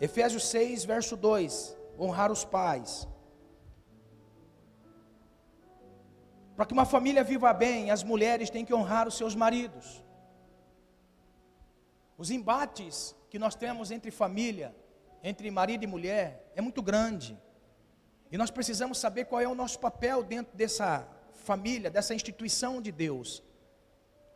Efésios 0.00 0.46
6, 0.46 0.84
verso 0.84 1.16
2: 1.16 1.76
honrar 2.00 2.32
os 2.32 2.44
pais. 2.44 3.08
Para 6.56 6.66
que 6.66 6.72
uma 6.72 6.84
família 6.84 7.22
viva 7.22 7.52
bem, 7.52 7.90
as 7.90 8.02
mulheres 8.02 8.50
têm 8.50 8.64
que 8.64 8.74
honrar 8.74 9.06
os 9.06 9.16
seus 9.16 9.34
maridos. 9.34 10.04
Os 12.16 12.30
embates 12.30 13.14
que 13.30 13.38
nós 13.38 13.54
temos 13.54 13.90
entre 13.90 14.10
família, 14.10 14.74
entre 15.22 15.50
marido 15.50 15.84
e 15.84 15.86
mulher, 15.86 16.50
é 16.54 16.60
muito 16.60 16.82
grande. 16.82 17.38
E 18.32 18.36
nós 18.36 18.50
precisamos 18.50 18.98
saber 18.98 19.26
qual 19.26 19.40
é 19.40 19.48
o 19.48 19.54
nosso 19.54 19.78
papel 19.78 20.22
dentro 20.22 20.56
dessa 20.56 21.06
família, 21.32 21.90
dessa 21.90 22.14
instituição 22.14 22.80
de 22.80 22.92
Deus 22.92 23.42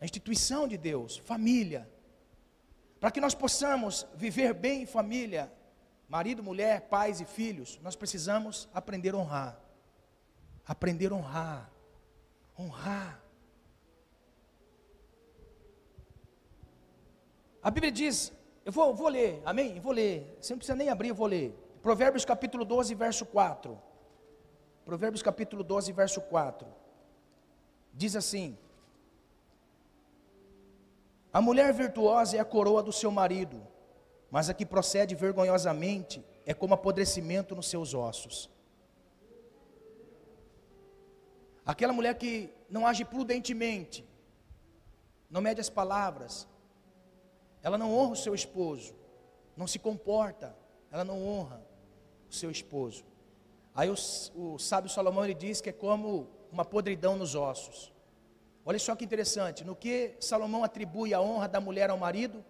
a 0.01 0.05
instituição 0.05 0.69
de 0.69 0.77
Deus, 0.77 1.17
família. 1.17 1.89
Para 3.01 3.11
que 3.11 3.23
nós 3.23 3.35
possamos 3.35 4.07
viver 4.15 4.53
bem 4.53 4.83
em 4.83 4.87
família, 4.87 5.51
marido, 6.15 6.45
mulher, 6.45 6.83
pais 6.83 7.21
e 7.21 7.25
filhos, 7.25 7.81
nós 7.83 7.97
precisamos 7.97 8.69
aprender 8.73 9.15
a 9.15 9.19
honrar. 9.19 9.59
Aprender 10.65 11.11
a 11.11 11.17
honrar. 11.17 11.71
Honrar. 12.57 13.21
A 17.61 17.69
Bíblia 17.69 17.91
diz, 17.91 18.33
eu 18.65 18.71
vou, 18.71 18.95
vou 18.95 19.09
ler, 19.09 19.43
amém? 19.45 19.81
vou 19.81 19.91
ler, 19.91 20.39
você 20.41 20.53
não 20.53 20.59
precisa 20.59 20.77
nem 20.77 20.89
abrir, 20.89 21.09
eu 21.09 21.17
vou 21.17 21.27
ler. 21.27 21.53
Provérbios 21.83 22.25
capítulo 22.25 22.65
12, 22.65 22.95
verso 22.95 23.27
4. 23.27 23.77
Provérbios 24.85 25.21
capítulo 25.21 25.65
12, 25.65 25.91
verso 25.91 26.21
4. 26.21 26.69
Diz 27.93 28.15
assim: 28.15 28.57
a 31.33 31.41
mulher 31.41 31.73
virtuosa 31.73 32.37
é 32.37 32.41
a 32.41 32.45
coroa 32.45 32.85
do 32.85 32.93
seu 32.93 33.11
marido, 33.11 33.61
mas 34.35 34.51
a 34.51 34.55
que 34.59 34.67
procede 34.67 35.15
vergonhosamente 35.15 36.25
é 36.45 36.53
como 36.53 36.75
apodrecimento 36.75 37.55
nos 37.55 37.69
seus 37.69 37.95
ossos. 37.95 38.51
Aquela 41.65 41.93
mulher 41.93 42.19
que 42.19 42.53
não 42.69 42.85
age 42.85 43.05
prudentemente, 43.05 44.05
não 45.31 45.41
mede 45.41 45.61
as 45.61 45.71
palavras, 45.71 46.49
ela 47.63 47.79
não 47.79 47.95
honra 47.95 48.15
o 48.15 48.17
seu 48.17 48.35
esposo, 48.35 48.97
não 49.57 49.69
se 49.69 49.79
comporta, 49.79 50.57
ela 50.91 51.05
não 51.05 51.25
honra 51.25 51.65
o 52.29 52.35
seu 52.35 52.51
esposo. 52.51 53.05
Aí 53.73 53.89
o, 53.89 53.95
o 54.35 54.59
sábio 54.59 54.91
Salomão 54.91 55.23
ele 55.25 55.35
diz 55.35 55.61
que 55.61 55.71
é 55.71 55.73
como 55.73 56.29
uma 56.51 56.65
podridão 56.65 57.17
nos 57.17 57.37
ossos. 57.37 57.95
Olha 58.67 58.81
só 58.81 58.97
que 58.97 59.05
interessante, 59.05 59.63
no 59.63 59.77
que 59.77 60.17
Salomão 60.19 60.65
atribui 60.65 61.15
a 61.15 61.21
honra 61.21 61.47
da 61.47 61.61
mulher 61.61 61.89
ao 61.89 61.97
marido? 61.97 62.45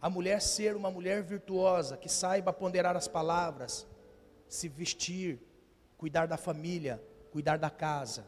A 0.00 0.08
mulher 0.08 0.40
ser 0.40 0.76
uma 0.76 0.90
mulher 0.90 1.22
virtuosa, 1.22 1.96
que 1.96 2.08
saiba 2.08 2.52
ponderar 2.52 2.96
as 2.96 3.08
palavras, 3.08 3.86
se 4.48 4.68
vestir, 4.68 5.40
cuidar 5.96 6.26
da 6.26 6.36
família, 6.36 7.02
cuidar 7.32 7.58
da 7.58 7.68
casa. 7.68 8.24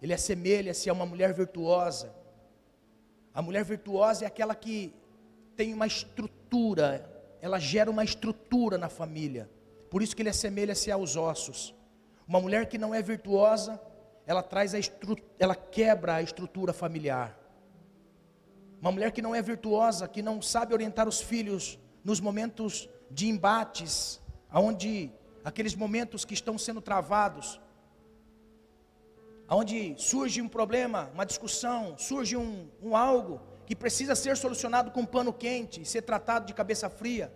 Ele 0.00 0.14
assemelha-se 0.14 0.88
a 0.88 0.92
uma 0.92 1.04
mulher 1.04 1.32
virtuosa. 1.32 2.14
A 3.34 3.42
mulher 3.42 3.64
virtuosa 3.64 4.24
é 4.24 4.28
aquela 4.28 4.54
que 4.54 4.94
tem 5.56 5.74
uma 5.74 5.86
estrutura, 5.86 7.08
ela 7.40 7.58
gera 7.58 7.90
uma 7.90 8.04
estrutura 8.04 8.78
na 8.78 8.88
família. 8.88 9.50
Por 9.90 10.02
isso 10.02 10.14
que 10.14 10.22
ele 10.22 10.30
assemelha-se 10.30 10.90
aos 10.90 11.16
ossos. 11.16 11.74
Uma 12.26 12.40
mulher 12.40 12.66
que 12.66 12.78
não 12.78 12.94
é 12.94 13.02
virtuosa, 13.02 13.80
ela 14.26 14.42
traz 14.42 14.74
a 14.74 14.78
ela 15.38 15.54
quebra 15.54 16.14
a 16.14 16.22
estrutura 16.22 16.72
familiar. 16.72 17.38
Uma 18.82 18.90
mulher 18.90 19.12
que 19.12 19.22
não 19.22 19.32
é 19.32 19.40
virtuosa, 19.40 20.08
que 20.08 20.20
não 20.20 20.42
sabe 20.42 20.74
orientar 20.74 21.06
os 21.06 21.20
filhos 21.20 21.78
nos 22.02 22.18
momentos 22.18 22.88
de 23.08 23.28
embates, 23.28 24.20
aonde 24.50 25.12
aqueles 25.44 25.76
momentos 25.76 26.24
que 26.24 26.34
estão 26.34 26.58
sendo 26.58 26.80
travados, 26.80 27.60
aonde 29.46 29.94
surge 29.96 30.42
um 30.42 30.48
problema, 30.48 31.08
uma 31.14 31.24
discussão, 31.24 31.96
surge 31.96 32.36
um, 32.36 32.68
um 32.82 32.96
algo 32.96 33.40
que 33.66 33.76
precisa 33.76 34.16
ser 34.16 34.36
solucionado 34.36 34.90
com 34.90 35.06
pano 35.06 35.32
quente, 35.32 35.84
ser 35.84 36.02
tratado 36.02 36.46
de 36.46 36.52
cabeça 36.52 36.90
fria. 36.90 37.32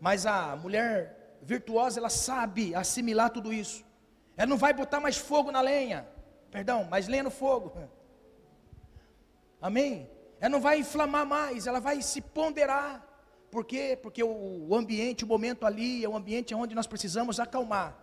Mas 0.00 0.24
a 0.24 0.56
mulher 0.56 1.36
virtuosa, 1.42 2.00
ela 2.00 2.08
sabe 2.08 2.74
assimilar 2.74 3.28
tudo 3.28 3.52
isso. 3.52 3.84
Ela 4.38 4.46
não 4.46 4.56
vai 4.56 4.72
botar 4.72 5.00
mais 5.00 5.18
fogo 5.18 5.52
na 5.52 5.60
lenha. 5.60 6.08
Perdão, 6.50 6.84
mais 6.84 7.08
lenha 7.08 7.24
no 7.24 7.30
fogo. 7.30 7.76
Amém? 9.60 10.13
Ela 10.44 10.50
não 10.50 10.60
vai 10.60 10.80
inflamar 10.80 11.24
mais, 11.24 11.66
ela 11.66 11.80
vai 11.80 12.02
se 12.02 12.20
ponderar. 12.20 13.02
Por 13.50 13.64
quê? 13.64 13.98
Porque 14.02 14.22
o, 14.22 14.74
ambiente, 14.74 15.24
o 15.24 15.26
momento 15.26 15.64
ali 15.64 16.04
é 16.04 16.08
um 16.08 16.14
ambiente 16.14 16.54
onde 16.54 16.74
nós 16.74 16.86
precisamos 16.86 17.40
acalmar. 17.40 17.96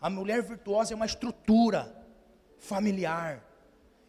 A 0.00 0.08
mulher 0.08 0.40
virtuosa 0.42 0.94
é 0.94 0.96
uma 0.96 1.04
estrutura 1.04 1.94
familiar. 2.56 3.44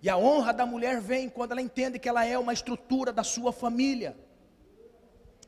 E 0.02 0.10
a 0.10 0.16
honra 0.16 0.54
da 0.54 0.66
mulher 0.66 1.02
vem 1.02 1.28
quando 1.28 1.52
ela 1.52 1.62
entende 1.62 2.00
que 2.00 2.08
ela 2.08 2.24
é 2.24 2.40
uma 2.40 2.54
estrutura 2.54 3.12
da 3.12 3.26
sua 3.26 3.52
família. 3.52 4.18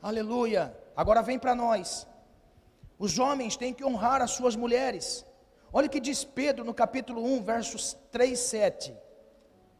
Aleluia. 0.02 0.78
Agora 0.94 1.22
vem 1.22 1.38
para 1.38 1.54
nós. 1.54 2.06
Os 2.98 3.18
homens 3.18 3.56
têm 3.56 3.72
que 3.72 3.86
honrar 3.86 4.20
as 4.20 4.32
suas 4.32 4.54
mulheres. 4.54 5.24
Olha 5.72 5.86
o 5.86 5.90
que 5.90 5.98
diz 5.98 6.24
Pedro 6.24 6.62
no 6.62 6.74
capítulo 6.74 7.24
1, 7.24 7.42
versos 7.42 7.96
3, 8.12 8.38
7. 8.38 8.94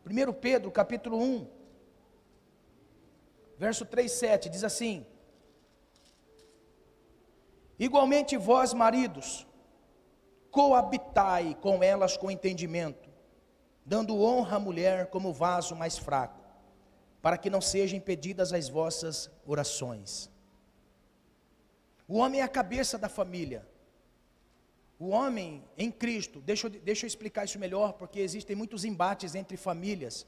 1 0.06 0.32
Pedro, 0.32 0.70
capítulo 0.70 1.20
1, 1.22 1.57
verso 3.58 3.84
3, 3.84 4.10
7, 4.10 4.48
diz 4.48 4.62
assim: 4.64 5.04
Igualmente 7.78 8.36
vós, 8.36 8.72
maridos, 8.72 9.46
coabitai 10.50 11.56
com 11.60 11.82
elas 11.82 12.16
com 12.16 12.30
entendimento, 12.30 13.08
dando 13.84 14.20
honra 14.22 14.56
à 14.56 14.60
mulher 14.60 15.06
como 15.08 15.32
vaso 15.32 15.74
mais 15.74 15.98
fraco, 15.98 16.40
para 17.20 17.36
que 17.36 17.50
não 17.50 17.60
sejam 17.60 17.98
impedidas 17.98 18.52
as 18.52 18.68
vossas 18.68 19.30
orações. 19.44 20.30
O 22.06 22.18
homem 22.18 22.40
é 22.40 22.44
a 22.44 22.48
cabeça 22.48 22.96
da 22.96 23.08
família. 23.08 23.68
O 24.98 25.08
homem 25.10 25.62
em 25.76 25.92
Cristo, 25.92 26.40
deixa 26.40 26.66
eu, 26.66 26.70
deixa 26.70 27.06
eu 27.06 27.08
explicar 27.08 27.44
isso 27.44 27.58
melhor, 27.58 27.92
porque 27.92 28.18
existem 28.18 28.56
muitos 28.56 28.84
embates 28.84 29.34
entre 29.34 29.56
famílias, 29.56 30.26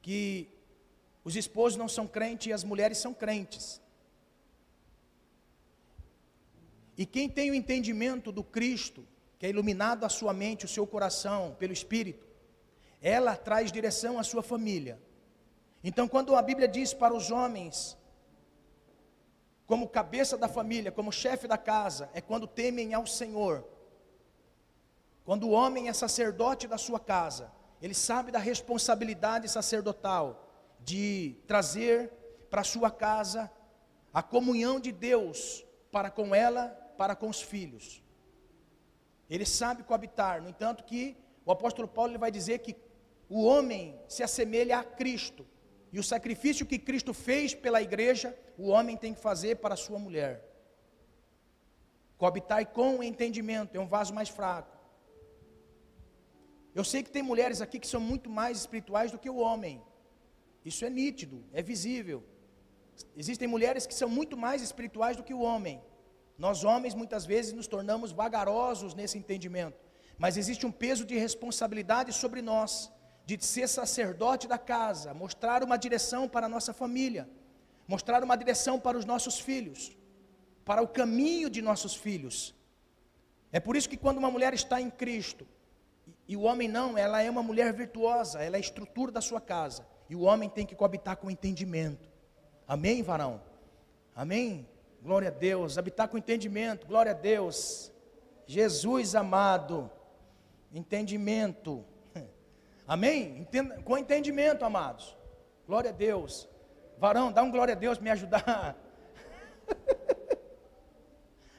que 0.00 0.55
os 1.26 1.34
esposos 1.34 1.76
não 1.76 1.88
são 1.88 2.06
crentes 2.06 2.46
e 2.46 2.52
as 2.52 2.62
mulheres 2.62 2.98
são 2.98 3.12
crentes. 3.12 3.82
E 6.96 7.04
quem 7.04 7.28
tem 7.28 7.50
o 7.50 7.54
entendimento 7.54 8.30
do 8.30 8.44
Cristo, 8.44 9.04
que 9.36 9.44
é 9.44 9.48
iluminado 9.48 10.04
a 10.04 10.08
sua 10.08 10.32
mente, 10.32 10.64
o 10.64 10.68
seu 10.68 10.86
coração, 10.86 11.56
pelo 11.58 11.72
Espírito, 11.72 12.24
ela 13.02 13.34
traz 13.34 13.72
direção 13.72 14.20
à 14.20 14.22
sua 14.22 14.40
família. 14.40 15.02
Então, 15.82 16.06
quando 16.06 16.36
a 16.36 16.40
Bíblia 16.40 16.68
diz 16.68 16.94
para 16.94 17.12
os 17.12 17.32
homens 17.32 17.98
como 19.66 19.88
cabeça 19.88 20.38
da 20.38 20.46
família, 20.46 20.92
como 20.92 21.10
chefe 21.10 21.48
da 21.48 21.58
casa, 21.58 22.08
é 22.14 22.20
quando 22.20 22.46
temem 22.46 22.94
ao 22.94 23.04
Senhor. 23.04 23.64
Quando 25.24 25.48
o 25.48 25.50
homem 25.50 25.88
é 25.88 25.92
sacerdote 25.92 26.68
da 26.68 26.78
sua 26.78 27.00
casa, 27.00 27.50
ele 27.82 27.94
sabe 27.94 28.30
da 28.30 28.38
responsabilidade 28.38 29.48
sacerdotal 29.48 30.45
de 30.86 31.34
trazer 31.48 32.12
para 32.48 32.62
sua 32.62 32.92
casa 32.92 33.50
a 34.14 34.22
comunhão 34.22 34.78
de 34.78 34.92
Deus 34.92 35.66
para 35.90 36.10
com 36.10 36.32
ela, 36.32 36.68
para 36.96 37.16
com 37.16 37.28
os 37.28 37.42
filhos. 37.42 38.00
Ele 39.28 39.44
sabe 39.44 39.82
coabitar, 39.82 40.40
no 40.40 40.48
entanto 40.48 40.84
que 40.84 41.16
o 41.44 41.50
apóstolo 41.50 41.88
Paulo 41.88 42.12
ele 42.12 42.18
vai 42.18 42.30
dizer 42.30 42.60
que 42.60 42.76
o 43.28 43.42
homem 43.42 44.00
se 44.06 44.22
assemelha 44.22 44.78
a 44.78 44.84
Cristo. 44.84 45.44
E 45.92 45.98
o 45.98 46.04
sacrifício 46.04 46.64
que 46.64 46.78
Cristo 46.78 47.12
fez 47.12 47.52
pela 47.52 47.82
igreja, 47.82 48.38
o 48.56 48.68
homem 48.68 48.96
tem 48.96 49.12
que 49.12 49.20
fazer 49.20 49.56
para 49.56 49.74
a 49.74 49.76
sua 49.76 49.98
mulher. 49.98 50.34
Coabitai 52.16 52.64
com 52.64 53.02
entendimento, 53.02 53.74
é 53.74 53.80
um 53.80 53.88
vaso 53.88 54.14
mais 54.14 54.28
fraco. 54.28 54.76
Eu 56.72 56.84
sei 56.84 57.02
que 57.02 57.10
tem 57.10 57.24
mulheres 57.24 57.60
aqui 57.60 57.80
que 57.80 57.88
são 57.88 58.00
muito 58.00 58.30
mais 58.30 58.58
espirituais 58.58 59.10
do 59.10 59.18
que 59.18 59.28
o 59.28 59.38
homem. 59.38 59.82
Isso 60.70 60.84
é 60.84 60.90
nítido, 60.90 61.36
é 61.52 61.62
visível. 61.62 62.20
Existem 63.16 63.46
mulheres 63.46 63.86
que 63.86 63.94
são 63.94 64.08
muito 64.08 64.36
mais 64.36 64.60
espirituais 64.68 65.16
do 65.16 65.22
que 65.22 65.34
o 65.38 65.44
homem. 65.48 65.80
Nós 66.36 66.64
homens 66.64 66.94
muitas 67.02 67.24
vezes 67.24 67.52
nos 67.52 67.68
tornamos 67.74 68.10
vagarosos 68.10 68.92
nesse 68.92 69.16
entendimento, 69.16 69.78
mas 70.18 70.36
existe 70.36 70.66
um 70.66 70.72
peso 70.72 71.04
de 71.04 71.16
responsabilidade 71.16 72.12
sobre 72.12 72.42
nós 72.42 72.92
de 73.24 73.36
ser 73.44 73.68
sacerdote 73.68 74.46
da 74.48 74.58
casa, 74.58 75.14
mostrar 75.14 75.62
uma 75.62 75.76
direção 75.76 76.28
para 76.28 76.46
a 76.46 76.48
nossa 76.48 76.72
família, 76.72 77.28
mostrar 77.86 78.22
uma 78.24 78.36
direção 78.36 78.78
para 78.78 78.98
os 78.98 79.04
nossos 79.04 79.38
filhos, 79.38 79.96
para 80.64 80.82
o 80.82 80.88
caminho 80.88 81.48
de 81.48 81.62
nossos 81.62 81.94
filhos. 81.94 82.54
É 83.52 83.60
por 83.60 83.76
isso 83.76 83.88
que 83.88 83.96
quando 83.96 84.18
uma 84.18 84.30
mulher 84.30 84.52
está 84.52 84.80
em 84.80 84.90
Cristo, 84.90 85.46
e 86.28 86.36
o 86.36 86.42
homem 86.42 86.68
não, 86.68 86.98
ela 86.98 87.22
é 87.22 87.30
uma 87.30 87.42
mulher 87.42 87.72
virtuosa, 87.72 88.42
ela 88.42 88.56
é 88.56 88.58
a 88.58 88.66
estrutura 88.68 89.12
da 89.12 89.20
sua 89.20 89.40
casa, 89.40 89.86
e 90.08 90.16
o 90.16 90.22
homem 90.22 90.48
tem 90.48 90.64
que 90.64 90.74
coabitar 90.74 91.16
com 91.16 91.30
entendimento. 91.30 92.08
Amém, 92.66 93.02
varão? 93.02 93.40
Amém? 94.14 94.66
Glória 95.02 95.28
a 95.28 95.32
Deus, 95.32 95.78
habitar 95.78 96.08
com 96.08 96.18
entendimento, 96.18 96.86
glória 96.86 97.12
a 97.12 97.14
Deus. 97.14 97.92
Jesus 98.46 99.14
amado, 99.14 99.90
entendimento. 100.72 101.84
Amém? 102.86 103.46
Com 103.84 103.98
entendimento, 103.98 104.64
amados. 104.64 105.16
Glória 105.66 105.90
a 105.90 105.92
Deus. 105.92 106.48
Varão, 106.98 107.30
dá 107.30 107.42
um 107.42 107.50
glória 107.50 107.74
a 107.74 107.76
Deus 107.76 107.98
me 107.98 108.10
ajudar. 108.10 108.76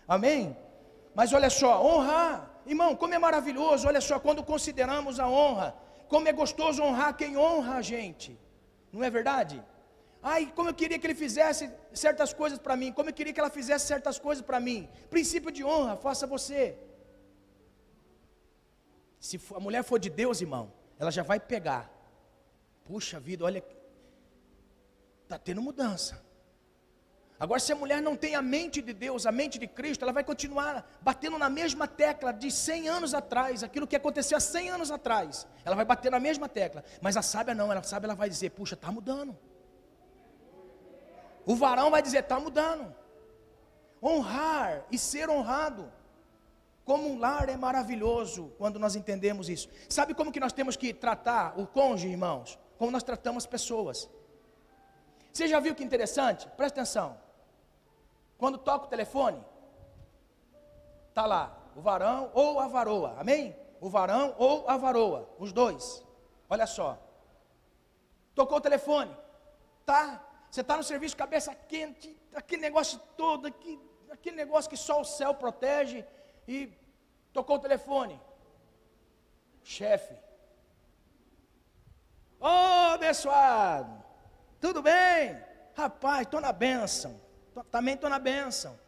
Amém? 0.08 0.58
Mas 1.14 1.34
olha 1.34 1.50
só, 1.50 1.84
honrar, 1.84 2.62
irmão, 2.66 2.96
como 2.96 3.14
é 3.14 3.20
maravilhoso, 3.20 3.88
olha 3.88 4.00
só, 4.00 4.20
quando 4.20 4.44
consideramos 4.44 5.20
a 5.20 5.28
honra, 5.28 5.76
como 6.08 6.28
é 6.28 6.34
gostoso 6.34 6.82
honrar 6.84 7.16
quem 7.16 7.38
honra 7.38 7.76
a 7.76 7.82
gente, 7.82 8.40
não 8.92 9.04
é 9.04 9.10
verdade? 9.10 9.64
Ai, 10.22 10.52
como 10.56 10.70
eu 10.70 10.74
queria 10.74 10.98
que 11.00 11.06
ele 11.08 11.16
fizesse 11.16 11.72
certas 11.94 12.34
coisas 12.34 12.60
para 12.60 12.76
mim, 12.76 12.92
como 12.92 13.10
eu 13.10 13.14
queria 13.14 13.34
que 13.34 13.40
ela 13.40 13.50
fizesse 13.50 13.88
certas 13.88 14.18
coisas 14.20 14.44
para 14.44 14.60
mim. 14.60 14.90
Princípio 15.10 15.52
de 15.52 15.64
honra, 15.64 15.96
faça 15.96 16.26
você. 16.26 16.78
Se 19.20 19.40
a 19.56 19.60
mulher 19.60 19.84
for 19.84 20.00
de 20.00 20.10
Deus, 20.10 20.42
irmão, 20.42 20.72
ela 21.00 21.12
já 21.12 21.24
vai 21.24 21.40
pegar. 21.40 21.90
Puxa 22.86 23.20
vida, 23.20 23.46
olha, 23.46 23.64
está 25.24 25.38
tendo 25.38 25.62
mudança. 25.62 26.27
Agora, 27.40 27.60
se 27.60 27.72
a 27.72 27.76
mulher 27.76 28.02
não 28.02 28.16
tem 28.16 28.34
a 28.34 28.42
mente 28.42 28.82
de 28.82 28.94
Deus, 28.94 29.28
a 29.28 29.32
mente 29.32 29.60
de 29.60 29.68
Cristo, 29.68 30.04
ela 30.04 30.12
vai 30.12 30.24
continuar 30.24 30.90
batendo 31.02 31.38
na 31.38 31.50
mesma 31.50 31.88
tecla 31.88 32.34
de 32.34 32.50
100 32.50 32.90
anos 32.90 33.14
atrás, 33.14 33.64
aquilo 33.64 33.86
que 33.86 33.96
aconteceu 33.96 34.38
há 34.38 34.42
100 34.42 34.70
anos 34.72 34.90
atrás. 34.90 35.46
Ela 35.64 35.76
vai 35.76 35.86
bater 35.86 36.12
na 36.12 36.20
mesma 36.20 36.50
tecla. 36.50 36.84
Mas 37.00 37.16
a 37.16 37.22
sábia 37.22 37.54
não, 37.54 37.72
ela 37.72 37.84
sabe, 37.84 38.06
ela 38.06 38.16
vai 38.16 38.28
dizer: 38.28 38.50
Puxa, 38.52 38.74
está 38.74 38.92
mudando. 38.92 39.38
O 41.46 41.56
varão 41.56 41.92
vai 41.92 42.02
dizer: 42.02 42.20
Está 42.20 42.40
mudando. 42.40 42.94
Honrar 44.02 44.86
e 44.92 44.98
ser 44.98 45.30
honrado. 45.30 45.92
Como 46.84 47.08
um 47.08 47.20
lar 47.20 47.50
é 47.50 47.58
maravilhoso 47.58 48.52
quando 48.58 48.80
nós 48.80 48.96
entendemos 48.96 49.48
isso. 49.48 49.70
Sabe 49.90 50.16
como 50.16 50.32
que 50.32 50.40
nós 50.40 50.54
temos 50.54 50.76
que 50.76 50.92
tratar 50.92 51.60
o 51.60 51.68
cônjuge, 51.68 52.08
irmãos? 52.08 52.58
Como 52.80 52.90
nós 52.90 53.04
tratamos 53.04 53.46
pessoas. 53.46 54.10
Você 55.32 55.48
já 55.48 55.60
viu 55.60 55.76
que 55.76 55.84
interessante? 55.84 56.48
Presta 56.58 56.82
atenção. 56.82 57.27
Quando 58.38 58.58
toca 58.58 58.86
o 58.86 58.90
telefone, 58.90 59.44
tá 61.14 61.26
lá 61.26 61.58
o 61.76 61.82
varão 61.82 62.32
ou 62.34 62.60
a 62.60 62.68
varoa. 62.68 63.16
Amém? 63.20 63.56
O 63.80 63.90
varão 63.90 64.36
ou 64.38 64.68
a 64.68 64.78
varoa, 64.78 65.30
os 65.38 65.52
dois. 65.52 66.04
Olha 66.50 66.66
só. 66.66 66.98
Tocou 68.34 68.58
o 68.58 68.62
telefone. 68.62 69.16
Tá? 69.86 70.24
Você 70.50 70.62
está 70.62 70.76
no 70.76 70.84
serviço 70.84 71.16
cabeça 71.16 71.54
quente, 71.54 72.18
aquele 72.34 72.62
negócio 72.62 73.00
todo, 73.16 73.48
aqui, 73.48 73.80
aquele 74.12 74.36
negócio 74.36 74.70
que 74.70 74.78
só 74.78 75.02
o 75.02 75.06
céu 75.06 75.34
protege 75.34 76.06
e 76.48 76.72
tocou 77.32 77.58
o 77.58 77.60
telefone. 77.60 78.20
Chefe. 79.64 80.14
Ô 82.40 82.46
oh, 82.46 82.94
abençoado, 82.94 84.04
tudo 84.60 84.82
bem? 84.82 85.38
Rapaz, 85.76 86.22
estou 86.22 86.40
na 86.40 86.52
bênção. 86.52 87.27
Também 87.66 87.96
estou 87.96 88.10
na 88.10 88.20
bênção. 88.20 88.80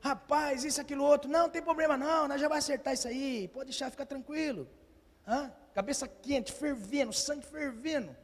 Rapaz, 0.00 0.64
isso, 0.64 0.80
aquilo, 0.80 1.04
outro. 1.04 1.30
Não, 1.30 1.42
não 1.42 1.50
tem 1.50 1.62
problema 1.62 1.96
não, 1.96 2.28
nós 2.28 2.40
já 2.40 2.48
vai 2.48 2.58
acertar 2.58 2.94
isso 2.94 3.08
aí. 3.08 3.48
Pode 3.48 3.66
deixar, 3.66 3.90
fica 3.90 4.04
tranquilo. 4.04 4.68
Hã? 5.26 5.52
Cabeça 5.74 6.08
quente, 6.08 6.52
fervendo, 6.52 7.12
sangue 7.12 7.46
fervendo. 7.46 8.14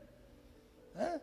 Hã? 0.97 1.21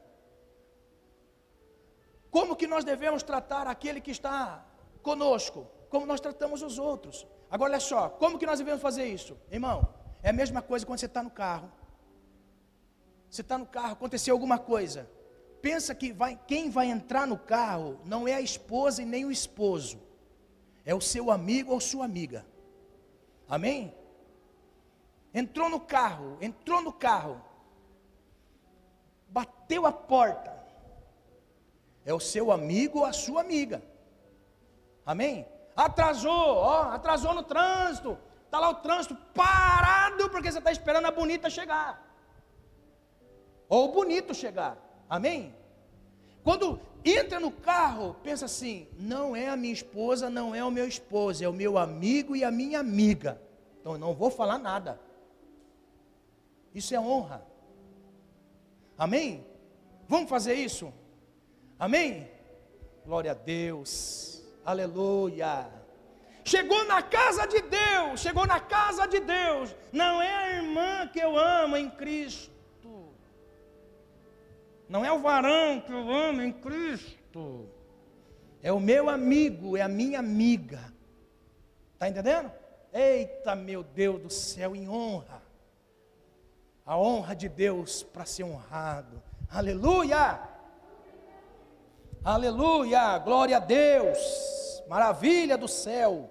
Como 2.31 2.55
que 2.55 2.67
nós 2.67 2.83
devemos 2.83 3.23
tratar 3.23 3.67
aquele 3.67 4.01
que 4.01 4.11
está 4.11 4.65
conosco? 5.01 5.69
como 5.95 6.05
nós 6.05 6.19
tratamos 6.19 6.61
os 6.61 6.77
outros. 6.77 7.25
Agora 7.49 7.71
olha 7.71 7.79
só, 7.79 8.09
como 8.09 8.37
que 8.37 8.45
nós 8.45 8.59
devemos 8.59 8.81
fazer 8.81 9.05
isso? 9.05 9.37
Irmão, 9.49 9.87
é 10.21 10.29
a 10.29 10.33
mesma 10.33 10.61
coisa 10.61 10.85
quando 10.85 10.99
você 10.99 11.05
está 11.05 11.23
no 11.23 11.29
carro. 11.29 11.71
Você 13.29 13.39
está 13.39 13.57
no 13.57 13.65
carro, 13.65 13.93
aconteceu 13.93 14.33
alguma 14.33 14.59
coisa. 14.59 15.09
Pensa 15.65 15.95
que 15.95 16.13
vai, 16.13 16.39
quem 16.45 16.69
vai 16.69 16.91
entrar 16.91 17.25
no 17.25 17.39
carro 17.39 17.99
não 18.05 18.27
é 18.27 18.35
a 18.35 18.39
esposa 18.39 19.01
e 19.01 19.05
nem 19.05 19.25
o 19.25 19.31
esposo. 19.31 19.99
É 20.85 20.93
o 20.93 21.01
seu 21.01 21.31
amigo 21.31 21.73
ou 21.73 21.79
sua 21.79 22.05
amiga. 22.05 22.45
Amém? 23.49 23.91
Entrou 25.33 25.67
no 25.67 25.79
carro, 25.79 26.37
entrou 26.39 26.83
no 26.83 26.93
carro. 26.93 27.41
Bateu 29.27 29.87
a 29.87 29.91
porta. 29.91 30.53
é 32.05 32.13
o 32.13 32.19
seu 32.19 32.51
amigo 32.51 32.99
ou 32.99 33.05
a 33.05 33.11
sua 33.11 33.41
amiga. 33.41 33.81
Amém? 35.03 35.47
Atrasou, 35.75 36.57
ó, 36.57 36.91
atrasou 36.91 37.33
no 37.33 37.41
trânsito. 37.41 38.19
Está 38.45 38.59
lá 38.59 38.69
o 38.69 38.75
trânsito 38.75 39.15
parado 39.33 40.29
porque 40.29 40.51
você 40.51 40.59
está 40.59 40.71
esperando 40.71 41.07
a 41.07 41.11
bonita 41.11 41.49
chegar. 41.49 42.05
Ou 43.67 43.89
o 43.89 43.91
bonito 43.91 44.31
chegar. 44.31 44.84
Amém? 45.09 45.53
Quando 46.43 46.79
entra 47.03 47.39
no 47.39 47.51
carro, 47.51 48.15
pensa 48.23 48.45
assim: 48.45 48.87
não 48.97 49.35
é 49.35 49.49
a 49.49 49.55
minha 49.55 49.73
esposa, 49.73 50.29
não 50.29 50.53
é 50.53 50.63
o 50.63 50.71
meu 50.71 50.87
esposo, 50.87 51.43
é 51.43 51.49
o 51.49 51.53
meu 51.53 51.77
amigo 51.77 52.35
e 52.35 52.43
a 52.43 52.51
minha 52.51 52.79
amiga. 52.79 53.41
Então 53.79 53.93
eu 53.93 53.99
não 53.99 54.13
vou 54.13 54.29
falar 54.29 54.57
nada. 54.57 54.99
Isso 56.73 56.93
é 56.93 56.99
honra. 56.99 57.45
Amém? 58.97 59.45
Vamos 60.07 60.29
fazer 60.29 60.53
isso? 60.53 60.93
Amém? 61.79 62.29
Glória 63.05 63.31
a 63.31 63.35
Deus. 63.35 64.43
Aleluia. 64.65 65.69
Chegou 66.43 66.83
na 66.85 67.01
casa 67.01 67.45
de 67.45 67.61
Deus, 67.61 68.19
chegou 68.19 68.45
na 68.45 68.59
casa 68.59 69.07
de 69.07 69.19
Deus. 69.19 69.75
Não 69.91 70.21
é 70.21 70.35
a 70.35 70.55
irmã 70.57 71.07
que 71.07 71.19
eu 71.19 71.37
amo 71.37 71.75
em 71.75 71.89
Cristo. 71.89 72.54
Não 74.87 75.03
é 75.03 75.11
o 75.11 75.19
varão 75.19 75.81
que 75.81 75.91
eu 75.91 76.11
amo 76.11 76.41
em 76.41 76.51
Cristo. 76.51 77.69
É 78.61 78.71
o 78.71 78.79
meu 78.79 79.09
amigo, 79.09 79.77
é 79.77 79.81
a 79.81 79.87
minha 79.87 80.19
amiga. 80.19 80.79
Está 81.93 82.09
entendendo? 82.09 82.51
Eita, 82.93 83.55
meu 83.55 83.83
Deus 83.83 84.21
do 84.21 84.29
céu, 84.29 84.75
em 84.75 84.87
honra 84.87 85.45
a 86.85 86.97
honra 86.97 87.35
de 87.35 87.49
Deus 87.49 88.03
para 88.03 88.25
ser 88.25 88.43
honrado. 88.43 89.21
Aleluia! 89.49 90.39
Aleluia! 92.23 93.17
Glória 93.17 93.57
a 93.57 93.59
Deus! 93.59 94.83
Maravilha 94.87 95.57
do 95.57 95.67
céu! 95.67 96.29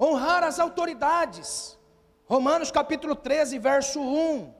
Honrar 0.00 0.44
as 0.44 0.58
autoridades. 0.58 1.78
Romanos 2.24 2.70
capítulo 2.70 3.14
13, 3.14 3.58
verso 3.58 4.00
1. 4.00 4.54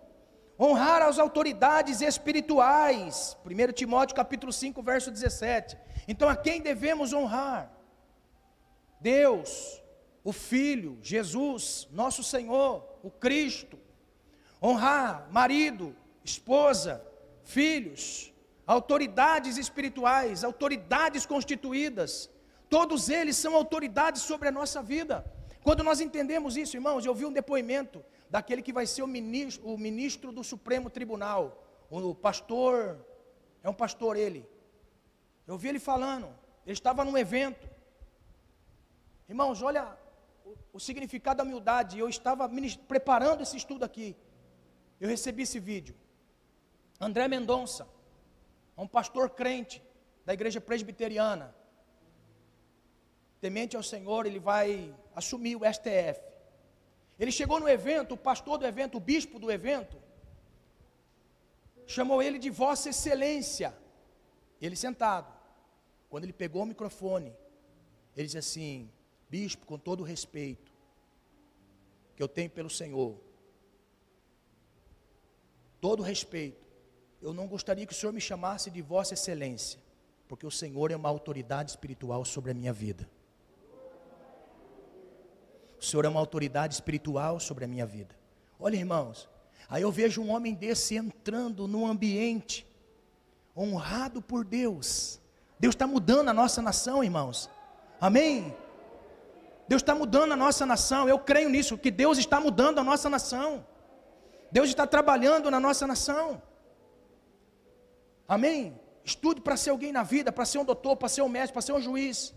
Honrar 0.61 1.03
as 1.03 1.19
autoridades 1.19 2.01
espirituais. 2.01 3.37
1 3.45 3.73
Timóteo 3.73 4.17
capítulo 4.17 4.53
5, 4.53 4.83
verso 4.83 5.11
17. 5.11 5.77
Então 6.07 6.29
a 6.29 6.37
quem 6.37 6.61
devemos 6.61 7.13
honrar? 7.13 7.73
Deus, 9.01 9.81
o 10.25 10.33
Filho, 10.33 10.99
Jesus, 11.01 11.89
nosso 11.93 12.25
Senhor, 12.25 12.85
o 13.03 13.11
Cristo 13.11 13.79
honrar 14.63 15.29
marido, 15.31 15.95
esposa, 16.25 17.05
filhos, 17.45 18.33
autoridades 18.67 19.57
espirituais, 19.57 20.45
autoridades 20.45 21.25
constituídas. 21.25 22.29
Todos 22.69 23.09
eles 23.09 23.37
são 23.37 23.55
autoridades 23.55 24.23
sobre 24.23 24.49
a 24.49 24.53
nossa 24.53 24.83
vida. 24.83 25.25
Quando 25.63 25.83
nós 25.83 26.01
entendemos 26.01 26.57
isso, 26.57 26.77
irmãos, 26.77 27.07
eu 27.07 27.15
vi 27.15 27.25
um 27.25 27.33
depoimento 27.33 28.05
daquele 28.31 28.63
que 28.63 28.73
vai 28.73 28.87
ser 28.87 29.03
o 29.03 29.07
ministro, 29.07 29.67
o 29.67 29.79
ministro 29.79 30.33
do 30.33 30.45
Supremo 30.45 30.91
Tribunal, 30.91 31.65
o 31.91 32.15
pastor, 32.15 32.99
é 33.63 33.69
um 33.69 33.75
pastor 33.75 34.17
ele. 34.17 34.49
Eu 35.47 35.57
vi 35.57 35.69
ele 35.69 35.81
falando, 35.81 36.29
ele 36.65 36.75
estava 36.75 37.05
num 37.05 37.17
evento. 37.17 37.69
Irmãos, 39.29 39.63
olha 39.63 39.97
o, 40.45 40.55
o 40.75 40.81
significado 40.81 41.39
da 41.39 41.45
humildade. 41.45 41.99
Eu 41.99 42.09
estava 42.09 42.49
preparando 42.87 43.43
esse 43.43 43.57
estudo 43.57 43.85
aqui 43.85 44.17
eu 45.01 45.09
recebi 45.09 45.43
esse 45.43 45.59
vídeo. 45.59 45.95
André 47.01 47.29
Mendonça, 47.29 47.89
um 48.77 48.87
pastor 48.87 49.31
crente 49.31 49.83
da 50.25 50.35
igreja 50.35 50.61
presbiteriana, 50.61 51.55
temente 53.41 53.77
ao 53.77 53.83
Senhor, 53.83 54.27
ele 54.27 54.41
vai 54.41 54.95
assumir 55.15 55.57
o 55.57 55.61
STF. 55.73 56.21
Ele 57.19 57.33
chegou 57.33 57.59
no 57.59 57.69
evento, 57.69 58.15
o 58.15 58.17
pastor 58.17 58.59
do 58.59 58.67
evento, 58.67 58.97
o 58.97 59.01
bispo 59.01 59.39
do 59.39 59.51
evento, 59.51 59.97
chamou 61.87 62.23
ele 62.23 62.39
de 62.39 62.49
Vossa 62.49 62.91
Excelência. 62.91 63.75
Ele 64.61 64.77
sentado. 64.77 65.33
Quando 66.09 66.25
ele 66.25 66.33
pegou 66.33 66.63
o 66.63 66.67
microfone, 66.67 67.35
ele 68.17 68.27
disse 68.27 68.39
assim: 68.39 68.91
Bispo, 69.29 69.67
com 69.67 69.79
todo 69.79 70.01
o 70.01 70.05
respeito 70.05 70.73
que 72.15 72.23
eu 72.23 72.29
tenho 72.29 72.51
pelo 72.51 72.71
Senhor, 72.71 73.17
todo 75.81 76.03
respeito, 76.03 76.67
eu 77.21 77.33
não 77.33 77.47
gostaria 77.47 77.87
que 77.87 77.93
o 77.93 77.97
Senhor 77.97 78.13
me 78.13 78.21
chamasse 78.21 78.71
de 78.71 78.81
Vossa 78.81 79.15
Excelência, 79.15 79.81
porque 80.29 80.47
o 80.47 80.51
Senhor 80.51 80.91
é 80.91 80.97
uma 80.97 81.09
autoridade 81.09 81.71
espiritual 81.71 82.25
sobre 82.25 82.51
a 82.51 82.55
minha 82.55 82.73
vida. 82.73 83.09
O 85.81 85.85
Senhor 85.85 86.05
é 86.05 86.09
uma 86.09 86.21
autoridade 86.21 86.75
espiritual 86.75 87.39
sobre 87.39 87.65
a 87.65 87.69
minha 87.69 87.87
vida. 87.87 88.15
Olha, 88.59 88.77
irmãos, 88.77 89.29
aí 89.69 89.83
eu 89.83 89.93
vejo 89.93 90.21
um 90.21 90.31
homem 90.31 90.55
desse 90.55 90.97
entrando 90.97 91.69
num 91.69 91.87
ambiente 91.87 92.67
honrado 93.57 94.21
por 94.21 94.45
Deus. 94.45 95.21
Deus 95.59 95.75
está 95.75 95.87
mudando 95.87 96.29
a 96.29 96.35
nossa 96.35 96.61
nação, 96.63 97.03
irmãos. 97.03 97.49
Amém? 98.01 98.55
Deus 99.69 99.83
está 99.83 99.95
mudando 99.95 100.33
a 100.33 100.37
nossa 100.37 100.65
nação. 100.65 101.09
Eu 101.09 101.19
creio 101.19 101.49
nisso, 101.49 101.77
que 101.77 101.91
Deus 101.91 102.19
está 102.19 102.41
mudando 102.41 102.79
a 102.79 102.85
nossa 102.85 103.11
nação. 103.11 103.67
Deus 104.51 104.69
está 104.69 104.87
trabalhando 104.87 105.51
na 105.51 105.61
nossa 105.61 105.87
nação. 105.87 106.41
Amém? 108.27 108.79
Estude 109.05 109.41
para 109.41 109.57
ser 109.57 109.71
alguém 109.71 109.93
na 109.93 110.03
vida, 110.03 110.31
para 110.33 110.45
ser 110.45 110.59
um 110.59 110.65
doutor, 110.65 110.97
para 110.97 111.09
ser 111.09 111.23
um 111.23 111.29
médico, 111.29 111.55
para 111.55 111.63
ser 111.63 111.73
um 111.73 111.81
juiz, 111.81 112.35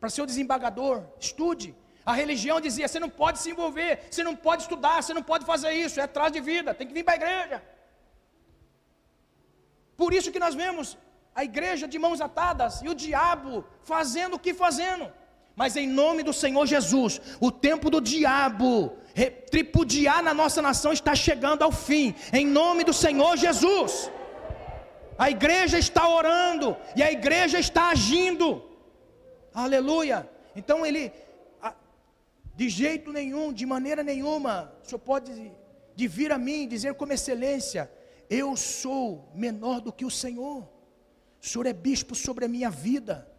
para 0.00 0.08
ser 0.08 0.22
um 0.22 0.26
desembargador. 0.26 1.04
Estude. 1.18 1.74
A 2.10 2.12
religião 2.12 2.60
dizia: 2.66 2.88
você 2.88 3.00
não 3.04 3.10
pode 3.22 3.38
se 3.42 3.50
envolver, 3.50 3.92
você 4.10 4.22
não 4.28 4.36
pode 4.46 4.62
estudar, 4.62 5.02
você 5.02 5.14
não 5.18 5.22
pode 5.22 5.44
fazer 5.52 5.72
isso, 5.72 6.00
é 6.00 6.04
atrás 6.04 6.32
de 6.32 6.40
vida, 6.40 6.74
tem 6.74 6.86
que 6.86 6.96
vir 6.98 7.04
para 7.04 7.14
a 7.14 7.20
igreja. 7.22 7.62
Por 9.96 10.12
isso 10.12 10.32
que 10.32 10.44
nós 10.44 10.54
vemos 10.54 10.98
a 11.34 11.42
igreja 11.50 11.86
de 11.92 11.98
mãos 11.98 12.20
atadas 12.20 12.82
e 12.84 12.88
o 12.88 12.94
diabo 12.94 13.64
fazendo 13.82 14.34
o 14.34 14.42
que 14.44 14.52
fazendo. 14.64 15.06
Mas 15.60 15.76
em 15.76 15.86
nome 15.86 16.22
do 16.28 16.32
Senhor 16.32 16.66
Jesus, 16.66 17.20
o 17.40 17.50
tempo 17.50 17.88
do 17.94 18.00
diabo 18.00 18.70
tripudiar 19.50 20.20
na 20.22 20.34
nossa 20.34 20.60
nação 20.60 20.92
está 20.92 21.14
chegando 21.14 21.62
ao 21.62 21.70
fim, 21.70 22.14
em 22.32 22.44
nome 22.44 22.82
do 22.82 22.92
Senhor 22.92 23.36
Jesus. 23.36 24.10
A 25.16 25.30
igreja 25.30 25.78
está 25.78 26.08
orando 26.08 26.76
e 26.96 27.02
a 27.02 27.10
igreja 27.18 27.58
está 27.58 27.90
agindo, 27.90 28.46
aleluia. 29.54 30.28
Então 30.56 30.84
ele, 30.84 31.12
de 32.54 32.68
jeito 32.68 33.12
nenhum, 33.12 33.52
de 33.52 33.66
maneira 33.66 34.02
nenhuma, 34.02 34.72
o 34.82 34.88
senhor 34.88 35.00
pode 35.00 35.52
de 35.94 36.08
vir 36.08 36.32
a 36.32 36.38
mim 36.38 36.68
dizer 36.68 36.94
como 36.94 37.12
excelência: 37.12 37.90
eu 38.28 38.56
sou 38.56 39.30
menor 39.34 39.80
do 39.80 39.92
que 39.92 40.04
o 40.04 40.10
Senhor, 40.10 40.62
o 41.42 41.46
Senhor 41.46 41.66
é 41.66 41.72
bispo 41.72 42.14
sobre 42.14 42.44
a 42.44 42.48
minha 42.48 42.70
vida. 42.70 43.30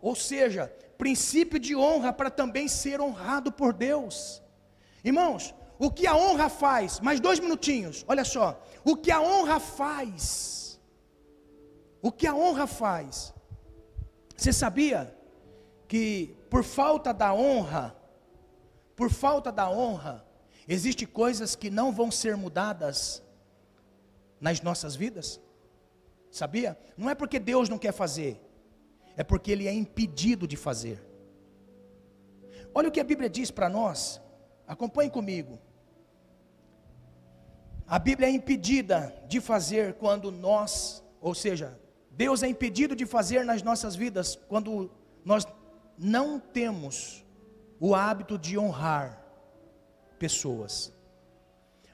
Ou 0.00 0.14
seja, 0.14 0.72
princípio 0.98 1.58
de 1.58 1.74
honra 1.74 2.12
para 2.12 2.30
também 2.30 2.68
ser 2.68 3.00
honrado 3.00 3.50
por 3.50 3.72
Deus. 3.72 4.42
Irmãos, 5.02 5.54
o 5.78 5.90
que 5.90 6.06
a 6.06 6.14
honra 6.14 6.48
faz, 6.48 7.00
mais 7.00 7.18
dois 7.18 7.40
minutinhos, 7.40 8.04
olha 8.06 8.24
só, 8.24 8.62
o 8.84 8.94
que 8.96 9.10
a 9.10 9.20
honra 9.20 9.58
faz, 9.58 10.80
o 12.02 12.12
que 12.12 12.26
a 12.26 12.34
honra 12.34 12.66
faz, 12.66 13.34
você 14.36 14.52
sabia 14.52 15.15
que 15.88 16.36
por 16.50 16.64
falta 16.64 17.12
da 17.12 17.32
honra, 17.32 17.96
por 18.94 19.10
falta 19.10 19.52
da 19.52 19.68
honra, 19.70 20.24
existe 20.66 21.06
coisas 21.06 21.54
que 21.54 21.70
não 21.70 21.92
vão 21.92 22.10
ser 22.10 22.36
mudadas 22.36 23.22
nas 24.40 24.60
nossas 24.60 24.96
vidas? 24.96 25.40
Sabia? 26.30 26.78
Não 26.96 27.08
é 27.08 27.14
porque 27.14 27.38
Deus 27.38 27.68
não 27.68 27.78
quer 27.78 27.92
fazer, 27.92 28.40
é 29.16 29.24
porque 29.24 29.50
ele 29.50 29.66
é 29.66 29.72
impedido 29.72 30.46
de 30.46 30.56
fazer. 30.56 31.02
Olha 32.74 32.88
o 32.88 32.92
que 32.92 33.00
a 33.00 33.04
Bíblia 33.04 33.30
diz 33.30 33.50
para 33.50 33.68
nós, 33.68 34.20
acompanhe 34.66 35.10
comigo. 35.10 35.58
A 37.86 37.98
Bíblia 37.98 38.28
é 38.28 38.30
impedida 38.30 39.14
de 39.28 39.40
fazer 39.40 39.94
quando 39.94 40.32
nós, 40.32 41.02
ou 41.20 41.34
seja, 41.34 41.78
Deus 42.10 42.42
é 42.42 42.48
impedido 42.48 42.96
de 42.96 43.06
fazer 43.06 43.44
nas 43.44 43.62
nossas 43.62 43.94
vidas 43.94 44.36
quando 44.48 44.90
nós 45.24 45.46
não 45.98 46.38
temos 46.38 47.24
o 47.80 47.94
hábito 47.94 48.38
de 48.38 48.58
honrar 48.58 49.22
pessoas. 50.18 50.92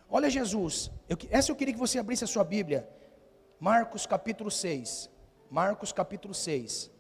Olha 0.09 0.29
Jesus, 0.29 0.91
eu, 1.09 1.17
essa 1.31 1.51
eu 1.51 1.57
queria 1.57 1.75
que 1.75 1.81
você 1.81 1.99
abrisse 1.99 2.25
a 2.25 2.27
sua 2.27 2.45
Bíblia, 2.45 2.89
Marcos 3.59 4.07
capítulo 4.07 4.51
6. 4.51 5.11
Marcos 5.51 5.93
capítulo 5.93 6.35
6. 6.35 6.91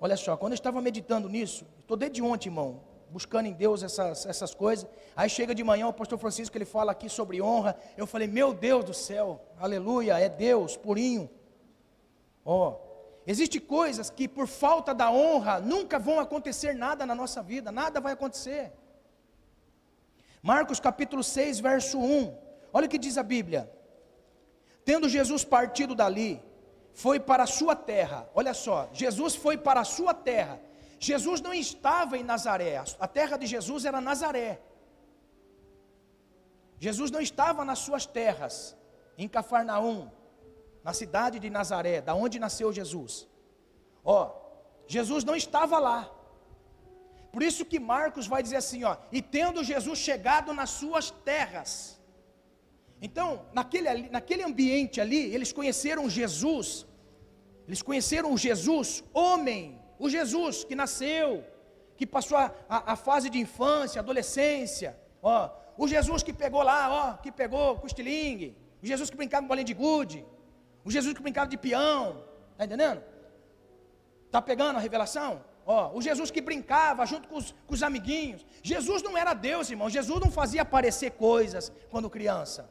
Olha 0.00 0.16
só, 0.16 0.36
quando 0.36 0.52
eu 0.52 0.56
estava 0.56 0.80
meditando 0.80 1.28
nisso, 1.28 1.66
estou 1.80 1.96
desde 1.96 2.22
ontem, 2.22 2.48
irmão, 2.48 2.82
buscando 3.10 3.46
em 3.46 3.52
Deus 3.52 3.82
essas, 3.82 4.26
essas 4.26 4.54
coisas. 4.54 4.88
Aí 5.16 5.28
chega 5.28 5.54
de 5.54 5.64
manhã 5.64 5.88
o 5.88 5.92
pastor 5.92 6.18
Francisco, 6.18 6.56
ele 6.56 6.64
fala 6.64 6.92
aqui 6.92 7.08
sobre 7.08 7.40
honra. 7.42 7.76
Eu 7.96 8.06
falei, 8.06 8.28
meu 8.28 8.54
Deus 8.54 8.84
do 8.84 8.94
céu, 8.94 9.40
aleluia, 9.58 10.18
é 10.18 10.28
Deus, 10.28 10.76
purinho. 10.76 11.28
Ó, 12.44 12.78
existe 13.30 13.58
coisas 13.60 14.08
que 14.08 14.26
por 14.26 14.46
falta 14.46 14.92
da 14.94 15.10
honra 15.10 15.60
nunca 15.60 15.98
vão 15.98 16.18
acontecer 16.18 16.72
nada 16.74 17.04
na 17.04 17.14
nossa 17.14 17.40
vida, 17.42 17.70
nada 17.70 18.00
vai 18.00 18.14
acontecer. 18.14 18.72
Marcos 20.42 20.80
capítulo 20.80 21.22
6, 21.22 21.60
verso 21.60 21.98
1. 21.98 22.36
Olha 22.72 22.86
o 22.86 22.88
que 22.88 23.04
diz 23.06 23.18
a 23.18 23.22
Bíblia. 23.22 23.70
Tendo 24.84 25.08
Jesus 25.08 25.44
partido 25.44 25.94
dali, 25.94 26.42
foi 26.94 27.20
para 27.20 27.42
a 27.42 27.46
sua 27.46 27.76
terra. 27.76 28.28
Olha 28.34 28.54
só, 28.54 28.88
Jesus 28.92 29.34
foi 29.36 29.56
para 29.58 29.80
a 29.80 29.84
sua 29.84 30.14
terra. 30.14 30.58
Jesus 30.98 31.40
não 31.40 31.52
estava 31.54 32.16
em 32.18 32.24
Nazaré, 32.24 32.82
a 32.98 33.06
terra 33.06 33.36
de 33.36 33.46
Jesus 33.46 33.84
era 33.84 34.00
Nazaré. 34.00 34.60
Jesus 36.78 37.10
não 37.10 37.20
estava 37.20 37.64
nas 37.64 37.80
suas 37.80 38.06
terras, 38.06 38.76
em 39.16 39.28
Cafarnaum, 39.28 40.10
na 40.82 40.92
cidade 40.92 41.38
de 41.38 41.50
Nazaré, 41.50 42.00
da 42.00 42.14
onde 42.14 42.38
nasceu 42.38 42.72
Jesus. 42.72 43.28
Ó, 44.04 44.18
Jesus 44.86 45.24
não 45.24 45.36
estava 45.36 45.78
lá. 45.78 46.10
Por 47.32 47.42
isso 47.42 47.64
que 47.64 47.78
Marcos 47.78 48.26
vai 48.26 48.42
dizer 48.42 48.56
assim, 48.56 48.84
ó, 48.84 48.96
e 49.12 49.20
tendo 49.20 49.62
Jesus 49.62 49.98
chegado 49.98 50.52
nas 50.52 50.70
suas 50.70 51.10
terras. 51.10 52.00
Então, 53.00 53.46
naquele, 53.52 54.08
naquele 54.08 54.42
ambiente 54.42 55.00
ali, 55.00 55.32
eles 55.34 55.52
conheceram 55.52 56.08
Jesus 56.08 56.88
eles 57.68 57.82
conheceram 57.82 58.34
Jesus, 58.34 59.04
homem, 59.12 59.78
o 59.98 60.08
Jesus 60.08 60.64
que 60.64 60.74
nasceu, 60.74 61.44
que 61.98 62.06
passou 62.06 62.38
a, 62.38 62.50
a, 62.66 62.92
a 62.94 62.96
fase 62.96 63.28
de 63.28 63.38
infância, 63.38 64.00
adolescência, 64.00 64.98
ó, 65.22 65.50
o 65.76 65.86
Jesus 65.86 66.22
que 66.22 66.32
pegou 66.32 66.62
lá, 66.62 66.80
ó, 66.90 67.22
que 67.22 67.30
pegou 67.30 67.76
com 67.76 67.86
estilingue, 67.86 68.56
o 68.82 68.86
Jesus 68.86 69.10
que 69.10 69.16
brincava 69.18 69.42
com 69.42 69.48
bolinha 69.48 69.66
de 69.66 69.74
gude, 69.74 70.24
o 70.88 70.90
Jesus 70.90 71.12
que 71.16 71.20
brincava 71.20 71.50
de 71.50 71.58
peão, 71.58 72.24
tá 72.56 72.64
entendendo? 72.64 73.02
Tá 74.30 74.40
pegando 74.40 74.76
a 74.76 74.80
revelação? 74.80 75.44
Ó, 75.66 75.94
o 75.94 76.00
Jesus 76.00 76.30
que 76.30 76.40
brincava 76.40 77.04
junto 77.04 77.28
com 77.28 77.36
os, 77.36 77.54
com 77.66 77.74
os 77.74 77.82
amiguinhos. 77.82 78.40
Jesus 78.62 79.02
não 79.02 79.14
era 79.22 79.34
Deus, 79.34 79.68
irmão. 79.68 79.90
Jesus 79.90 80.18
não 80.18 80.30
fazia 80.30 80.62
aparecer 80.62 81.10
coisas 81.10 81.70
quando 81.90 82.08
criança. 82.08 82.70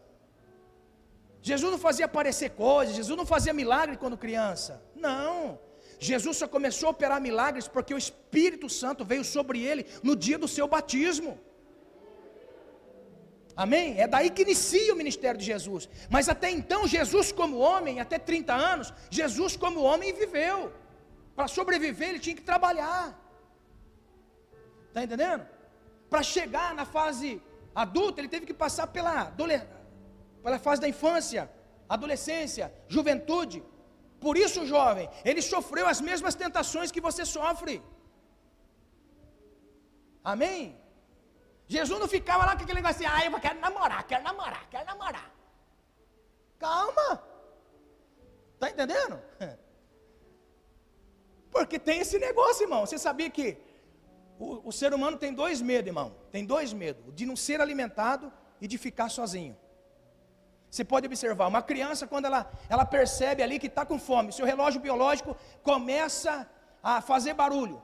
Jesus 1.44 1.72
não 1.72 1.78
fazia 1.78 2.06
aparecer 2.06 2.50
coisas, 2.66 2.96
Jesus 2.96 3.16
não 3.16 3.28
fazia 3.34 3.54
milagre 3.54 3.98
quando 3.98 4.18
criança. 4.18 4.82
Não. 4.96 5.60
Jesus 6.00 6.38
só 6.38 6.48
começou 6.48 6.88
a 6.88 6.94
operar 6.94 7.22
milagres 7.22 7.68
porque 7.68 7.94
o 7.94 8.00
Espírito 8.00 8.68
Santo 8.68 9.06
veio 9.06 9.24
sobre 9.24 9.62
ele 9.62 9.86
no 10.02 10.16
dia 10.16 10.40
do 10.40 10.48
seu 10.48 10.68
batismo. 10.68 11.40
Amém? 13.64 14.00
É 14.04 14.06
daí 14.14 14.30
que 14.30 14.44
inicia 14.44 14.94
o 14.94 15.00
ministério 15.02 15.40
de 15.42 15.48
Jesus. 15.54 15.90
Mas 16.16 16.30
até 16.34 16.50
então, 16.58 16.82
Jesus, 16.96 17.32
como 17.32 17.58
homem, 17.58 18.00
até 18.00 18.20
30 18.20 18.54
anos, 18.54 18.94
Jesus, 19.10 19.58
como 19.64 19.82
homem, 19.82 20.14
viveu. 20.14 20.72
Para 21.36 21.48
sobreviver, 21.48 22.10
ele 22.10 22.20
tinha 22.20 22.36
que 22.36 22.48
trabalhar. 22.52 23.04
Está 24.90 25.04
entendendo? 25.04 25.44
Para 26.12 26.22
chegar 26.22 26.70
na 26.80 26.86
fase 26.86 27.42
adulta, 27.84 28.22
ele 28.22 28.34
teve 28.36 28.46
que 28.46 28.54
passar 28.54 28.88
pela 28.96 29.16
pela 30.44 30.60
fase 30.60 30.80
da 30.84 30.90
infância, 30.96 31.50
adolescência, 31.90 32.72
juventude. 32.88 33.60
Por 34.26 34.38
isso, 34.38 34.68
jovem, 34.68 35.10
ele 35.26 35.42
sofreu 35.42 35.88
as 35.88 36.00
mesmas 36.10 36.36
tentações 36.36 36.92
que 36.92 37.02
você 37.08 37.26
sofre. 37.26 37.76
Amém? 40.24 40.62
Jesus 41.68 42.00
não 42.00 42.08
ficava 42.08 42.46
lá 42.46 42.56
com 42.56 42.64
aquele 42.64 42.82
negócio 42.82 43.06
assim, 43.06 43.16
ah, 43.16 43.26
eu 43.26 43.40
quero 43.40 43.60
namorar, 43.60 44.04
quero 44.08 44.24
namorar, 44.24 44.70
quero 44.70 44.86
namorar. 44.86 45.32
Calma. 46.58 47.24
Está 48.54 48.70
entendendo? 48.70 49.22
Porque 51.52 51.78
tem 51.78 52.00
esse 52.00 52.18
negócio, 52.18 52.64
irmão. 52.64 52.86
Você 52.86 52.98
sabia 52.98 53.30
que 53.30 53.58
o, 54.40 54.70
o 54.70 54.72
ser 54.72 54.94
humano 54.94 55.18
tem 55.18 55.34
dois 55.34 55.62
medos, 55.62 55.88
irmão. 55.88 56.16
Tem 56.32 56.46
dois 56.46 56.72
medos: 56.72 57.14
de 57.14 57.26
não 57.26 57.36
ser 57.36 57.60
alimentado 57.60 58.32
e 58.62 58.68
de 58.68 58.78
ficar 58.78 59.10
sozinho. 59.10 59.58
Você 60.70 60.84
pode 60.84 61.08
observar, 61.08 61.48
uma 61.48 61.62
criança, 61.62 62.06
quando 62.06 62.26
ela, 62.26 62.52
ela 62.70 62.86
percebe 62.86 63.42
ali 63.42 63.58
que 63.58 63.68
está 63.68 63.86
com 63.86 63.98
fome, 63.98 64.34
seu 64.34 64.46
relógio 64.46 64.82
biológico 64.82 65.36
começa 65.64 66.50
a 66.84 67.02
fazer 67.02 67.34
barulho. 67.34 67.82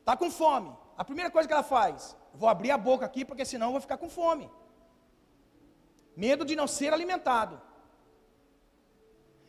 Está 0.00 0.16
com 0.16 0.30
fome. 0.30 0.76
A 0.96 1.04
primeira 1.04 1.30
coisa 1.30 1.48
que 1.48 1.54
ela 1.54 1.62
faz, 1.62 2.16
vou 2.40 2.48
abrir 2.54 2.70
a 2.76 2.78
boca 2.88 3.04
aqui, 3.08 3.22
porque 3.28 3.44
senão 3.52 3.66
eu 3.68 3.74
vou 3.76 3.86
ficar 3.86 3.98
com 4.02 4.08
fome. 4.18 4.46
Medo 6.24 6.44
de 6.50 6.54
não 6.60 6.66
ser 6.76 6.90
alimentado. 6.96 7.56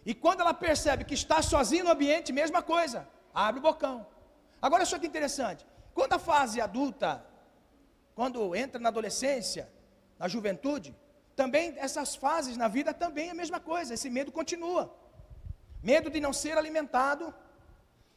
E 0.10 0.14
quando 0.24 0.42
ela 0.44 0.54
percebe 0.66 1.06
que 1.10 1.18
está 1.22 1.38
sozinha 1.42 1.86
no 1.86 1.94
ambiente, 1.96 2.40
mesma 2.42 2.62
coisa, 2.74 3.00
abre 3.34 3.60
o 3.60 3.68
bocão. 3.70 3.98
Agora, 4.66 4.86
só 4.92 4.98
que 5.00 5.10
interessante, 5.12 5.66
quando 5.98 6.14
a 6.14 6.20
fase 6.20 6.60
adulta, 6.68 7.12
quando 8.20 8.56
entra 8.64 8.80
na 8.84 8.90
adolescência, 8.90 9.64
na 10.20 10.28
juventude, 10.28 10.92
também 11.42 11.74
essas 11.88 12.10
fases 12.24 12.58
na 12.64 12.68
vida 12.68 12.94
também 12.94 13.30
é 13.30 13.32
a 13.32 13.42
mesma 13.44 13.60
coisa, 13.72 13.94
esse 13.94 14.10
medo 14.18 14.32
continua. 14.40 14.84
Medo 15.92 16.10
de 16.10 16.20
não 16.26 16.34
ser 16.34 16.58
alimentado 16.58 17.34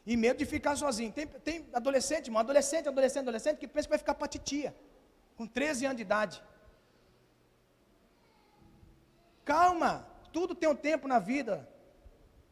e 0.07 0.16
medo 0.16 0.38
de 0.38 0.44
ficar 0.44 0.76
sozinho. 0.76 1.12
Tem, 1.12 1.26
tem 1.26 1.66
adolescente, 1.72 2.30
um 2.30 2.38
adolescente, 2.38 2.88
adolescente, 2.88 3.22
adolescente 3.22 3.59
que 3.59 3.66
pensa 3.66 3.86
que 3.86 3.90
vai 3.90 3.98
ficar 3.98 4.14
patitia, 4.14 4.74
com 5.36 5.46
13 5.46 5.86
anos 5.86 5.96
de 5.96 6.02
idade. 6.02 6.42
Calma, 9.44 10.07
tudo 10.32 10.55
tem 10.55 10.68
um 10.68 10.76
tempo 10.76 11.07
na 11.07 11.18
vida. 11.18 11.68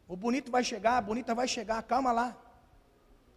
O 0.06 0.16
bonito 0.16 0.50
vai 0.50 0.64
chegar, 0.64 0.98
a 0.98 1.00
bonita 1.00 1.34
vai 1.34 1.48
chegar, 1.48 1.82
calma 1.82 2.12
lá. 2.12 2.36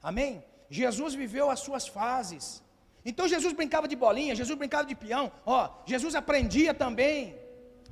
Amém? 0.01 0.43
Jesus 0.69 1.13
viveu 1.13 1.49
as 1.49 1.59
suas 1.59 1.87
fases. 1.87 2.63
Então 3.03 3.27
Jesus 3.27 3.53
brincava 3.53 3.87
de 3.87 3.95
bolinha, 3.95 4.35
Jesus 4.35 4.57
brincava 4.57 4.85
de 4.85 4.95
peão, 4.95 5.31
ó, 5.45 5.69
Jesus 5.85 6.15
aprendia 6.15 6.73
também. 6.73 7.37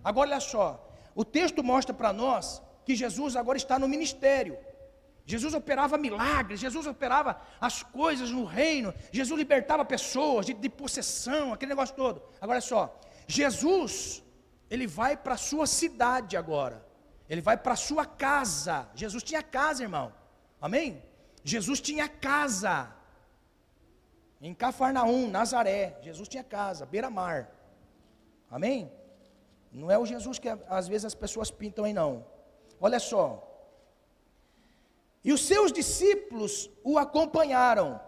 Agora 0.04 0.30
olha 0.30 0.40
só, 0.40 0.68
o 1.16 1.24
texto 1.24 1.64
mostra 1.64 1.94
para 1.94 2.12
nós 2.12 2.62
que 2.84 2.96
Jesus 2.96 3.36
agora 3.36 3.58
está 3.58 3.78
no 3.78 3.88
ministério. 3.88 4.58
Jesus 5.26 5.54
operava 5.54 5.98
milagres, 5.98 6.60
Jesus 6.60 6.86
operava 6.86 7.40
as 7.60 7.82
coisas 7.82 8.30
no 8.30 8.44
reino, 8.44 8.94
Jesus 9.12 9.38
libertava 9.38 9.86
pessoas 9.86 10.46
de, 10.46 10.54
de 10.54 10.70
possessão, 10.70 11.54
aquele 11.54 11.70
negócio 11.70 11.96
todo. 11.96 12.22
Agora 12.42 12.58
é 12.58 12.62
só, 12.62 13.00
Jesus, 13.26 14.22
ele 14.70 14.86
vai 14.86 15.16
para 15.16 15.36
a 15.36 15.38
sua 15.38 15.66
cidade 15.66 16.36
agora, 16.36 16.86
ele 17.30 17.40
vai 17.40 17.56
para 17.56 17.74
a 17.74 17.78
sua 17.78 18.06
casa. 18.06 18.90
Jesus 18.94 19.24
tinha 19.24 19.42
casa, 19.42 19.84
irmão, 19.84 20.14
amém? 20.60 21.02
Jesus 21.44 21.80
tinha 21.80 22.08
casa, 22.10 22.94
em 24.42 24.54
Cafarnaum, 24.54 25.30
Nazaré, 25.30 25.98
Jesus 26.02 26.28
tinha 26.28 26.44
casa, 26.44 26.86
beira-mar. 26.86 27.50
Amém? 28.52 28.92
Não 29.72 29.90
é 29.90 29.98
o 29.98 30.06
Jesus 30.06 30.38
que 30.38 30.50
às 30.50 30.88
vezes 30.88 31.06
as 31.06 31.16
pessoas 31.16 31.50
pintam 31.50 31.86
aí, 31.86 31.94
não. 31.94 32.26
Olha 32.80 33.00
só. 33.00 33.53
E 35.24 35.32
os 35.32 35.46
seus 35.46 35.72
discípulos 35.72 36.70
o 36.84 36.98
acompanharam. 36.98 38.00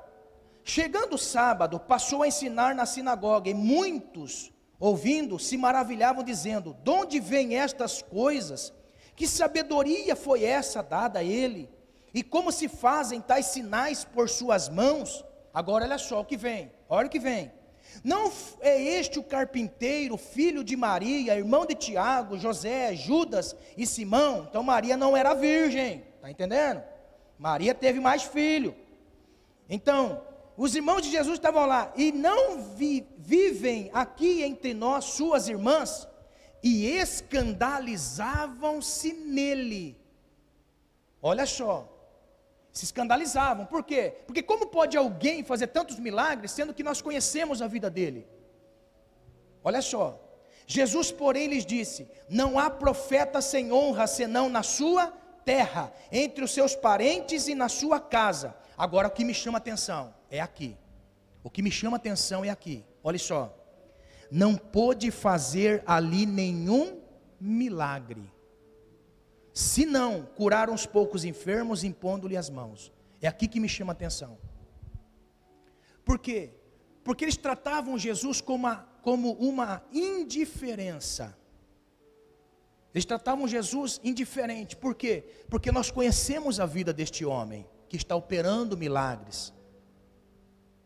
Chegando 0.63 1.13
o 1.13 1.19
sábado, 1.19 1.79
passou 1.79 2.23
a 2.23 2.27
ensinar 2.27 2.75
na 2.75 2.85
sinagoga, 2.85 3.49
e 3.49 3.53
muitos, 3.53 4.51
ouvindo, 4.79 5.39
se 5.39 5.55
maravilhavam, 5.57 6.23
dizendo: 6.23 6.75
De 6.83 6.89
onde 6.89 7.19
vêm 7.19 7.57
estas 7.57 8.01
coisas? 8.01 8.73
Que 9.15 9.27
sabedoria 9.27 10.15
foi 10.15 10.43
essa 10.43 10.83
dada 10.83 11.19
a 11.19 11.23
ele? 11.23 11.69
E 12.13 12.23
como 12.23 12.51
se 12.51 12.67
fazem 12.67 13.21
tais 13.21 13.45
sinais 13.45 14.03
por 14.03 14.29
suas 14.29 14.67
mãos? 14.67 15.23
Agora 15.53 15.85
olha 15.85 15.97
só 15.97 16.19
o 16.19 16.25
que 16.25 16.35
vem, 16.35 16.71
olha 16.89 17.07
o 17.07 17.09
que 17.09 17.19
vem. 17.19 17.51
Não 18.03 18.31
é 18.59 18.81
este 18.81 19.19
o 19.19 19.23
carpinteiro, 19.23 20.17
filho 20.17 20.63
de 20.63 20.75
Maria, 20.75 21.37
irmão 21.37 21.65
de 21.65 21.75
Tiago, 21.75 22.37
José, 22.37 22.93
Judas 22.93 23.55
e 23.77 23.85
Simão? 23.85 24.47
Então 24.49 24.63
Maria 24.63 24.97
não 24.97 25.15
era 25.15 25.33
virgem, 25.33 26.03
está 26.17 26.29
entendendo? 26.29 26.83
Maria 27.37 27.75
teve 27.75 27.99
mais 27.99 28.23
filho. 28.23 28.75
Então, 29.69 30.25
os 30.57 30.75
irmãos 30.75 31.01
de 31.01 31.11
Jesus 31.11 31.37
estavam 31.37 31.65
lá 31.65 31.93
e 31.95 32.11
não 32.11 32.61
vi, 32.61 33.07
vivem 33.17 33.89
aqui 33.93 34.43
entre 34.43 34.73
nós, 34.73 35.05
suas 35.05 35.47
irmãs, 35.47 36.05
e 36.63 36.87
escandalizavam-se 36.87 39.13
nele. 39.13 39.97
Olha 41.21 41.45
só, 41.45 41.87
se 42.71 42.85
escandalizavam. 42.85 43.65
Por 43.65 43.83
quê? 43.83 44.15
Porque 44.25 44.41
como 44.41 44.67
pode 44.67 44.95
alguém 44.97 45.43
fazer 45.43 45.67
tantos 45.67 45.99
milagres 45.99 46.51
sendo 46.51 46.73
que 46.73 46.83
nós 46.83 47.01
conhecemos 47.01 47.61
a 47.61 47.67
vida 47.67 47.89
dele? 47.89 48.25
Olha 49.63 49.81
só. 49.81 50.21
Jesus, 50.67 51.11
porém, 51.11 51.47
lhes 51.47 51.65
disse: 51.65 52.09
Não 52.29 52.57
há 52.57 52.69
profeta 52.69 53.41
sem 53.41 53.71
honra 53.71 54.07
senão 54.07 54.49
na 54.49 54.63
sua 54.63 55.13
terra, 55.45 55.93
entre 56.11 56.43
os 56.43 56.51
seus 56.51 56.75
parentes 56.75 57.47
e 57.47 57.55
na 57.55 57.69
sua 57.69 57.99
casa. 57.99 58.55
Agora 58.77 59.07
o 59.07 59.11
que 59.11 59.23
me 59.23 59.33
chama 59.33 59.59
atenção 59.59 60.13
é 60.29 60.41
aqui. 60.41 60.75
O 61.43 61.49
que 61.49 61.61
me 61.61 61.71
chama 61.71 61.97
atenção 61.97 62.43
é 62.43 62.49
aqui. 62.49 62.83
Olha 63.03 63.19
só. 63.19 63.55
Não 64.31 64.57
pôde 64.57 65.11
fazer 65.11 65.83
ali 65.85 66.25
nenhum 66.25 66.99
milagre. 67.39 68.29
Se 69.53 69.85
não, 69.85 70.23
curaram 70.35 70.73
os 70.73 70.85
poucos 70.85 71.23
enfermos 71.23 71.83
impondo-lhe 71.83 72.35
as 72.35 72.49
mãos. 72.49 72.91
É 73.21 73.27
aqui 73.27 73.47
que 73.47 73.59
me 73.59 73.69
chama 73.69 73.93
atenção. 73.93 74.37
Por 76.03 76.19
quê? 76.19 76.49
Porque 77.03 77.23
eles 77.23 77.37
tratavam 77.37 77.97
Jesus 77.97 78.41
como 78.41 78.67
uma, 78.67 78.89
como 79.01 79.33
uma 79.33 79.83
indiferença. 79.93 81.37
Eles 82.95 83.03
tratavam 83.03 83.45
Jesus 83.45 83.99
indiferente. 84.05 84.73
Por 84.73 84.95
quê? 84.95 85.25
Porque 85.49 85.69
nós 85.69 85.91
conhecemos 85.91 86.61
a 86.61 86.65
vida 86.65 86.93
deste 86.93 87.25
homem 87.25 87.67
que 87.89 87.97
está 87.97 88.15
operando 88.15 88.77
milagres. 88.77 89.53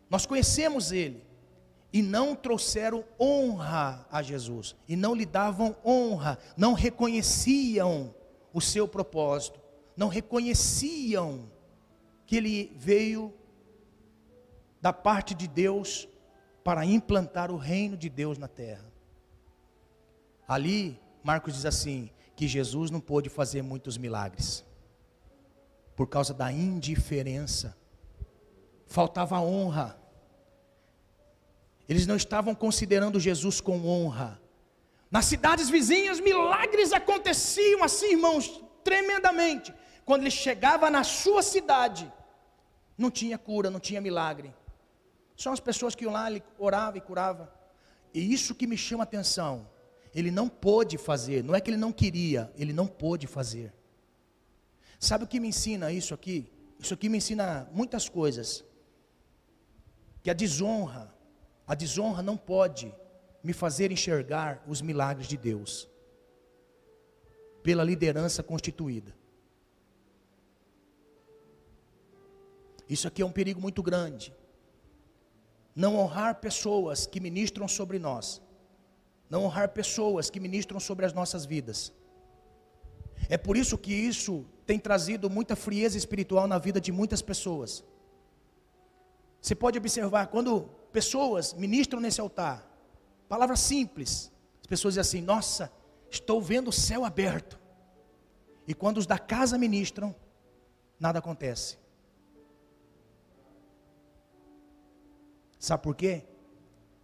Nós 0.09 0.25
conhecemos 0.25 0.91
ele 0.91 1.23
e 1.93 2.01
não 2.01 2.35
trouxeram 2.35 3.05
honra 3.19 4.07
a 4.11 4.23
Jesus, 4.23 4.75
e 4.87 4.95
não 4.95 5.13
lhe 5.13 5.25
davam 5.25 5.75
honra, 5.85 6.39
não 6.57 6.73
reconheciam 6.73 8.13
o 8.51 8.59
seu 8.59 8.87
propósito, 8.87 9.59
não 9.95 10.07
reconheciam 10.07 11.51
que 12.25 12.35
ele 12.37 12.73
veio 12.75 13.31
da 14.81 14.91
parte 14.91 15.35
de 15.35 15.47
Deus 15.47 16.07
para 16.63 16.83
implantar 16.85 17.51
o 17.51 17.57
reino 17.57 17.95
de 17.95 18.09
Deus 18.09 18.39
na 18.39 18.47
terra. 18.47 18.91
Ali, 20.47 20.99
Marcos 21.29 21.53
diz 21.53 21.65
assim: 21.65 22.09
que 22.35 22.47
Jesus 22.47 22.89
não 22.89 22.99
pôde 22.99 23.29
fazer 23.29 23.61
muitos 23.61 23.99
milagres, 23.99 24.65
por 25.95 26.07
causa 26.07 26.33
da 26.33 26.51
indiferença, 26.51 27.77
faltava 28.87 29.39
honra. 29.39 29.87
Eles 31.87 32.07
não 32.07 32.15
estavam 32.15 32.55
considerando 32.55 33.19
Jesus 33.19 33.61
com 33.61 33.77
honra. 33.85 34.41
Nas 35.11 35.25
cidades 35.25 35.69
vizinhas, 35.69 36.19
milagres 36.19 36.91
aconteciam 36.93 37.83
assim, 37.83 38.13
irmãos, 38.13 38.45
tremendamente. 38.83 39.71
Quando 40.05 40.21
ele 40.23 40.31
chegava 40.31 40.89
na 40.89 41.03
sua 41.03 41.43
cidade, 41.43 42.11
não 42.97 43.11
tinha 43.11 43.37
cura, 43.37 43.69
não 43.69 43.79
tinha 43.79 44.01
milagre. 44.01 44.51
São 45.37 45.53
as 45.53 45.59
pessoas 45.59 45.93
que 45.93 46.05
iam 46.05 46.13
lá, 46.13 46.27
ele 46.29 46.41
orava 46.57 46.97
e 46.97 47.01
curava. 47.01 47.53
E 48.15 48.33
isso 48.33 48.55
que 48.55 48.65
me 48.65 48.77
chama 48.77 49.03
a 49.03 49.09
atenção. 49.11 49.67
Ele 50.13 50.31
não 50.31 50.49
pôde 50.49 50.97
fazer, 50.97 51.43
não 51.43 51.53
é 51.53 51.61
que 51.61 51.69
ele 51.69 51.77
não 51.77 51.91
queria, 51.91 52.51
ele 52.55 52.73
não 52.73 52.87
pôde 52.87 53.27
fazer. 53.27 53.73
Sabe 54.99 55.23
o 55.23 55.27
que 55.27 55.39
me 55.39 55.47
ensina 55.47 55.91
isso 55.91 56.13
aqui? 56.13 56.51
Isso 56.79 56.93
aqui 56.93 57.07
me 57.07 57.17
ensina 57.17 57.69
muitas 57.71 58.09
coisas. 58.09 58.65
Que 60.21 60.29
a 60.29 60.33
desonra, 60.33 61.13
a 61.65 61.75
desonra 61.75 62.21
não 62.21 62.35
pode 62.35 62.93
me 63.43 63.53
fazer 63.53 63.91
enxergar 63.91 64.63
os 64.67 64.81
milagres 64.81 65.27
de 65.27 65.37
Deus 65.37 65.87
pela 67.63 67.83
liderança 67.83 68.41
constituída. 68.41 69.15
Isso 72.89 73.07
aqui 73.07 73.21
é 73.21 73.25
um 73.25 73.31
perigo 73.31 73.61
muito 73.61 73.83
grande. 73.83 74.33
Não 75.75 75.95
honrar 75.95 76.41
pessoas 76.41 77.05
que 77.05 77.19
ministram 77.19 77.67
sobre 77.67 77.99
nós. 77.99 78.41
Não 79.29 79.43
honrar 79.43 79.69
pessoas 79.69 80.29
que 80.29 80.39
ministram 80.39 80.79
sobre 80.79 81.05
as 81.05 81.13
nossas 81.13 81.45
vidas. 81.45 81.93
É 83.27 83.37
por 83.37 83.55
isso 83.57 83.77
que 83.77 83.93
isso 83.93 84.45
tem 84.65 84.79
trazido 84.79 85.29
muita 85.29 85.55
frieza 85.55 85.97
espiritual 85.97 86.47
na 86.47 86.57
vida 86.57 86.79
de 86.79 86.91
muitas 86.91 87.21
pessoas. 87.21 87.83
Você 89.41 89.55
pode 89.55 89.77
observar, 89.77 90.27
quando 90.27 90.69
pessoas 90.91 91.53
ministram 91.53 91.99
nesse 91.99 92.19
altar, 92.19 92.67
palavra 93.27 93.55
simples, 93.55 94.31
as 94.61 94.67
pessoas 94.67 94.95
dizem 94.95 95.01
assim: 95.01 95.21
Nossa, 95.21 95.71
estou 96.09 96.41
vendo 96.41 96.69
o 96.69 96.73
céu 96.73 97.05
aberto. 97.05 97.59
E 98.67 98.73
quando 98.73 98.97
os 98.97 99.07
da 99.07 99.17
casa 99.17 99.57
ministram, 99.57 100.15
nada 100.99 101.19
acontece. 101.19 101.77
Sabe 105.59 105.83
por 105.83 105.95
quê? 105.95 106.23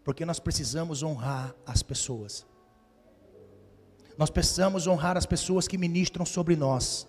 Porque 0.05 0.23
nós 0.23 0.39
precisamos 0.39 1.03
honrar 1.03 1.53
as 1.65 1.83
pessoas. 1.83 2.45
Nós 4.17 4.29
precisamos 4.29 4.87
honrar 4.87 5.17
as 5.17 5.25
pessoas 5.25 5.67
que 5.67 5.77
ministram 5.77 6.25
sobre 6.25 6.55
nós. 6.55 7.07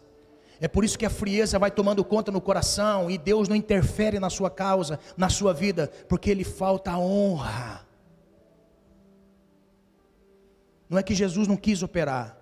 É 0.59 0.67
por 0.67 0.83
isso 0.83 0.99
que 0.99 1.05
a 1.05 1.11
frieza 1.11 1.59
vai 1.59 1.71
tomando 1.71 2.03
conta 2.03 2.33
no 2.33 2.41
coração 2.41 3.11
e 3.11 3.19
Deus 3.19 3.49
não 3.49 3.55
interfere 3.55 4.19
na 4.19 4.31
sua 4.31 4.51
causa, 4.51 4.99
na 5.17 5.29
sua 5.29 5.53
vida, 5.53 5.89
porque 6.09 6.33
lhe 6.33 6.43
falta 6.43 6.97
honra. 6.97 7.87
Não 10.89 10.99
é 10.99 11.03
que 11.03 11.15
Jesus 11.15 11.47
não 11.47 11.57
quis 11.57 11.83
operar, 11.83 12.39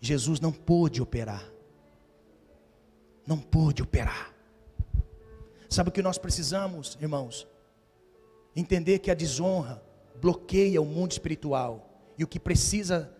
Jesus 0.00 0.40
não 0.40 0.52
pôde 0.52 1.02
operar. 1.02 1.44
Não 3.26 3.38
pôde 3.38 3.82
operar. 3.82 4.32
Sabe 5.68 5.90
o 5.90 5.92
que 5.92 6.02
nós 6.02 6.18
precisamos, 6.18 6.96
irmãos? 7.00 7.46
Entender 8.54 8.98
que 8.98 9.10
a 9.10 9.14
desonra 9.14 9.82
bloqueia 10.20 10.80
o 10.80 10.84
mundo 10.84 11.12
espiritual 11.12 11.88
e 12.18 12.24
o 12.24 12.28
que 12.28 12.38
precisa 12.38 13.14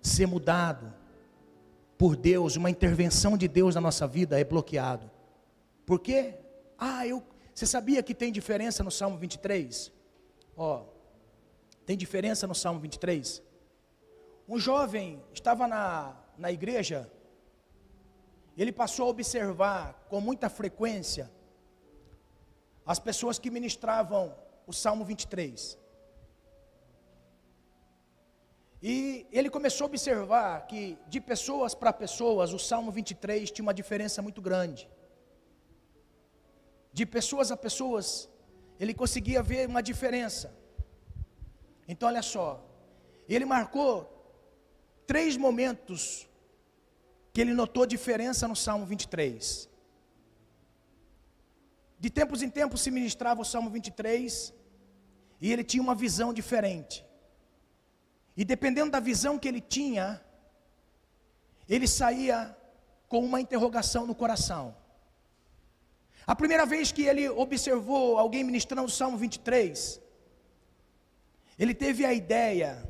ser 0.00 0.26
mudado 0.26 0.92
por 1.98 2.16
Deus, 2.16 2.56
uma 2.56 2.70
intervenção 2.70 3.36
de 3.36 3.46
Deus 3.46 3.74
na 3.74 3.80
nossa 3.80 4.06
vida 4.06 4.40
é 4.40 4.42
bloqueado. 4.44 5.10
Por 5.86 6.00
quê? 6.00 6.34
Ah, 6.78 7.06
eu, 7.06 7.22
você 7.54 7.66
sabia 7.66 8.02
que 8.02 8.14
tem 8.14 8.32
diferença 8.32 8.82
no 8.82 8.90
Salmo 8.90 9.18
23? 9.18 9.92
Ó, 10.56 10.84
tem 11.86 11.96
diferença 11.96 12.46
no 12.46 12.54
Salmo 12.54 12.80
23? 12.80 13.42
Um 14.48 14.58
jovem 14.58 15.22
estava 15.32 15.68
na, 15.68 16.16
na 16.36 16.50
igreja, 16.50 17.10
ele 18.56 18.72
passou 18.72 19.06
a 19.06 19.10
observar 19.10 20.06
com 20.08 20.20
muita 20.20 20.48
frequência 20.48 21.30
as 22.84 22.98
pessoas 22.98 23.38
que 23.38 23.50
ministravam 23.50 24.34
o 24.66 24.72
Salmo 24.72 25.04
23. 25.04 25.78
E 28.82 29.26
ele 29.30 29.48
começou 29.48 29.84
a 29.84 29.88
observar 29.88 30.66
que 30.66 30.98
de 31.06 31.20
pessoas 31.20 31.74
para 31.74 31.92
pessoas, 31.92 32.52
o 32.52 32.58
Salmo 32.58 32.90
23 32.90 33.50
tinha 33.50 33.62
uma 33.62 33.72
diferença 33.72 34.20
muito 34.20 34.42
grande. 34.42 34.88
De 36.92 37.06
pessoas 37.06 37.52
a 37.52 37.56
pessoas, 37.56 38.28
ele 38.78 38.92
conseguia 38.92 39.40
ver 39.42 39.68
uma 39.68 39.82
diferença. 39.82 40.52
Então, 41.86 42.08
olha 42.08 42.22
só, 42.22 42.60
ele 43.28 43.44
marcou 43.44 43.92
três 45.06 45.36
momentos 45.36 46.28
que 47.32 47.40
ele 47.40 47.54
notou 47.54 47.86
diferença 47.86 48.48
no 48.48 48.56
Salmo 48.56 48.84
23. 48.84 49.71
De 52.02 52.10
tempos 52.10 52.42
em 52.42 52.50
tempos 52.50 52.80
se 52.80 52.90
ministrava 52.90 53.40
o 53.42 53.44
Salmo 53.44 53.70
23 53.70 54.52
e 55.40 55.52
ele 55.52 55.62
tinha 55.62 55.80
uma 55.80 55.94
visão 55.94 56.34
diferente. 56.34 57.06
E 58.36 58.44
dependendo 58.44 58.90
da 58.90 58.98
visão 58.98 59.38
que 59.38 59.46
ele 59.46 59.60
tinha, 59.60 60.20
ele 61.68 61.86
saía 61.86 62.56
com 63.08 63.20
uma 63.24 63.40
interrogação 63.40 64.04
no 64.04 64.16
coração. 64.16 64.74
A 66.26 66.34
primeira 66.34 66.66
vez 66.66 66.90
que 66.90 67.04
ele 67.04 67.28
observou 67.28 68.18
alguém 68.18 68.42
ministrando 68.42 68.88
o 68.88 68.90
Salmo 68.90 69.16
23, 69.16 70.02
ele 71.56 71.72
teve 71.72 72.04
a 72.04 72.12
ideia 72.12 72.82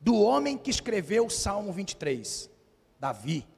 do 0.00 0.16
homem 0.16 0.58
que 0.58 0.70
escreveu 0.72 1.26
o 1.26 1.30
Salmo 1.30 1.72
23, 1.72 2.50
Davi. 2.98 3.51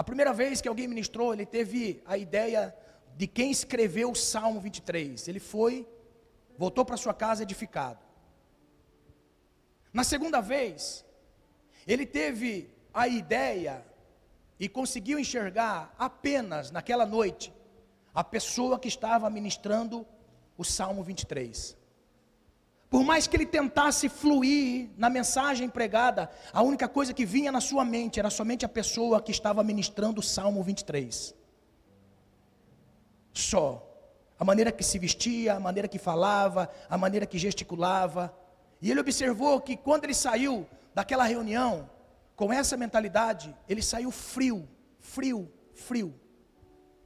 A 0.00 0.02
primeira 0.02 0.32
vez 0.32 0.62
que 0.62 0.68
alguém 0.68 0.88
ministrou, 0.88 1.34
ele 1.34 1.44
teve 1.44 2.02
a 2.06 2.16
ideia 2.16 2.74
de 3.18 3.26
quem 3.26 3.50
escreveu 3.50 4.10
o 4.10 4.14
Salmo 4.16 4.58
23. 4.58 5.28
Ele 5.28 5.38
foi 5.38 5.86
voltou 6.56 6.86
para 6.86 6.96
sua 6.96 7.12
casa 7.12 7.42
edificado. 7.42 7.98
Na 9.92 10.02
segunda 10.02 10.40
vez, 10.40 11.04
ele 11.86 12.06
teve 12.06 12.70
a 12.94 13.06
ideia 13.08 13.84
e 14.58 14.70
conseguiu 14.70 15.18
enxergar 15.18 15.94
apenas 15.98 16.70
naquela 16.70 17.04
noite 17.04 17.52
a 18.14 18.24
pessoa 18.24 18.78
que 18.78 18.88
estava 18.88 19.28
ministrando 19.28 20.06
o 20.56 20.64
Salmo 20.64 21.02
23. 21.02 21.76
Por 22.90 23.04
mais 23.04 23.28
que 23.28 23.36
ele 23.36 23.46
tentasse 23.46 24.08
fluir 24.08 24.90
na 24.96 25.08
mensagem 25.08 25.68
pregada, 25.68 26.28
a 26.52 26.60
única 26.60 26.88
coisa 26.88 27.14
que 27.14 27.24
vinha 27.24 27.52
na 27.52 27.60
sua 27.60 27.84
mente 27.84 28.18
era 28.18 28.28
somente 28.28 28.64
a 28.64 28.68
pessoa 28.68 29.22
que 29.22 29.30
estava 29.30 29.62
ministrando 29.62 30.18
o 30.18 30.22
Salmo 30.24 30.60
23. 30.60 31.32
Só 33.32 33.86
a 34.36 34.44
maneira 34.44 34.72
que 34.72 34.82
se 34.82 34.98
vestia, 34.98 35.54
a 35.54 35.60
maneira 35.60 35.86
que 35.86 35.98
falava, 35.98 36.68
a 36.88 36.98
maneira 36.98 37.26
que 37.26 37.38
gesticulava. 37.38 38.36
E 38.82 38.90
ele 38.90 38.98
observou 38.98 39.60
que 39.60 39.76
quando 39.76 40.02
ele 40.02 40.14
saiu 40.14 40.66
daquela 40.92 41.24
reunião, 41.24 41.88
com 42.34 42.52
essa 42.52 42.76
mentalidade, 42.76 43.54
ele 43.68 43.82
saiu 43.82 44.10
frio, 44.10 44.68
frio, 44.98 45.48
frio. 45.74 46.12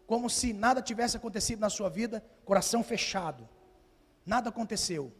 Como 0.06 0.30
se 0.30 0.54
nada 0.54 0.80
tivesse 0.80 1.18
acontecido 1.18 1.60
na 1.60 1.68
sua 1.68 1.90
vida, 1.90 2.24
coração 2.42 2.82
fechado. 2.82 3.46
Nada 4.24 4.48
aconteceu. 4.48 5.12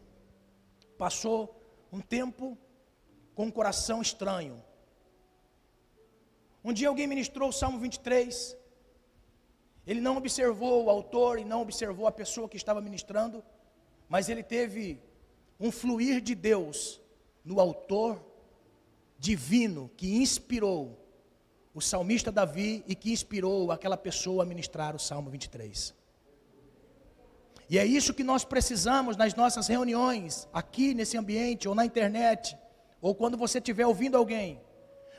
Passou 0.96 1.60
um 1.92 2.00
tempo 2.00 2.56
com 3.34 3.46
um 3.46 3.50
coração 3.50 4.00
estranho. 4.00 4.62
Um 6.62 6.72
dia 6.72 6.88
alguém 6.88 7.06
ministrou 7.06 7.48
o 7.48 7.52
Salmo 7.52 7.78
23. 7.78 8.56
Ele 9.86 10.00
não 10.00 10.16
observou 10.16 10.84
o 10.84 10.90
autor 10.90 11.38
e 11.38 11.44
não 11.44 11.60
observou 11.60 12.06
a 12.06 12.12
pessoa 12.12 12.48
que 12.48 12.56
estava 12.56 12.80
ministrando, 12.80 13.44
mas 14.08 14.28
ele 14.28 14.42
teve 14.42 15.00
um 15.60 15.70
fluir 15.70 16.20
de 16.20 16.34
Deus 16.34 17.00
no 17.44 17.60
autor 17.60 18.24
divino 19.18 19.90
que 19.96 20.16
inspirou 20.16 20.98
o 21.74 21.80
salmista 21.80 22.30
Davi 22.30 22.84
e 22.86 22.94
que 22.94 23.12
inspirou 23.12 23.70
aquela 23.70 23.96
pessoa 23.96 24.44
a 24.44 24.46
ministrar 24.46 24.94
o 24.94 24.98
Salmo 24.98 25.28
23. 25.30 25.94
E 27.68 27.78
é 27.78 27.84
isso 27.84 28.12
que 28.12 28.22
nós 28.22 28.44
precisamos 28.44 29.16
nas 29.16 29.34
nossas 29.34 29.68
reuniões, 29.68 30.48
aqui 30.52 30.94
nesse 30.94 31.16
ambiente 31.16 31.68
ou 31.68 31.74
na 31.74 31.84
internet, 31.84 32.56
ou 33.00 33.14
quando 33.14 33.36
você 33.36 33.58
estiver 33.58 33.86
ouvindo 33.86 34.16
alguém. 34.16 34.60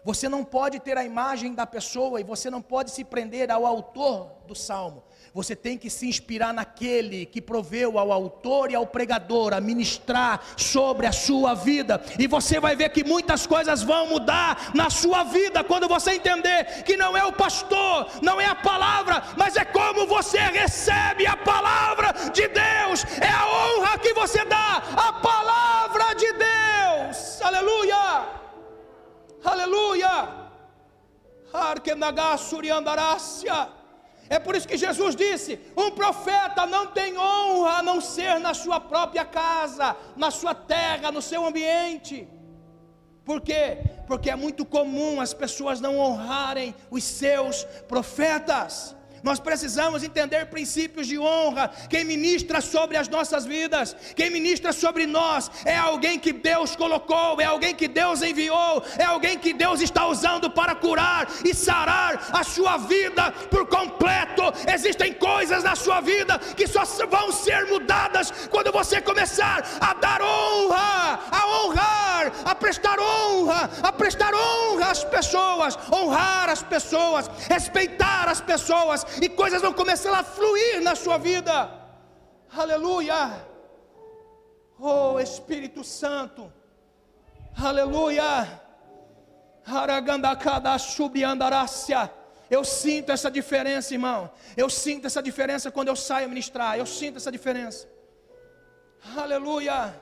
Você 0.03 0.29
não 0.29 0.43
pode 0.43 0.79
ter 0.79 0.97
a 0.97 1.03
imagem 1.03 1.55
da 1.55 1.65
pessoa 1.65 2.21
e 2.21 2.23
você 2.23 2.49
não 2.49 2.61
pode 2.61 2.91
se 2.91 3.03
prender 3.03 3.49
ao 3.49 3.65
autor 3.65 4.31
do 4.47 4.53
salmo. 4.53 5.03
Você 5.35 5.53
tem 5.53 5.77
que 5.77 5.89
se 5.89 6.07
inspirar 6.07 6.53
naquele 6.53 7.25
que 7.25 7.41
proveu 7.41 7.99
ao 7.99 8.09
autor 8.09 8.71
e 8.71 8.75
ao 8.75 8.87
pregador 8.87 9.53
a 9.53 9.59
ministrar 9.59 10.39
sobre 10.55 11.05
a 11.05 11.11
sua 11.11 11.53
vida. 11.53 12.01
E 12.17 12.25
você 12.25 12.57
vai 12.57 12.73
ver 12.73 12.87
que 12.87 13.03
muitas 13.03 13.45
coisas 13.45 13.83
vão 13.83 14.07
mudar 14.07 14.71
na 14.73 14.89
sua 14.89 15.25
vida 15.25 15.61
quando 15.61 15.89
você 15.89 16.11
entender 16.11 16.83
que 16.83 16.95
não 16.95 17.17
é 17.17 17.25
o 17.25 17.33
pastor, 17.33 18.07
não 18.21 18.39
é 18.39 18.45
a 18.45 18.55
palavra, 18.55 19.23
mas 19.35 19.57
é 19.57 19.65
como 19.65 20.07
você 20.07 20.39
recebe 20.39 21.27
a 21.27 21.35
palavra 21.35 22.13
de 22.31 22.47
Deus, 22.47 23.03
é 23.19 23.27
a 23.27 23.45
honra 23.45 23.97
que 23.99 24.13
você 24.13 24.45
dá 24.45 24.81
à 24.95 25.11
palavra 25.11 26.13
de 26.13 26.31
Deus. 26.31 27.41
Aleluia! 27.41 28.25
Aleluia! 29.43 30.29
É 34.29 34.39
por 34.39 34.55
isso 34.55 34.67
que 34.67 34.77
Jesus 34.77 35.15
disse: 35.15 35.59
um 35.77 35.91
profeta 35.91 36.65
não 36.65 36.87
tem 36.87 37.17
honra 37.17 37.77
a 37.77 37.83
não 37.83 38.01
ser 38.01 38.39
na 38.39 38.53
sua 38.53 38.79
própria 38.79 39.23
casa, 39.23 39.95
na 40.15 40.31
sua 40.31 40.55
terra, 40.55 41.11
no 41.11 41.21
seu 41.21 41.45
ambiente. 41.45 42.27
Por 43.23 43.41
quê? 43.41 43.79
Porque 44.07 44.29
é 44.29 44.35
muito 44.35 44.63
comum 44.65 45.19
as 45.19 45.33
pessoas 45.33 45.81
não 45.81 45.97
honrarem 45.97 46.75
os 46.91 47.03
seus 47.03 47.63
profetas. 47.87 48.95
Nós 49.25 49.39
precisamos 49.39 50.03
entender 50.03 50.45
princípios 50.45 51.07
de 51.07 51.17
honra. 51.17 51.71
Quem 51.89 52.05
ministra 52.05 52.61
sobre 52.61 52.95
as 52.95 53.09
nossas 53.09 53.43
vidas, 53.43 53.95
quem 54.15 54.29
ministra 54.29 54.71
sobre 54.71 55.07
nós, 55.07 55.49
é 55.65 55.75
alguém 55.75 56.19
que 56.19 56.31
Deus 56.31 56.75
colocou, 56.75 57.41
é 57.41 57.45
alguém 57.45 57.73
que 57.73 57.87
Deus 57.87 58.21
enviou, 58.21 58.83
é 58.99 59.03
alguém 59.03 59.35
que 59.35 59.51
Deus 59.51 59.81
está 59.81 60.05
usando 60.05 60.51
para 60.51 60.75
curar 60.75 61.27
e 61.43 61.55
sarar 61.55 62.27
a 62.31 62.43
sua 62.43 62.77
vida 62.77 63.31
por 63.49 63.65
completo. 63.65 64.43
Existem 64.71 65.11
coisas 65.13 65.63
na 65.63 65.75
sua 65.75 66.01
vida 66.01 66.37
que 66.55 66.67
só 66.67 66.85
vão 67.07 67.31
ser 67.31 67.65
mudadas 67.65 68.31
quando 68.51 68.71
você 68.71 69.01
começar 69.01 69.67
a 69.81 69.95
dar 69.95 70.21
honra, 70.21 71.19
a 71.31 71.47
honrar, 71.63 72.31
a 72.45 72.53
prestar 72.53 72.99
honra, 72.99 73.71
a 73.81 73.91
prestar 73.91 74.35
honra 74.35 74.91
às 74.91 75.03
pessoas, 75.03 75.75
honrar 75.91 76.47
as 76.47 76.61
pessoas, 76.61 77.27
respeitar 77.49 78.29
as 78.29 78.39
pessoas 78.39 79.14
e 79.21 79.29
coisas 79.29 79.61
vão 79.61 79.73
começar 79.73 80.13
a 80.17 80.23
fluir 80.23 80.81
na 80.81 80.95
sua 80.95 81.17
vida. 81.17 81.71
Aleluia. 82.55 83.45
Oh 84.79 85.19
Espírito 85.19 85.83
Santo. 85.83 86.51
Aleluia. 87.57 88.61
Aragandacada. 89.65 90.75
Eu 92.49 92.63
sinto 92.63 93.11
essa 93.11 93.31
diferença, 93.31 93.93
irmão. 93.93 94.31
Eu 94.55 94.69
sinto 94.69 95.07
essa 95.07 95.21
diferença 95.21 95.71
quando 95.71 95.87
eu 95.87 95.95
saio 95.95 96.29
ministrar. 96.29 96.77
Eu 96.77 96.85
sinto 96.85 97.17
essa 97.17 97.31
diferença. 97.31 97.87
Aleluia. 99.15 100.01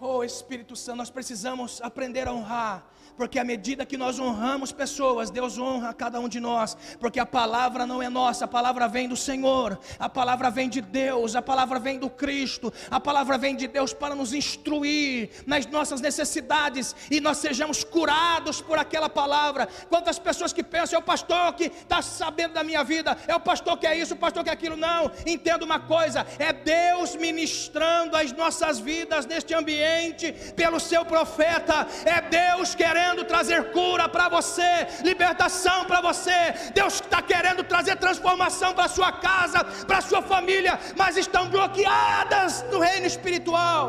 Oh 0.00 0.24
Espírito 0.24 0.74
Santo, 0.74 0.98
nós 0.98 1.10
precisamos 1.10 1.80
aprender 1.80 2.26
a 2.26 2.32
honrar 2.32 2.84
porque 3.16 3.38
à 3.38 3.44
medida 3.44 3.84
que 3.84 3.96
nós 3.96 4.18
honramos 4.18 4.72
pessoas, 4.72 5.30
Deus 5.30 5.58
honra 5.58 5.92
cada 5.92 6.18
um 6.20 6.28
de 6.28 6.40
nós, 6.40 6.76
porque 6.98 7.20
a 7.20 7.26
palavra 7.26 7.86
não 7.86 8.02
é 8.02 8.08
nossa, 8.08 8.44
a 8.44 8.48
palavra 8.48 8.88
vem 8.88 9.08
do 9.08 9.16
Senhor, 9.16 9.78
a 9.98 10.08
palavra 10.08 10.50
vem 10.50 10.68
de 10.68 10.80
Deus, 10.80 11.36
a 11.36 11.42
palavra 11.42 11.78
vem 11.78 11.98
do 11.98 12.08
Cristo, 12.08 12.72
a 12.90 12.98
palavra 12.98 13.36
vem 13.36 13.54
de 13.54 13.66
Deus 13.66 13.92
para 13.92 14.14
nos 14.14 14.32
instruir 14.32 15.30
nas 15.46 15.66
nossas 15.66 16.00
necessidades 16.00 16.94
e 17.10 17.20
nós 17.20 17.38
sejamos 17.38 17.84
curados 17.84 18.60
por 18.60 18.78
aquela 18.78 19.08
palavra. 19.08 19.68
Quantas 19.88 20.18
pessoas 20.18 20.52
que 20.52 20.62
pensam, 20.62 20.96
é 20.96 21.00
o 21.00 21.04
pastor 21.04 21.52
que 21.54 21.64
está 21.64 22.00
sabendo 22.00 22.54
da 22.54 22.64
minha 22.64 22.82
vida, 22.82 23.16
é 23.26 23.34
o 23.34 23.40
pastor 23.40 23.78
que 23.78 23.86
é 23.86 23.96
isso, 23.96 24.14
o 24.14 24.18
pastor 24.18 24.42
que 24.42 24.50
é 24.50 24.52
aquilo, 24.52 24.76
não, 24.76 25.10
entenda 25.26 25.64
uma 25.64 25.80
coisa, 25.80 26.26
é 26.38 26.52
Deus 26.52 27.14
ministrando 27.16 28.16
as 28.16 28.32
nossas 28.32 28.78
vidas 28.78 29.26
neste 29.26 29.54
ambiente 29.54 30.32
pelo 30.56 30.80
seu 30.80 31.04
profeta, 31.04 31.86
é 32.04 32.20
Deus 32.20 32.74
querendo 32.74 33.01
querendo 33.02 33.24
trazer 33.24 33.72
cura 33.72 34.08
para 34.08 34.28
você, 34.28 34.86
libertação 35.02 35.84
para 35.84 36.00
você. 36.00 36.52
Deus 36.72 36.94
está 36.94 37.20
querendo 37.20 37.64
trazer 37.64 37.96
transformação 37.96 38.72
para 38.74 38.88
sua 38.88 39.12
casa, 39.12 39.64
para 39.86 40.00
sua 40.00 40.22
família, 40.22 40.78
mas 40.96 41.16
estão 41.16 41.48
bloqueadas 41.48 42.64
no 42.70 42.78
reino 42.78 43.06
espiritual. 43.06 43.86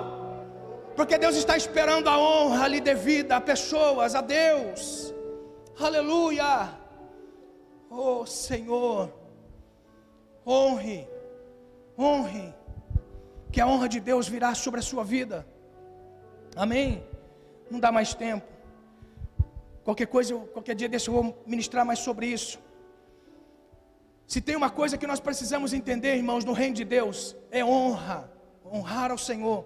Porque 0.96 1.18
Deus 1.18 1.36
está 1.36 1.56
esperando 1.56 2.08
a 2.08 2.18
honra 2.18 2.68
lhe 2.68 2.82
devida 2.82 3.36
a 3.38 3.42
pessoas, 3.42 4.16
a 4.16 4.22
Deus. 4.22 5.14
Aleluia. 5.80 6.70
Oh 7.90 8.26
Senhor, 8.26 9.14
honre, 10.46 11.08
honre, 11.98 12.54
que 13.52 13.62
a 13.62 13.68
honra 13.68 13.88
de 13.88 14.00
Deus 14.00 14.28
virá 14.28 14.56
sobre 14.56 14.80
a 14.80 14.84
sua 14.84 15.04
vida. 15.04 15.46
Amém? 16.56 17.04
Não 17.70 17.80
dá 17.80 17.92
mais 17.92 18.16
tempo. 18.16 18.53
Qualquer 19.84 20.08
coisa, 20.08 20.36
qualquer 20.54 20.76
dia 20.76 20.88
desse 20.88 21.10
eu 21.10 21.14
vou 21.14 21.44
ministrar 21.46 21.86
mais 21.86 22.00
sobre 22.00 22.28
isso. 22.28 22.60
Se 24.26 24.40
tem 24.40 24.56
uma 24.56 24.70
coisa 24.70 24.98
que 24.98 25.06
nós 25.06 25.20
precisamos 25.20 25.74
entender, 25.74 26.16
irmãos, 26.16 26.46
no 26.46 26.54
reino 26.54 26.76
de 26.76 26.86
Deus, 26.86 27.36
é 27.52 27.64
honra, 27.64 28.32
honrar 28.66 29.12
ao 29.12 29.18
Senhor. 29.18 29.66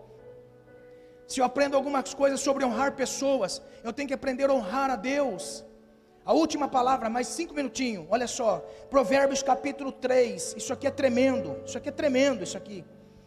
Se 1.27 1.39
eu 1.39 1.45
aprendo 1.45 1.75
algumas 1.75 2.13
coisas 2.13 2.39
sobre 2.39 2.65
honrar 2.65 2.93
pessoas, 2.95 3.61
eu 3.83 3.93
tenho 3.93 4.07
que 4.07 4.13
aprender 4.13 4.49
a 4.49 4.53
honrar 4.53 4.89
a 4.89 4.95
Deus. 4.95 5.63
A 6.25 6.33
última 6.33 6.67
palavra, 6.67 7.09
mais 7.09 7.27
cinco 7.27 7.53
minutinhos, 7.53 8.05
olha 8.09 8.27
só, 8.27 8.59
Provérbios 8.89 9.43
capítulo 9.43 9.91
3, 9.91 10.55
isso 10.57 10.73
aqui 10.73 10.87
é 10.87 10.91
tremendo, 10.91 11.61
isso 11.65 11.77
aqui 11.77 11.89
é 11.89 11.91
tremendo, 11.91 12.43
isso 12.43 12.57
aqui. 12.57 12.83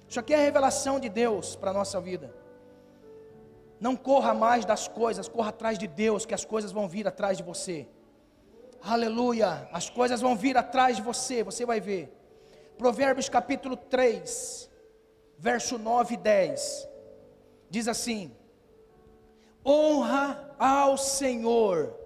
Isso 0.08 0.18
aqui 0.18 0.34
é 0.34 0.36
a 0.36 0.42
revelação 0.42 0.98
de 0.98 1.08
Deus 1.08 1.54
para 1.54 1.70
a 1.70 1.72
nossa 1.72 2.00
vida. 2.00 2.34
Não 3.80 3.96
corra 3.96 4.34
mais 4.34 4.64
das 4.66 4.86
coisas, 4.86 5.26
corra 5.26 5.48
atrás 5.48 5.78
de 5.78 5.86
Deus, 5.86 6.26
que 6.26 6.34
as 6.34 6.44
coisas 6.44 6.70
vão 6.70 6.86
vir 6.86 7.08
atrás 7.08 7.38
de 7.38 7.42
você. 7.42 7.88
Aleluia, 8.82 9.68
as 9.72 9.88
coisas 9.88 10.20
vão 10.20 10.36
vir 10.36 10.56
atrás 10.56 10.96
de 10.96 11.02
você, 11.02 11.42
você 11.42 11.64
vai 11.64 11.80
ver. 11.80 12.14
Provérbios 12.76 13.28
capítulo 13.28 13.76
3, 13.76 14.70
verso 15.38 15.78
9 15.78 16.14
e 16.14 16.16
10. 16.16 16.88
Diz 17.70 17.88
assim: 17.88 18.32
Honra 19.64 20.54
ao 20.58 20.96
Senhor 20.96 21.98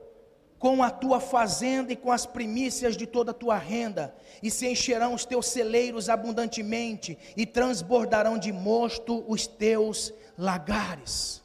com 0.58 0.82
a 0.82 0.90
tua 0.90 1.20
fazenda 1.20 1.92
e 1.92 1.96
com 1.96 2.10
as 2.10 2.24
primícias 2.24 2.96
de 2.96 3.06
toda 3.06 3.32
a 3.32 3.34
tua 3.34 3.56
renda, 3.56 4.14
e 4.42 4.50
se 4.50 4.66
encherão 4.66 5.12
os 5.12 5.24
teus 5.24 5.46
celeiros 5.48 6.08
abundantemente, 6.08 7.18
e 7.36 7.44
transbordarão 7.44 8.38
de 8.38 8.50
mosto 8.50 9.24
os 9.28 9.46
teus 9.46 10.12
lagares. 10.38 11.43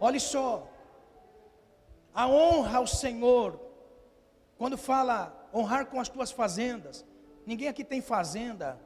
Olhe 0.00 0.20
só, 0.20 0.68
a 2.14 2.26
honra 2.28 2.78
ao 2.78 2.86
Senhor, 2.86 3.60
quando 4.56 4.78
fala 4.78 5.48
honrar 5.52 5.86
com 5.86 6.00
as 6.00 6.08
tuas 6.08 6.30
fazendas, 6.30 7.04
ninguém 7.46 7.68
aqui 7.68 7.84
tem 7.84 8.00
fazenda 8.00 8.78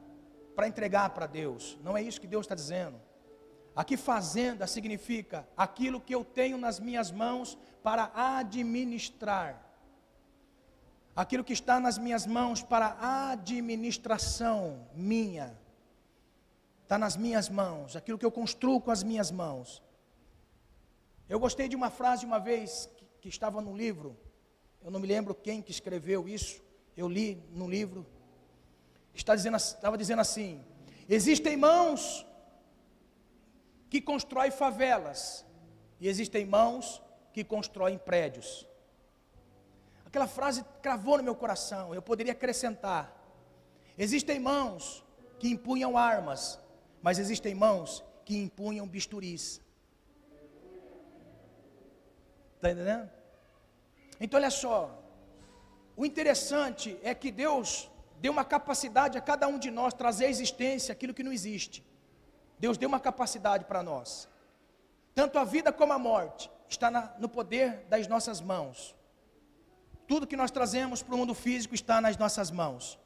para 0.55 0.67
entregar 0.67 1.09
para 1.11 1.25
Deus, 1.25 1.77
não 1.83 1.97
é 1.97 2.01
isso 2.01 2.21
que 2.21 2.27
Deus 2.27 2.45
está 2.45 2.55
dizendo. 2.55 2.99
Aqui 3.75 3.97
fazenda 3.97 4.67
significa 4.67 5.47
aquilo 5.57 5.99
que 5.99 6.13
eu 6.13 6.23
tenho 6.23 6.57
nas 6.57 6.79
minhas 6.79 7.11
mãos 7.11 7.57
para 7.81 8.11
administrar. 8.13 9.59
Aquilo 11.15 11.43
que 11.43 11.53
está 11.53 11.79
nas 11.79 11.97
minhas 11.97 12.25
mãos 12.25 12.61
para 12.61 12.97
administração 13.31 14.87
minha. 14.95 15.57
Está 16.83 16.97
nas 16.99 17.17
minhas 17.17 17.49
mãos. 17.49 17.95
Aquilo 17.95 18.17
que 18.17 18.25
eu 18.25 18.31
construo 18.31 18.79
com 18.79 18.91
as 18.91 19.01
minhas 19.01 19.31
mãos. 19.31 19.81
Eu 21.29 21.39
gostei 21.39 21.67
de 21.67 21.75
uma 21.75 21.89
frase 21.89 22.25
uma 22.25 22.39
vez 22.39 22.89
que, 22.97 23.05
que 23.21 23.29
estava 23.29 23.61
no 23.61 23.75
livro, 23.75 24.17
eu 24.83 24.91
não 24.91 24.99
me 24.99 25.07
lembro 25.07 25.33
quem 25.33 25.61
que 25.61 25.71
escreveu 25.71 26.27
isso, 26.27 26.61
eu 26.95 27.07
li 27.07 27.41
no 27.51 27.69
livro, 27.69 28.05
está 29.13 29.35
dizendo, 29.35 29.57
estava 29.57 29.97
dizendo 29.97 30.19
assim: 30.19 30.63
existem 31.07 31.55
mãos 31.55 32.25
que 33.89 34.01
constrói 34.01 34.51
favelas 34.51 35.45
e 35.99 36.07
existem 36.07 36.45
mãos 36.45 37.01
que 37.31 37.43
constroem 37.43 37.97
prédios. 37.97 38.67
Aquela 40.05 40.27
frase 40.27 40.63
cravou 40.81 41.17
no 41.17 41.23
meu 41.23 41.35
coração, 41.35 41.95
eu 41.95 42.01
poderia 42.01 42.33
acrescentar: 42.33 43.15
existem 43.97 44.39
mãos 44.39 45.03
que 45.39 45.47
empunham 45.47 45.97
armas, 45.97 46.59
mas 47.01 47.17
existem 47.17 47.55
mãos 47.55 48.03
que 48.25 48.37
empunham 48.37 48.87
bisturis. 48.87 49.62
Está 52.63 52.71
entendendo? 52.71 53.11
Então, 54.21 54.39
olha 54.39 54.49
só, 54.49 54.97
o 55.97 56.05
interessante 56.05 56.97
é 57.03 57.13
que 57.13 57.29
Deus 57.29 57.91
deu 58.21 58.31
uma 58.31 58.45
capacidade 58.45 59.17
a 59.17 59.21
cada 59.21 59.49
um 59.49 59.59
de 59.59 59.69
nós 59.69 59.93
trazer 59.93 60.27
à 60.27 60.29
existência 60.29 60.93
aquilo 60.93 61.13
que 61.13 61.23
não 61.23 61.33
existe. 61.33 61.83
Deus 62.57 62.77
deu 62.77 62.87
uma 62.87 63.01
capacidade 63.01 63.65
para 63.65 63.83
nós. 63.83 64.29
Tanto 65.13 65.37
a 65.37 65.43
vida 65.43 65.73
como 65.73 65.91
a 65.91 65.99
morte 65.99 66.49
está 66.69 66.89
na, 66.89 67.13
no 67.19 67.27
poder 67.27 67.85
das 67.89 68.07
nossas 68.07 68.39
mãos. 68.39 68.95
Tudo 70.07 70.25
que 70.25 70.37
nós 70.37 70.49
trazemos 70.49 71.03
para 71.03 71.15
o 71.15 71.17
mundo 71.17 71.33
físico 71.33 71.75
está 71.75 71.99
nas 71.99 72.15
nossas 72.15 72.49
mãos. 72.49 72.97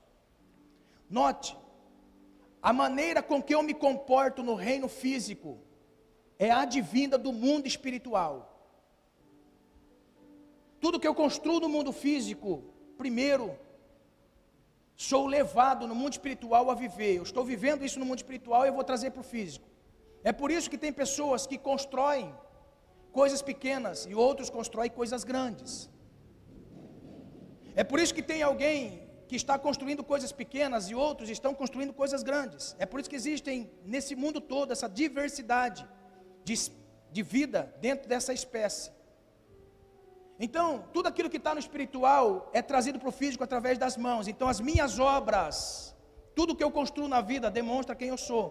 Note, 1.10 1.58
a 2.62 2.72
maneira 2.72 3.24
com 3.24 3.42
que 3.42 3.56
eu 3.56 3.64
me 3.64 3.74
comporto 3.74 4.44
no 4.44 4.54
reino 4.54 4.88
físico 4.88 5.58
é 6.38 6.52
advinda 6.52 7.18
do 7.18 7.34
mundo 7.34 7.66
espiritual. 7.66 8.54
Tudo 10.80 11.00
que 11.00 11.08
eu 11.08 11.16
construo 11.16 11.60
no 11.60 11.70
mundo 11.70 11.92
físico 11.92 12.64
primeiro, 12.98 13.58
sou 14.96 15.28
levado 15.28 15.88
no 15.88 15.96
mundo 15.96 16.14
espiritual 16.14 16.70
a 16.72 16.76
viver. 16.76 17.16
Eu 17.16 17.24
estou 17.24 17.44
vivendo 17.46 17.86
isso 17.86 18.00
no 18.00 18.06
mundo 18.06 18.20
espiritual 18.20 18.66
e 18.66 18.70
eu 18.70 18.74
vou 18.74 18.84
trazer 18.84 19.12
para 19.12 19.22
o 19.22 19.24
físico. 19.24 19.68
É 20.24 20.32
por 20.32 20.50
isso 20.52 20.70
que 20.70 20.78
tem 20.78 20.92
pessoas 20.92 21.46
que 21.46 21.58
constroem 21.58 22.34
coisas 23.12 23.42
pequenas 23.42 24.06
e 24.06 24.14
outros 24.14 24.50
constroem 24.50 24.90
coisas 24.90 25.24
grandes. 25.24 25.90
É 27.76 27.84
por 27.84 28.00
isso 28.00 28.14
que 28.14 28.24
tem 28.24 28.42
alguém 28.42 29.08
que 29.28 29.36
está 29.36 29.60
construindo 29.60 30.04
coisas 30.04 30.32
pequenas 30.32 30.90
e 30.90 30.96
outros 30.96 31.30
estão 31.30 31.54
construindo 31.54 31.94
coisas 31.94 32.24
grandes. 32.24 32.76
É 32.80 32.86
por 32.86 33.00
isso 33.00 33.10
que 33.10 33.16
existem 33.16 33.70
nesse 33.86 34.16
mundo 34.16 34.42
todo 34.42 34.72
essa 34.72 34.90
diversidade 34.90 35.88
de, 36.44 36.56
de 37.12 37.22
vida 37.22 37.76
dentro 37.80 38.08
dessa 38.10 38.34
espécie. 38.34 38.97
Então, 40.40 40.86
tudo 40.94 41.08
aquilo 41.08 41.30
que 41.30 41.38
está 41.38 41.54
no 41.54 41.60
espiritual 41.60 42.50
é 42.54 42.62
trazido 42.62 43.00
para 43.00 43.10
o 43.10 43.12
físico 43.12 43.44
através 43.44 43.78
das 43.78 43.98
mãos. 43.98 44.28
Então, 44.28 44.48
as 44.48 44.60
minhas 44.60 45.00
obras, 45.00 45.96
tudo 46.36 46.56
que 46.56 46.64
eu 46.64 46.70
construo 46.70 47.08
na 47.08 47.22
vida 47.22 47.50
demonstra 47.50 47.96
quem 47.96 48.10
eu 48.10 48.18
sou. 48.18 48.46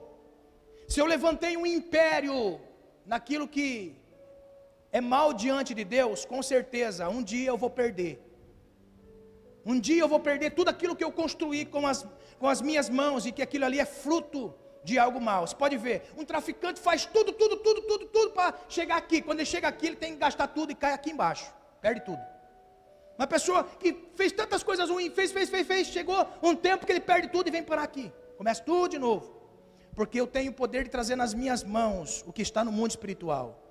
Se 0.89 1.01
eu 1.01 1.07
levantei 1.07 1.57
um 1.57 1.65
império 1.65 2.61
naquilo 3.05 3.47
que 3.47 3.97
é 4.91 5.01
mal 5.01 5.33
diante 5.33 5.75
de 5.75 5.85
Deus, 5.85 6.25
com 6.25 6.43
certeza, 6.43 7.09
um 7.09 7.23
dia 7.23 7.49
eu 7.49 7.57
vou 7.57 7.71
perder. 7.71 8.21
Um 9.65 9.79
dia 9.79 10.01
eu 10.01 10.09
vou 10.09 10.19
perder 10.19 10.51
tudo 10.51 10.69
aquilo 10.69 10.97
que 10.97 11.05
eu 11.05 11.13
construí 11.13 11.65
com 11.65 11.87
as, 11.87 12.07
com 12.39 12.49
as 12.49 12.61
minhas 12.61 12.89
mãos 12.91 13.27
e 13.27 13.33
que 13.33 13.43
aquilo 13.43 13.65
ali 13.65 13.79
é 13.79 13.85
fruto 13.85 14.53
de 14.83 14.99
algo 14.99 15.21
mal. 15.21 15.47
Você 15.47 15.55
pode 15.55 15.77
ver, 15.77 16.03
um 16.17 16.25
traficante 16.25 16.81
faz 16.81 17.07
tudo, 17.07 17.33
tudo, 17.33 17.57
tudo, 17.59 17.83
tudo, 17.83 18.07
tudo 18.07 18.31
para 18.33 18.55
chegar 18.69 18.97
aqui. 18.97 19.23
Quando 19.23 19.39
ele 19.39 19.47
chega 19.47 19.69
aqui, 19.69 19.87
ele 19.87 19.97
tem 19.97 20.13
que 20.15 20.19
gastar 20.19 20.49
tudo 20.49 20.73
e 20.73 20.75
cai 20.75 20.93
aqui 20.93 21.11
embaixo 21.11 21.55
perde 21.81 22.01
tudo. 22.01 22.21
Uma 23.19 23.27
pessoa 23.27 23.65
que 23.65 24.11
fez 24.15 24.33
tantas 24.33 24.63
coisas 24.63 24.91
ruins, 24.91 25.13
fez, 25.15 25.33
fez, 25.33 25.49
fez, 25.49 25.67
fez, 25.67 25.87
chegou 25.89 26.27
um 26.43 26.55
tempo 26.55 26.85
que 26.85 26.93
ele 26.93 27.01
perde 27.01 27.29
tudo 27.29 27.49
e 27.49 27.51
vem 27.51 27.63
parar 27.63 27.85
aqui. 27.85 28.13
Começa 28.37 28.63
tudo 28.63 28.91
de 28.91 28.99
novo. 28.99 29.35
Porque 29.95 30.21
eu 30.21 30.27
tenho 30.27 30.51
o 30.51 30.55
poder 30.55 30.85
de 30.85 30.91
trazer 30.91 31.17
nas 31.17 31.33
minhas 31.33 31.65
mãos 31.65 32.23
o 32.27 32.33
que 32.33 32.43
está 32.43 32.63
no 32.63 32.71
mundo 32.71 32.91
espiritual. 32.91 33.63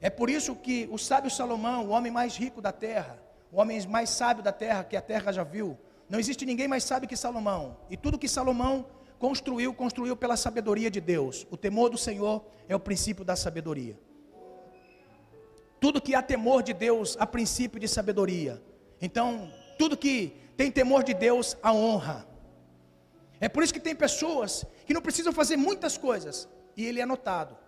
É 0.00 0.08
por 0.08 0.30
isso 0.30 0.54
que 0.54 0.88
o 0.92 0.98
sábio 0.98 1.30
Salomão, 1.30 1.86
o 1.86 1.90
homem 1.90 2.12
mais 2.12 2.36
rico 2.36 2.60
da 2.60 2.70
terra, 2.70 3.20
o 3.50 3.60
homem 3.60 3.84
mais 3.88 4.10
sábio 4.10 4.42
da 4.42 4.52
terra 4.52 4.84
que 4.84 4.96
a 4.96 5.02
terra 5.02 5.32
já 5.32 5.42
viu, 5.42 5.76
não 6.08 6.20
existe 6.20 6.46
ninguém 6.46 6.68
mais 6.68 6.84
sábio 6.84 7.08
que 7.08 7.16
Salomão. 7.16 7.76
E 7.90 7.96
tudo 7.96 8.18
que 8.18 8.28
Salomão 8.28 8.86
construiu, 9.18 9.72
construiu 9.72 10.16
pela 10.16 10.36
sabedoria 10.36 10.90
de 10.90 11.00
Deus. 11.00 11.46
O 11.50 11.56
temor 11.56 11.90
do 11.90 11.98
Senhor 11.98 12.44
é 12.68 12.76
o 12.76 12.80
princípio 12.80 13.24
da 13.24 13.34
sabedoria. 13.34 13.98
Tudo 15.82 16.00
que 16.00 16.14
há 16.14 16.22
temor 16.22 16.62
de 16.62 16.72
Deus, 16.72 17.16
há 17.18 17.26
princípio 17.26 17.80
de 17.80 17.88
sabedoria. 17.88 18.62
Então, 19.00 19.52
tudo 19.76 19.96
que 19.96 20.32
tem 20.56 20.70
temor 20.70 21.02
de 21.02 21.12
Deus, 21.12 21.56
há 21.60 21.72
honra. 21.72 22.24
É 23.40 23.48
por 23.48 23.64
isso 23.64 23.74
que 23.74 23.80
tem 23.80 23.96
pessoas 23.96 24.64
que 24.86 24.94
não 24.94 25.02
precisam 25.02 25.32
fazer 25.32 25.56
muitas 25.56 25.98
coisas 25.98 26.48
e 26.76 26.86
ele 26.86 27.00
é 27.00 27.04
notado. 27.04 27.58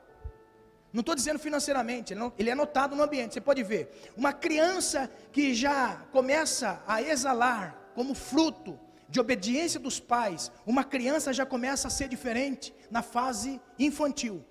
Não 0.93 1.01
estou 1.01 1.17
dizendo 1.17 1.41
financeiramente, 1.41 2.15
ele 2.39 2.51
é 2.51 2.55
notado 2.55 2.95
no 2.95 3.03
ambiente. 3.03 3.35
Você 3.35 3.41
pode 3.41 3.65
ver, 3.65 3.91
uma 4.17 4.33
criança 4.33 5.11
que 5.33 5.53
já 5.53 6.07
começa 6.13 6.81
a 6.87 7.03
exalar 7.03 7.91
como 7.97 8.15
fruto 8.15 8.79
de 9.09 9.19
obediência 9.19 9.81
dos 9.81 9.99
pais, 9.99 10.53
uma 10.65 10.85
criança 10.85 11.33
já 11.33 11.45
começa 11.45 11.89
a 11.89 11.91
ser 11.91 12.07
diferente 12.07 12.73
na 12.93 13.03
fase 13.03 13.61
infantil. 13.77 14.45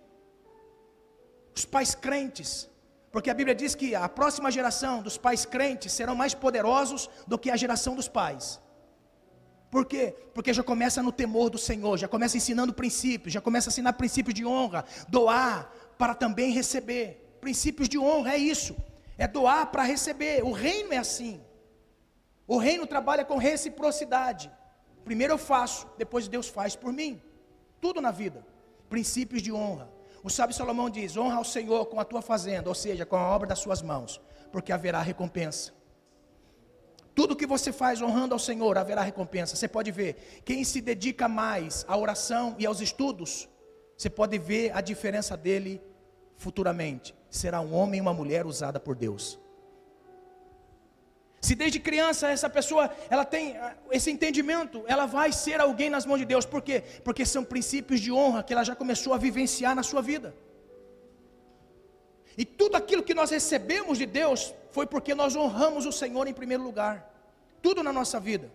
Os 1.55 1.63
pais 1.63 1.95
crentes 1.95 2.72
porque 3.13 3.29
a 3.29 3.33
Bíblia 3.35 3.53
diz 3.53 3.75
que 3.75 3.93
a 3.93 4.09
próxima 4.09 4.49
geração 4.49 5.03
dos 5.03 5.19
pais 5.19 5.45
crentes 5.45 5.93
serão 5.93 6.15
mais 6.15 6.33
poderosos 6.33 7.07
do 7.27 7.37
que 7.37 7.51
a 7.51 7.55
geração 7.55 7.95
dos 7.95 8.07
pais. 8.07 8.59
Por 9.69 9.85
quê? 9.85 10.15
Porque 10.33 10.51
já 10.51 10.63
começa 10.63 11.03
no 11.03 11.11
temor 11.11 11.51
do 11.51 11.59
Senhor, 11.59 11.95
já 11.95 12.07
começa 12.07 12.37
ensinando 12.37 12.73
princípios, 12.73 13.31
já 13.31 13.39
começa 13.39 13.69
a 13.69 13.71
ensinar 13.71 13.93
princípios 13.93 14.33
de 14.33 14.43
honra, 14.43 14.83
doar 15.07 15.71
para 15.95 16.15
também 16.15 16.51
receber. 16.53 17.37
Princípios 17.39 17.87
de 17.87 17.99
honra 17.99 18.33
é 18.33 18.37
isso, 18.37 18.75
é 19.15 19.27
doar 19.27 19.67
para 19.67 19.83
receber. 19.83 20.43
O 20.43 20.51
reino 20.51 20.91
é 20.91 20.97
assim. 20.97 21.39
O 22.47 22.57
reino 22.57 22.87
trabalha 22.87 23.23
com 23.23 23.37
reciprocidade. 23.37 24.51
Primeiro 25.05 25.33
eu 25.33 25.37
faço, 25.37 25.87
depois 25.99 26.27
Deus 26.27 26.47
faz 26.47 26.75
por 26.75 26.91
mim. 26.91 27.21
Tudo 27.79 28.01
na 28.01 28.09
vida. 28.09 28.43
Princípios 28.89 29.43
de 29.43 29.51
honra. 29.53 29.87
O 30.23 30.29
sábio 30.29 30.55
Salomão 30.55 30.89
diz: 30.89 31.17
honra 31.17 31.35
ao 31.35 31.43
Senhor 31.43 31.85
com 31.87 31.99
a 31.99 32.05
tua 32.05 32.21
fazenda, 32.21 32.69
ou 32.69 32.75
seja, 32.75 33.05
com 33.05 33.17
a 33.17 33.27
obra 33.35 33.47
das 33.49 33.59
suas 33.59 33.81
mãos, 33.81 34.21
porque 34.51 34.71
haverá 34.71 35.01
recompensa. 35.01 35.73
Tudo 37.13 37.35
que 37.35 37.45
você 37.45 37.71
faz 37.71 38.01
honrando 38.01 38.33
ao 38.33 38.39
Senhor, 38.39 38.77
haverá 38.77 39.01
recompensa. 39.01 39.55
Você 39.55 39.67
pode 39.67 39.91
ver, 39.91 40.41
quem 40.45 40.63
se 40.63 40.81
dedica 40.81 41.27
mais 41.27 41.85
à 41.87 41.95
oração 41.95 42.55
e 42.57 42.65
aos 42.65 42.81
estudos, 42.81 43.47
você 43.95 44.09
pode 44.09 44.39
ver 44.39 44.75
a 44.75 44.81
diferença 44.81 45.37
dele 45.37 45.81
futuramente. 46.37 47.13
Será 47.29 47.61
um 47.61 47.75
homem 47.75 47.99
e 47.99 48.01
uma 48.01 48.13
mulher 48.13 48.45
usada 48.45 48.79
por 48.79 48.95
Deus. 48.95 49.39
Se 51.47 51.55
desde 51.55 51.77
criança 51.87 52.29
essa 52.29 52.49
pessoa 52.49 52.89
ela 53.09 53.25
tem 53.25 53.57
ah, 53.57 53.75
esse 53.91 54.09
entendimento, 54.09 54.85
ela 54.87 55.05
vai 55.05 55.29
ser 55.33 55.59
alguém 55.59 55.89
nas 55.89 56.05
mãos 56.05 56.19
de 56.19 56.27
Deus. 56.33 56.45
Por 56.45 56.61
quê? 56.61 56.81
Porque 57.03 57.25
são 57.25 57.43
princípios 57.43 57.99
de 57.99 58.13
honra 58.13 58.43
que 58.43 58.53
ela 58.53 58.63
já 58.63 58.73
começou 58.73 59.13
a 59.13 59.17
vivenciar 59.17 59.75
na 59.75 59.83
sua 59.83 60.01
vida. 60.01 60.33
E 62.37 62.45
tudo 62.45 62.77
aquilo 62.77 63.03
que 63.03 63.13
nós 63.13 63.29
recebemos 63.29 63.97
de 63.97 64.05
Deus 64.05 64.53
foi 64.71 64.85
porque 64.87 65.13
nós 65.13 65.35
honramos 65.35 65.85
o 65.85 65.91
Senhor 65.91 66.25
em 66.29 66.33
primeiro 66.33 66.63
lugar. 66.63 66.95
Tudo 67.61 67.83
na 67.83 67.91
nossa 67.91 68.21
vida. 68.21 68.49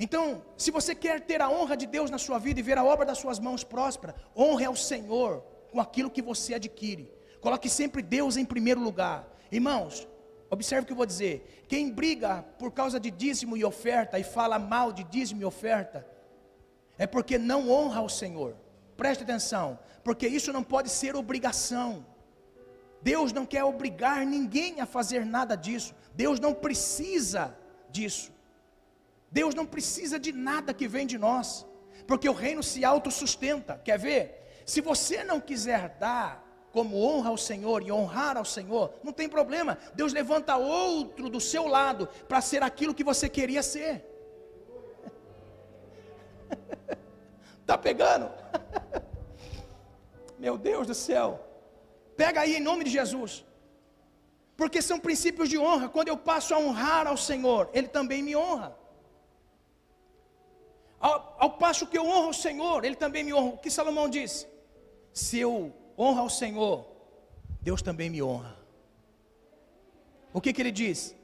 Então, 0.00 0.42
se 0.56 0.70
você 0.70 0.94
quer 0.94 1.20
ter 1.20 1.42
a 1.42 1.50
honra 1.50 1.76
de 1.76 1.86
Deus 1.86 2.10
na 2.10 2.16
sua 2.16 2.38
vida 2.38 2.58
e 2.58 2.62
ver 2.62 2.78
a 2.78 2.84
obra 2.84 3.04
das 3.04 3.18
suas 3.18 3.38
mãos 3.38 3.62
próspera, 3.62 4.14
honre 4.34 4.64
ao 4.64 4.74
Senhor 4.74 5.44
com 5.70 5.78
aquilo 5.78 6.10
que 6.10 6.22
você 6.22 6.54
adquire. 6.54 7.12
Coloque 7.42 7.68
sempre 7.68 8.00
Deus 8.00 8.38
em 8.38 8.46
primeiro 8.46 8.80
lugar. 8.80 9.28
Irmãos, 9.52 10.08
Observe 10.50 10.82
o 10.82 10.86
que 10.86 10.92
eu 10.92 10.96
vou 10.96 11.06
dizer. 11.06 11.64
Quem 11.68 11.90
briga 11.90 12.42
por 12.58 12.72
causa 12.72 12.98
de 12.98 13.10
dízimo 13.10 13.56
e 13.56 13.64
oferta 13.64 14.18
e 14.18 14.24
fala 14.24 14.58
mal 14.58 14.92
de 14.92 15.04
dízimo 15.04 15.42
e 15.42 15.44
oferta, 15.44 16.06
é 16.96 17.06
porque 17.06 17.38
não 17.38 17.70
honra 17.70 18.00
o 18.00 18.08
Senhor. 18.08 18.56
Preste 18.96 19.22
atenção, 19.22 19.78
porque 20.02 20.26
isso 20.26 20.52
não 20.52 20.62
pode 20.62 20.88
ser 20.88 21.14
obrigação. 21.14 22.04
Deus 23.00 23.32
não 23.32 23.46
quer 23.46 23.62
obrigar 23.62 24.26
ninguém 24.26 24.80
a 24.80 24.86
fazer 24.86 25.24
nada 25.24 25.54
disso. 25.54 25.94
Deus 26.14 26.40
não 26.40 26.52
precisa 26.52 27.56
disso. 27.90 28.32
Deus 29.30 29.54
não 29.54 29.66
precisa 29.66 30.18
de 30.18 30.32
nada 30.32 30.72
que 30.72 30.88
vem 30.88 31.06
de 31.06 31.18
nós, 31.18 31.66
porque 32.06 32.28
o 32.28 32.32
reino 32.32 32.62
se 32.62 32.84
autossustenta. 32.84 33.80
Quer 33.84 33.98
ver? 33.98 34.62
Se 34.64 34.80
você 34.80 35.22
não 35.22 35.40
quiser 35.40 35.96
dar, 36.00 36.47
como 36.78 37.02
honra 37.04 37.30
ao 37.30 37.36
Senhor 37.36 37.82
e 37.82 37.90
honrar 37.90 38.36
ao 38.36 38.44
Senhor, 38.44 38.84
não 39.02 39.12
tem 39.12 39.28
problema. 39.28 39.76
Deus 40.00 40.12
levanta 40.12 40.56
outro 40.56 41.28
do 41.28 41.40
seu 41.40 41.66
lado 41.66 42.06
para 42.28 42.40
ser 42.40 42.62
aquilo 42.62 42.94
que 42.94 43.02
você 43.10 43.28
queria 43.28 43.62
ser. 43.74 43.92
Tá 47.68 47.76
pegando? 47.76 48.26
Meu 50.44 50.56
Deus 50.56 50.86
do 50.86 50.94
céu. 50.94 51.28
Pega 52.16 52.40
aí 52.42 52.54
em 52.56 52.66
nome 52.68 52.82
de 52.84 52.92
Jesus. 52.98 53.44
Porque 54.56 54.80
são 54.80 54.98
princípios 54.98 55.50
de 55.50 55.58
honra. 55.58 55.86
Quando 55.96 56.08
eu 56.08 56.16
passo 56.16 56.54
a 56.54 56.58
honrar 56.58 57.06
ao 57.06 57.18
Senhor, 57.18 57.68
Ele 57.74 57.88
também 57.88 58.22
me 58.22 58.34
honra. 58.34 58.70
Ao, 60.98 61.36
ao 61.38 61.50
passo 61.64 61.88
que 61.88 61.98
eu 61.98 62.06
honro 62.06 62.30
o 62.30 62.40
Senhor, 62.46 62.86
Ele 62.86 62.96
também 62.96 63.22
me 63.22 63.34
honra. 63.34 63.54
O 63.56 63.58
que 63.58 63.70
Salomão 63.70 64.08
disse? 64.08 64.46
Se 65.12 65.38
eu 65.38 65.74
honra 65.98 66.20
ao 66.20 66.30
Senhor, 66.30 66.86
Deus 67.60 67.82
também 67.82 68.08
me 68.08 68.22
honra. 68.22 68.56
O 70.32 70.40
que, 70.40 70.52
que 70.52 70.62
ele 70.62 70.70
diz? 70.70 71.16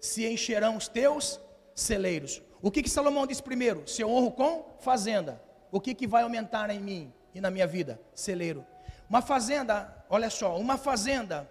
Se 0.00 0.26
encherão 0.26 0.76
os 0.76 0.88
teus 0.88 1.40
celeiros. 1.74 2.42
O 2.60 2.70
que, 2.70 2.82
que 2.82 2.90
Salomão 2.90 3.26
diz 3.26 3.40
primeiro? 3.40 3.86
Se 3.86 4.02
eu 4.02 4.10
honro 4.10 4.32
com 4.32 4.76
fazenda. 4.80 5.40
O 5.70 5.80
que, 5.80 5.94
que 5.94 6.06
vai 6.06 6.22
aumentar 6.22 6.70
em 6.70 6.80
mim 6.80 7.12
e 7.34 7.40
na 7.40 7.50
minha 7.50 7.66
vida? 7.66 8.00
Celeiro. 8.14 8.66
Uma 9.08 9.22
fazenda, 9.22 10.04
olha 10.10 10.28
só, 10.28 10.58
uma 10.58 10.76
fazenda 10.76 11.48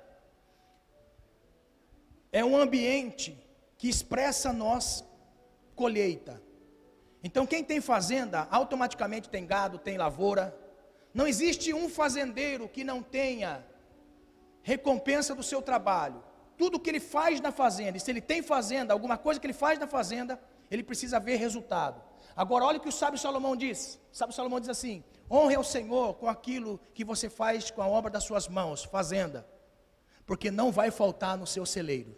é 2.31 2.43
um 2.43 2.57
ambiente 2.57 3.37
que 3.77 3.87
expressa 3.87 4.51
nós 4.51 5.05
colheita. 5.75 6.41
Então, 7.23 7.45
quem 7.45 7.63
tem 7.63 7.81
fazenda, 7.81 8.47
automaticamente 8.51 9.29
tem 9.29 9.45
gado, 9.45 9.79
tem 9.79 9.97
lavoura. 9.97 10.55
Não 11.17 11.25
existe 11.25 11.73
um 11.73 11.89
fazendeiro 11.89 12.69
que 12.69 12.83
não 12.83 13.01
tenha 13.01 13.65
recompensa 14.61 15.33
do 15.33 15.41
seu 15.41 15.63
trabalho. 15.63 16.23
Tudo 16.55 16.79
que 16.79 16.91
ele 16.91 16.99
faz 16.99 17.41
na 17.41 17.51
fazenda, 17.51 17.97
e 17.97 17.99
se 17.99 18.11
ele 18.11 18.21
tem 18.21 18.43
fazenda, 18.43 18.93
alguma 18.93 19.17
coisa 19.17 19.39
que 19.39 19.47
ele 19.47 19.53
faz 19.65 19.79
na 19.79 19.87
fazenda, 19.87 20.39
ele 20.69 20.83
precisa 20.83 21.19
ver 21.19 21.37
resultado. 21.37 21.99
Agora, 22.35 22.65
olha 22.65 22.77
o 22.77 22.79
que 22.79 22.87
o 22.87 22.91
sábio 22.91 23.17
Salomão 23.17 23.55
diz. 23.55 23.99
O 24.13 24.15
sábio 24.15 24.35
Salomão 24.35 24.59
diz 24.59 24.69
assim: 24.69 25.03
honre 25.29 25.55
ao 25.55 25.63
Senhor 25.63 26.13
com 26.19 26.29
aquilo 26.29 26.79
que 26.93 27.03
você 27.03 27.31
faz 27.31 27.71
com 27.71 27.81
a 27.81 27.87
obra 27.87 28.11
das 28.11 28.23
suas 28.23 28.47
mãos, 28.47 28.83
fazenda, 28.83 29.47
porque 30.23 30.51
não 30.51 30.71
vai 30.71 30.91
faltar 30.91 31.35
no 31.35 31.47
seu 31.47 31.65
celeiro. 31.65 32.15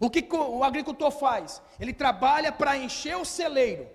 O 0.00 0.10
que 0.10 0.26
o 0.34 0.64
agricultor 0.64 1.12
faz? 1.12 1.62
Ele 1.78 1.92
trabalha 1.92 2.50
para 2.50 2.76
encher 2.76 3.16
o 3.16 3.24
celeiro. 3.24 3.88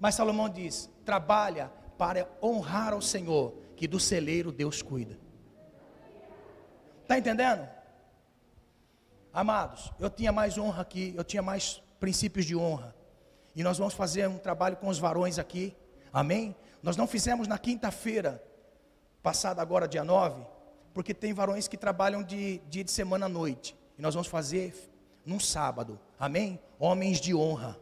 Mas 0.00 0.14
Salomão 0.14 0.48
diz: 0.48 0.88
trabalha 1.04 1.70
para 2.02 2.28
honrar 2.42 2.92
ao 2.92 3.00
Senhor, 3.00 3.54
que 3.76 3.86
do 3.86 4.00
celeiro 4.00 4.50
Deus 4.50 4.82
cuida. 4.82 5.16
Está 7.02 7.16
entendendo? 7.16 7.64
Amados, 9.32 9.92
eu 10.00 10.10
tinha 10.10 10.32
mais 10.32 10.58
honra 10.58 10.82
aqui, 10.82 11.14
eu 11.16 11.22
tinha 11.22 11.42
mais 11.42 11.80
princípios 12.00 12.44
de 12.44 12.56
honra. 12.56 12.92
E 13.54 13.62
nós 13.62 13.78
vamos 13.78 13.94
fazer 13.94 14.28
um 14.28 14.36
trabalho 14.36 14.76
com 14.78 14.88
os 14.88 14.98
varões 14.98 15.38
aqui. 15.38 15.76
Amém? 16.12 16.56
Nós 16.82 16.96
não 16.96 17.06
fizemos 17.06 17.46
na 17.46 17.56
quinta-feira, 17.56 18.42
passada 19.22 19.62
agora, 19.62 19.86
dia 19.86 20.02
9, 20.02 20.44
porque 20.92 21.14
tem 21.14 21.32
varões 21.32 21.68
que 21.68 21.76
trabalham 21.76 22.20
de 22.20 22.58
dia 22.68 22.82
de 22.82 22.90
semana 22.90 23.26
à 23.26 23.28
noite. 23.28 23.76
E 23.96 24.02
nós 24.02 24.14
vamos 24.14 24.26
fazer 24.26 24.74
num 25.24 25.38
sábado. 25.38 26.00
Amém? 26.18 26.58
Homens 26.80 27.20
de 27.20 27.32
honra. 27.32 27.78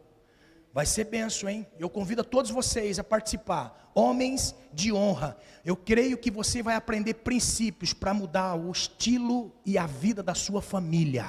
Vai 0.72 0.86
ser 0.86 1.04
benção, 1.04 1.48
hein? 1.48 1.66
Eu 1.78 1.90
convido 1.90 2.20
a 2.20 2.24
todos 2.24 2.50
vocês 2.50 2.98
a 2.98 3.04
participar. 3.04 3.90
Homens 3.94 4.54
de 4.72 4.92
honra. 4.92 5.36
Eu 5.64 5.76
creio 5.76 6.16
que 6.16 6.30
você 6.30 6.62
vai 6.62 6.76
aprender 6.76 7.14
princípios 7.14 7.92
para 7.92 8.14
mudar 8.14 8.54
o 8.54 8.70
estilo 8.70 9.52
e 9.66 9.76
a 9.76 9.86
vida 9.86 10.22
da 10.22 10.34
sua 10.34 10.62
família. 10.62 11.26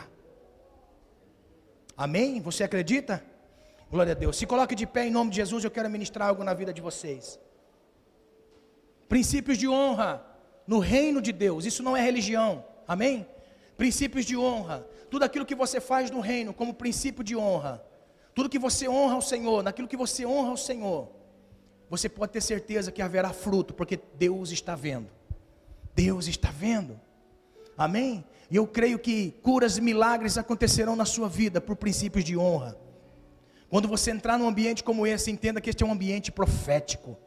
Amém? 1.98 2.40
Você 2.42 2.64
acredita? 2.64 3.24
Glória 3.90 4.12
a 4.12 4.16
Deus. 4.16 4.38
Se 4.38 4.46
coloque 4.46 4.76
de 4.76 4.86
pé 4.86 5.08
em 5.08 5.12
nome 5.12 5.32
de 5.32 5.38
Jesus, 5.38 5.64
eu 5.64 5.72
quero 5.72 5.90
ministrar 5.90 6.30
algo 6.30 6.44
na 6.44 6.54
vida 6.54 6.72
de 6.72 6.82
vocês. 6.82 7.40
Princípios 9.10 9.58
de 9.58 9.68
honra 9.68 10.24
no 10.68 10.80
reino 10.80 11.22
de 11.22 11.32
Deus. 11.32 11.66
Isso 11.66 11.82
não 11.82 11.98
é 11.98 12.02
religião. 12.02 12.64
Amém? 12.88 13.28
Princípios 13.76 14.24
de 14.26 14.38
honra 14.38 14.86
tudo 15.12 15.24
aquilo 15.24 15.46
que 15.46 15.54
você 15.54 15.82
faz 15.82 16.10
no 16.10 16.22
reino 16.22 16.54
como 16.54 16.74
princípio 16.74 17.22
de 17.22 17.36
honra, 17.36 17.84
tudo 18.34 18.50
que 18.50 18.60
você 18.60 18.88
honra 18.88 19.16
ao 19.16 19.22
Senhor, 19.22 19.64
naquilo 19.64 19.88
que 19.88 19.98
você 19.98 20.26
honra 20.26 20.50
ao 20.50 20.58
Senhor, 20.58 21.10
você 21.90 22.08
pode 22.08 22.32
ter 22.32 22.42
certeza 22.42 22.92
que 22.92 23.02
haverá 23.02 23.34
fruto, 23.34 23.74
porque 23.74 24.00
Deus 24.18 24.52
está 24.52 24.76
vendo. 24.76 25.10
Deus 25.94 26.28
está 26.28 26.50
vendo. 26.50 27.00
Amém? 27.78 28.24
E 28.50 28.56
eu 28.56 28.66
creio 28.66 28.98
que 29.00 29.32
curas 29.42 29.78
e 29.78 29.82
milagres 29.82 30.38
acontecerão 30.38 30.96
na 30.96 31.06
sua 31.06 31.28
vida 31.28 31.60
por 31.60 31.76
princípios 31.76 32.24
de 32.24 32.38
honra. 32.38 32.78
Quando 33.70 33.88
você 33.88 34.12
entrar 34.12 34.38
num 34.38 34.48
ambiente 34.48 34.84
como 34.84 35.06
esse, 35.08 35.32
entenda 35.32 35.60
que 35.60 35.70
este 35.70 35.84
é 35.84 35.86
um 35.86 35.92
ambiente 35.92 36.32
profético. 36.32 37.18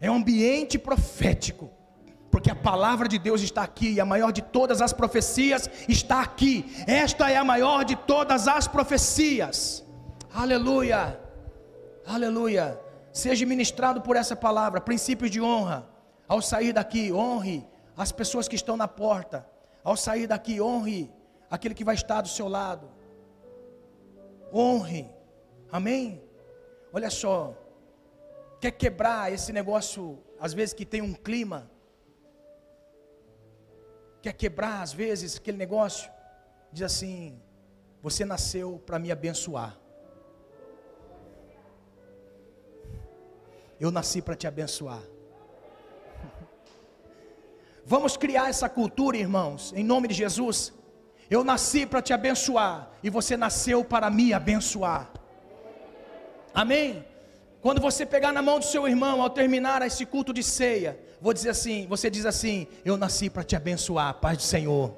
É 0.00 0.10
um 0.10 0.16
ambiente 0.16 0.78
profético 0.78 1.70
porque 2.30 2.50
a 2.50 2.54
palavra 2.54 3.08
de 3.08 3.18
Deus 3.18 3.40
está 3.40 3.62
aqui, 3.62 3.94
e 3.94 4.00
a 4.00 4.04
maior 4.04 4.30
de 4.30 4.42
todas 4.42 4.80
as 4.80 4.92
profecias 4.92 5.68
está 5.88 6.20
aqui. 6.20 6.64
Esta 6.86 7.30
é 7.30 7.36
a 7.36 7.44
maior 7.44 7.84
de 7.84 7.96
todas 7.96 8.46
as 8.46 8.68
profecias. 8.68 9.84
Aleluia, 10.42 11.20
aleluia. 12.06 12.80
Seja 13.12 13.44
ministrado 13.44 14.00
por 14.00 14.14
essa 14.14 14.36
palavra, 14.36 14.80
princípios 14.80 15.30
de 15.30 15.40
honra. 15.40 15.88
Ao 16.28 16.40
sair 16.40 16.72
daqui, 16.72 17.12
honre 17.12 17.66
as 17.96 18.12
pessoas 18.12 18.46
que 18.46 18.54
estão 18.54 18.76
na 18.76 18.86
porta. 18.86 19.44
Ao 19.82 19.96
sair 19.96 20.26
daqui, 20.28 20.60
honre 20.60 21.10
aquele 21.50 21.74
que 21.74 21.82
vai 21.82 21.96
estar 21.96 22.20
do 22.20 22.28
seu 22.28 22.46
lado. 22.46 22.88
Honre, 24.52 25.10
amém? 25.72 26.22
Olha 26.92 27.10
só, 27.10 27.56
quer 28.60 28.70
quebrar 28.70 29.32
esse 29.32 29.52
negócio, 29.52 30.18
às 30.38 30.54
vezes 30.54 30.72
que 30.72 30.86
tem 30.86 31.02
um 31.02 31.14
clima 31.14 31.68
quer 34.22 34.32
quebrar 34.32 34.82
às 34.82 34.92
vezes 34.92 35.36
aquele 35.36 35.56
negócio, 35.56 36.10
diz 36.72 36.82
assim: 36.82 37.40
Você 38.02 38.24
nasceu 38.24 38.80
para 38.86 38.98
me 38.98 39.10
abençoar. 39.10 39.78
Eu 43.80 43.90
nasci 43.90 44.20
para 44.20 44.34
te 44.34 44.46
abençoar. 44.46 45.02
Vamos 47.84 48.16
criar 48.16 48.48
essa 48.48 48.68
cultura, 48.68 49.16
irmãos, 49.16 49.72
em 49.74 49.84
nome 49.84 50.08
de 50.08 50.14
Jesus. 50.14 50.72
Eu 51.30 51.44
nasci 51.44 51.84
para 51.84 52.00
te 52.00 52.12
abençoar 52.12 52.90
e 53.02 53.10
você 53.10 53.36
nasceu 53.36 53.84
para 53.84 54.10
me 54.10 54.32
abençoar. 54.32 55.10
Amém? 56.54 57.04
Quando 57.60 57.80
você 57.80 58.06
pegar 58.06 58.32
na 58.32 58.40
mão 58.40 58.58
do 58.58 58.64
seu 58.64 58.88
irmão 58.88 59.20
ao 59.20 59.30
terminar 59.30 59.82
esse 59.82 60.06
culto 60.06 60.32
de 60.32 60.42
ceia, 60.42 60.98
vou 61.20 61.32
dizer 61.32 61.50
assim, 61.50 61.86
você 61.86 62.08
diz 62.08 62.24
assim: 62.24 62.66
"Eu 62.84 62.96
nasci 62.96 63.28
para 63.28 63.42
te 63.44 63.54
abençoar, 63.54 64.14
paz 64.14 64.38
do 64.38 64.42
Senhor". 64.42 64.94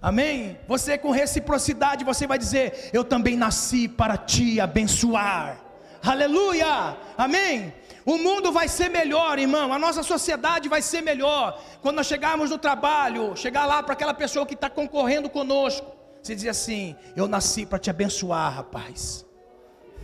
Amém? 0.00 0.58
Você 0.66 0.96
com 0.96 1.10
reciprocidade, 1.10 2.04
você 2.04 2.26
vai 2.26 2.38
dizer: 2.38 2.90
"Eu 2.92 3.04
também 3.04 3.36
nasci 3.36 3.86
para 3.86 4.16
te 4.16 4.58
abençoar". 4.60 5.61
Aleluia! 6.02 6.96
Amém? 7.16 7.72
O 8.04 8.18
mundo 8.18 8.50
vai 8.50 8.66
ser 8.66 8.88
melhor, 8.88 9.38
irmão. 9.38 9.72
A 9.72 9.78
nossa 9.78 10.02
sociedade 10.02 10.68
vai 10.68 10.82
ser 10.82 11.00
melhor. 11.00 11.62
Quando 11.80 11.96
nós 11.96 12.06
chegarmos 12.06 12.50
no 12.50 12.58
trabalho, 12.58 13.36
chegar 13.36 13.66
lá 13.66 13.82
para 13.82 13.92
aquela 13.92 14.12
pessoa 14.12 14.44
que 14.44 14.54
está 14.54 14.68
concorrendo 14.68 15.30
conosco, 15.30 15.86
você 16.20 16.34
diz 16.34 16.46
assim: 16.46 16.96
Eu 17.14 17.28
nasci 17.28 17.64
para 17.64 17.78
te 17.78 17.90
abençoar, 17.90 18.52
rapaz. 18.52 19.24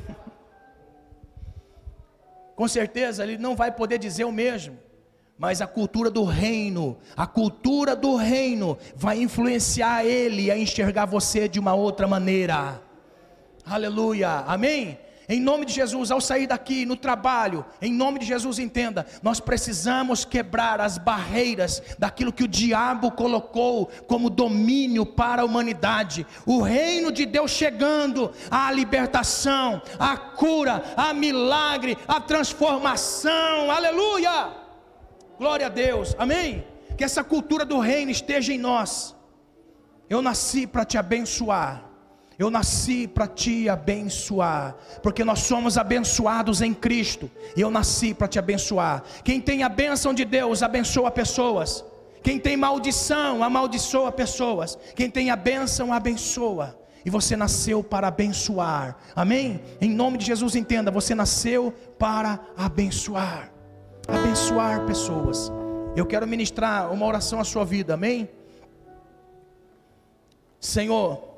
com 2.54 2.68
certeza 2.68 3.24
ele 3.24 3.36
não 3.36 3.56
vai 3.56 3.72
poder 3.72 3.98
dizer 3.98 4.24
o 4.24 4.32
mesmo. 4.32 4.78
Mas 5.36 5.60
a 5.60 5.68
cultura 5.68 6.10
do 6.10 6.24
reino, 6.24 6.98
a 7.16 7.24
cultura 7.24 7.94
do 7.94 8.16
reino 8.16 8.76
vai 8.96 9.20
influenciar 9.20 10.04
ele 10.04 10.50
a 10.50 10.58
enxergar 10.58 11.06
você 11.06 11.48
de 11.48 11.60
uma 11.60 11.74
outra 11.74 12.08
maneira. 12.08 12.82
Aleluia. 13.64 14.44
Amém? 14.46 14.98
Em 15.28 15.38
nome 15.38 15.66
de 15.66 15.74
Jesus, 15.74 16.10
ao 16.10 16.22
sair 16.22 16.46
daqui 16.46 16.86
no 16.86 16.96
trabalho, 16.96 17.62
em 17.82 17.92
nome 17.92 18.18
de 18.18 18.24
Jesus, 18.24 18.58
entenda, 18.58 19.04
nós 19.22 19.38
precisamos 19.40 20.24
quebrar 20.24 20.80
as 20.80 20.96
barreiras 20.96 21.82
daquilo 21.98 22.32
que 22.32 22.44
o 22.44 22.48
diabo 22.48 23.10
colocou 23.10 23.90
como 24.06 24.30
domínio 24.30 25.04
para 25.04 25.42
a 25.42 25.44
humanidade. 25.44 26.26
O 26.46 26.62
reino 26.62 27.12
de 27.12 27.26
Deus 27.26 27.50
chegando, 27.50 28.32
a 28.50 28.72
libertação, 28.72 29.82
a 29.98 30.16
cura, 30.16 30.82
a 30.96 31.12
milagre, 31.12 31.98
a 32.08 32.18
transformação. 32.20 33.70
Aleluia! 33.70 34.50
Glória 35.36 35.66
a 35.66 35.70
Deus. 35.70 36.16
Amém? 36.18 36.66
Que 36.96 37.04
essa 37.04 37.22
cultura 37.22 37.66
do 37.66 37.78
reino 37.78 38.10
esteja 38.10 38.52
em 38.52 38.58
nós. 38.58 39.14
Eu 40.08 40.22
nasci 40.22 40.66
para 40.66 40.86
te 40.86 40.96
abençoar. 40.96 41.87
Eu 42.38 42.50
nasci 42.50 43.08
para 43.08 43.26
te 43.26 43.68
abençoar, 43.68 44.76
porque 45.02 45.24
nós 45.24 45.40
somos 45.40 45.76
abençoados 45.76 46.62
em 46.62 46.72
Cristo. 46.72 47.28
Eu 47.56 47.68
nasci 47.68 48.14
para 48.14 48.28
te 48.28 48.38
abençoar. 48.38 49.02
Quem 49.24 49.40
tem 49.40 49.64
a 49.64 49.68
bênção 49.68 50.14
de 50.14 50.24
Deus, 50.24 50.62
abençoa 50.62 51.10
pessoas. 51.10 51.84
Quem 52.22 52.38
tem 52.38 52.56
maldição, 52.56 53.42
amaldiçoa 53.42 54.12
pessoas. 54.12 54.78
Quem 54.94 55.10
tem 55.10 55.30
a 55.30 55.36
bênção, 55.36 55.92
abençoa. 55.92 56.78
E 57.04 57.10
você 57.10 57.34
nasceu 57.36 57.82
para 57.82 58.06
abençoar. 58.06 58.96
Amém? 59.16 59.60
Em 59.80 59.90
nome 59.90 60.16
de 60.18 60.26
Jesus, 60.26 60.54
entenda: 60.54 60.92
você 60.92 61.16
nasceu 61.16 61.72
para 61.98 62.38
abençoar. 62.56 63.50
Abençoar 64.06 64.86
pessoas. 64.86 65.50
Eu 65.96 66.06
quero 66.06 66.26
ministrar 66.26 66.92
uma 66.92 67.04
oração 67.04 67.40
à 67.40 67.44
sua 67.44 67.64
vida. 67.64 67.94
Amém? 67.94 68.28
Senhor, 70.60 71.37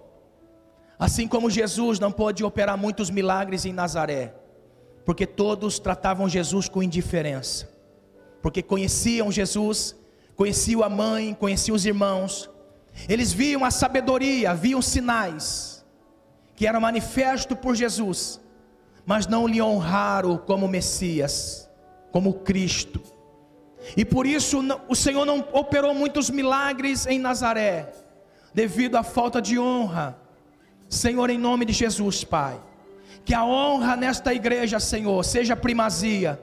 Assim 1.00 1.26
como 1.26 1.48
Jesus 1.48 1.98
não 1.98 2.12
pôde 2.12 2.44
operar 2.44 2.76
muitos 2.76 3.08
milagres 3.08 3.64
em 3.64 3.72
Nazaré, 3.72 4.34
porque 5.04 5.26
todos 5.26 5.78
tratavam 5.78 6.28
Jesus 6.28 6.68
com 6.68 6.82
indiferença. 6.82 7.68
porque 8.42 8.62
conheciam 8.62 9.30
Jesus, 9.30 9.94
conheciam 10.34 10.82
a 10.82 10.88
mãe, 10.88 11.34
conheciam 11.34 11.74
os 11.74 11.84
irmãos. 11.84 12.48
Eles 13.08 13.32
viam 13.32 13.64
a 13.64 13.70
sabedoria, 13.70 14.54
viam 14.54 14.80
sinais 14.82 15.84
que 16.56 16.66
eram 16.66 16.80
manifesto 16.80 17.56
por 17.56 17.74
Jesus, 17.74 18.40
mas 19.06 19.26
não 19.26 19.46
lhe 19.46 19.62
honraram 19.62 20.36
como 20.36 20.68
Messias, 20.68 21.68
como 22.12 22.34
Cristo. 22.34 23.00
E 23.96 24.04
por 24.04 24.26
isso 24.26 24.60
o 24.88 24.94
Senhor 24.94 25.24
não 25.24 25.46
operou 25.52 25.94
muitos 25.94 26.28
milagres 26.28 27.06
em 27.06 27.18
Nazaré, 27.18 27.92
devido 28.52 28.96
à 28.96 29.02
falta 29.02 29.40
de 29.40 29.58
honra. 29.58 30.18
Senhor, 30.90 31.30
em 31.30 31.38
nome 31.38 31.64
de 31.64 31.72
Jesus, 31.72 32.24
Pai, 32.24 32.60
que 33.24 33.32
a 33.32 33.44
honra 33.44 33.94
nesta 33.96 34.34
igreja, 34.34 34.80
Senhor, 34.80 35.24
seja 35.24 35.54
primazia, 35.54 36.42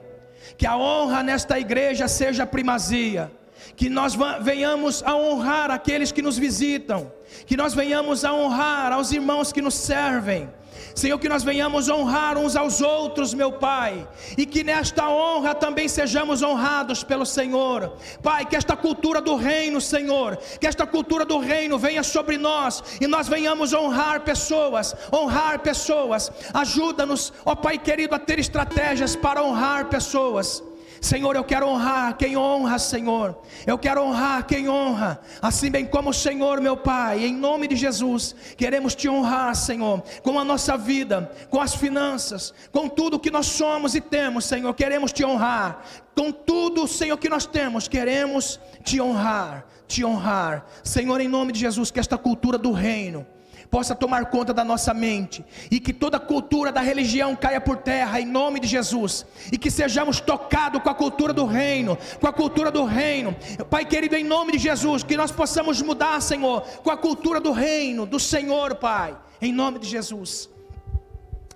que 0.56 0.66
a 0.66 0.74
honra 0.74 1.22
nesta 1.22 1.58
igreja 1.58 2.08
seja 2.08 2.46
primazia, 2.46 3.30
que 3.76 3.90
nós 3.90 4.16
venhamos 4.40 5.02
a 5.02 5.14
honrar 5.14 5.70
aqueles 5.70 6.10
que 6.10 6.22
nos 6.22 6.38
visitam, 6.38 7.12
que 7.44 7.58
nós 7.58 7.74
venhamos 7.74 8.24
a 8.24 8.32
honrar 8.32 8.90
aos 8.90 9.12
irmãos 9.12 9.52
que 9.52 9.60
nos 9.60 9.74
servem, 9.74 10.48
Senhor, 10.94 11.18
que 11.18 11.28
nós 11.28 11.42
venhamos 11.42 11.88
honrar 11.88 12.36
uns 12.36 12.56
aos 12.56 12.80
outros, 12.80 13.34
meu 13.34 13.52
Pai, 13.52 14.06
e 14.36 14.44
que 14.44 14.64
nesta 14.64 15.08
honra 15.08 15.54
também 15.54 15.88
sejamos 15.88 16.42
honrados 16.42 17.04
pelo 17.04 17.24
Senhor. 17.24 17.96
Pai, 18.22 18.44
que 18.44 18.56
esta 18.56 18.76
cultura 18.76 19.20
do 19.20 19.36
reino, 19.36 19.80
Senhor, 19.80 20.36
que 20.60 20.66
esta 20.66 20.86
cultura 20.86 21.24
do 21.24 21.38
reino 21.38 21.78
venha 21.78 22.02
sobre 22.02 22.38
nós 22.38 22.82
e 23.00 23.06
nós 23.06 23.28
venhamos 23.28 23.72
honrar 23.72 24.20
pessoas, 24.20 24.94
honrar 25.12 25.60
pessoas. 25.60 26.30
Ajuda-nos, 26.52 27.32
ó 27.44 27.54
Pai 27.54 27.78
querido, 27.78 28.14
a 28.14 28.18
ter 28.18 28.38
estratégias 28.38 29.14
para 29.16 29.42
honrar 29.42 29.86
pessoas. 29.86 30.62
Senhor, 31.00 31.36
eu 31.36 31.44
quero 31.44 31.66
honrar 31.66 32.16
quem 32.16 32.36
honra, 32.36 32.78
Senhor. 32.78 33.40
Eu 33.66 33.78
quero 33.78 34.02
honrar 34.02 34.46
quem 34.46 34.68
honra, 34.68 35.20
assim 35.40 35.70
bem 35.70 35.86
como 35.86 36.10
o 36.10 36.14
Senhor, 36.14 36.60
meu 36.60 36.76
Pai, 36.76 37.24
em 37.24 37.34
nome 37.34 37.68
de 37.68 37.76
Jesus, 37.76 38.34
queremos 38.56 38.94
te 38.94 39.08
honrar, 39.08 39.54
Senhor, 39.54 40.02
com 40.22 40.38
a 40.38 40.44
nossa 40.44 40.76
vida, 40.76 41.30
com 41.50 41.60
as 41.60 41.74
finanças, 41.74 42.52
com 42.72 42.88
tudo 42.88 43.18
que 43.18 43.30
nós 43.30 43.46
somos 43.46 43.94
e 43.94 44.00
temos, 44.00 44.44
Senhor. 44.44 44.74
Queremos 44.74 45.12
te 45.12 45.24
honrar, 45.24 45.82
com 46.14 46.32
tudo, 46.32 46.86
Senhor, 46.86 47.16
que 47.16 47.28
nós 47.28 47.46
temos, 47.46 47.88
queremos 47.88 48.60
te 48.82 49.00
honrar, 49.00 49.66
te 49.86 50.04
honrar, 50.04 50.66
Senhor, 50.82 51.20
em 51.20 51.28
nome 51.28 51.52
de 51.52 51.60
Jesus, 51.60 51.90
que 51.90 52.00
esta 52.00 52.18
cultura 52.18 52.58
do 52.58 52.72
reino 52.72 53.26
possa 53.70 53.94
tomar 53.94 54.26
conta 54.26 54.52
da 54.52 54.64
nossa 54.64 54.92
mente 54.94 55.44
e 55.70 55.78
que 55.78 55.92
toda 55.92 56.18
cultura 56.18 56.72
da 56.72 56.80
religião 56.80 57.36
caia 57.36 57.60
por 57.60 57.76
terra 57.76 58.20
em 58.20 58.26
nome 58.26 58.60
de 58.60 58.66
Jesus 58.66 59.26
e 59.52 59.58
que 59.58 59.70
sejamos 59.70 60.20
tocados 60.20 60.82
com 60.82 60.90
a 60.90 60.94
cultura 60.94 61.32
do 61.32 61.44
reino, 61.44 61.98
com 62.20 62.26
a 62.26 62.32
cultura 62.32 62.70
do 62.70 62.84
reino. 62.84 63.36
Pai 63.70 63.84
querido, 63.84 64.16
em 64.16 64.24
nome 64.24 64.52
de 64.52 64.58
Jesus, 64.58 65.02
que 65.02 65.16
nós 65.16 65.30
possamos 65.30 65.82
mudar, 65.82 66.20
Senhor, 66.20 66.62
com 66.82 66.90
a 66.90 66.96
cultura 66.96 67.40
do 67.40 67.52
reino, 67.52 68.06
do 68.06 68.18
Senhor, 68.18 68.76
Pai, 68.76 69.16
em 69.40 69.52
nome 69.52 69.78
de 69.78 69.88
Jesus. 69.88 70.48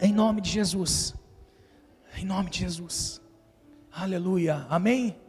Em 0.01 0.13
nome 0.13 0.41
de 0.41 0.51
Jesus. 0.51 1.15
Em 2.17 2.25
nome 2.25 2.51
de 2.51 2.59
Jesus. 2.59 3.21
Aleluia. 3.93 4.67
Amém. 4.69 5.22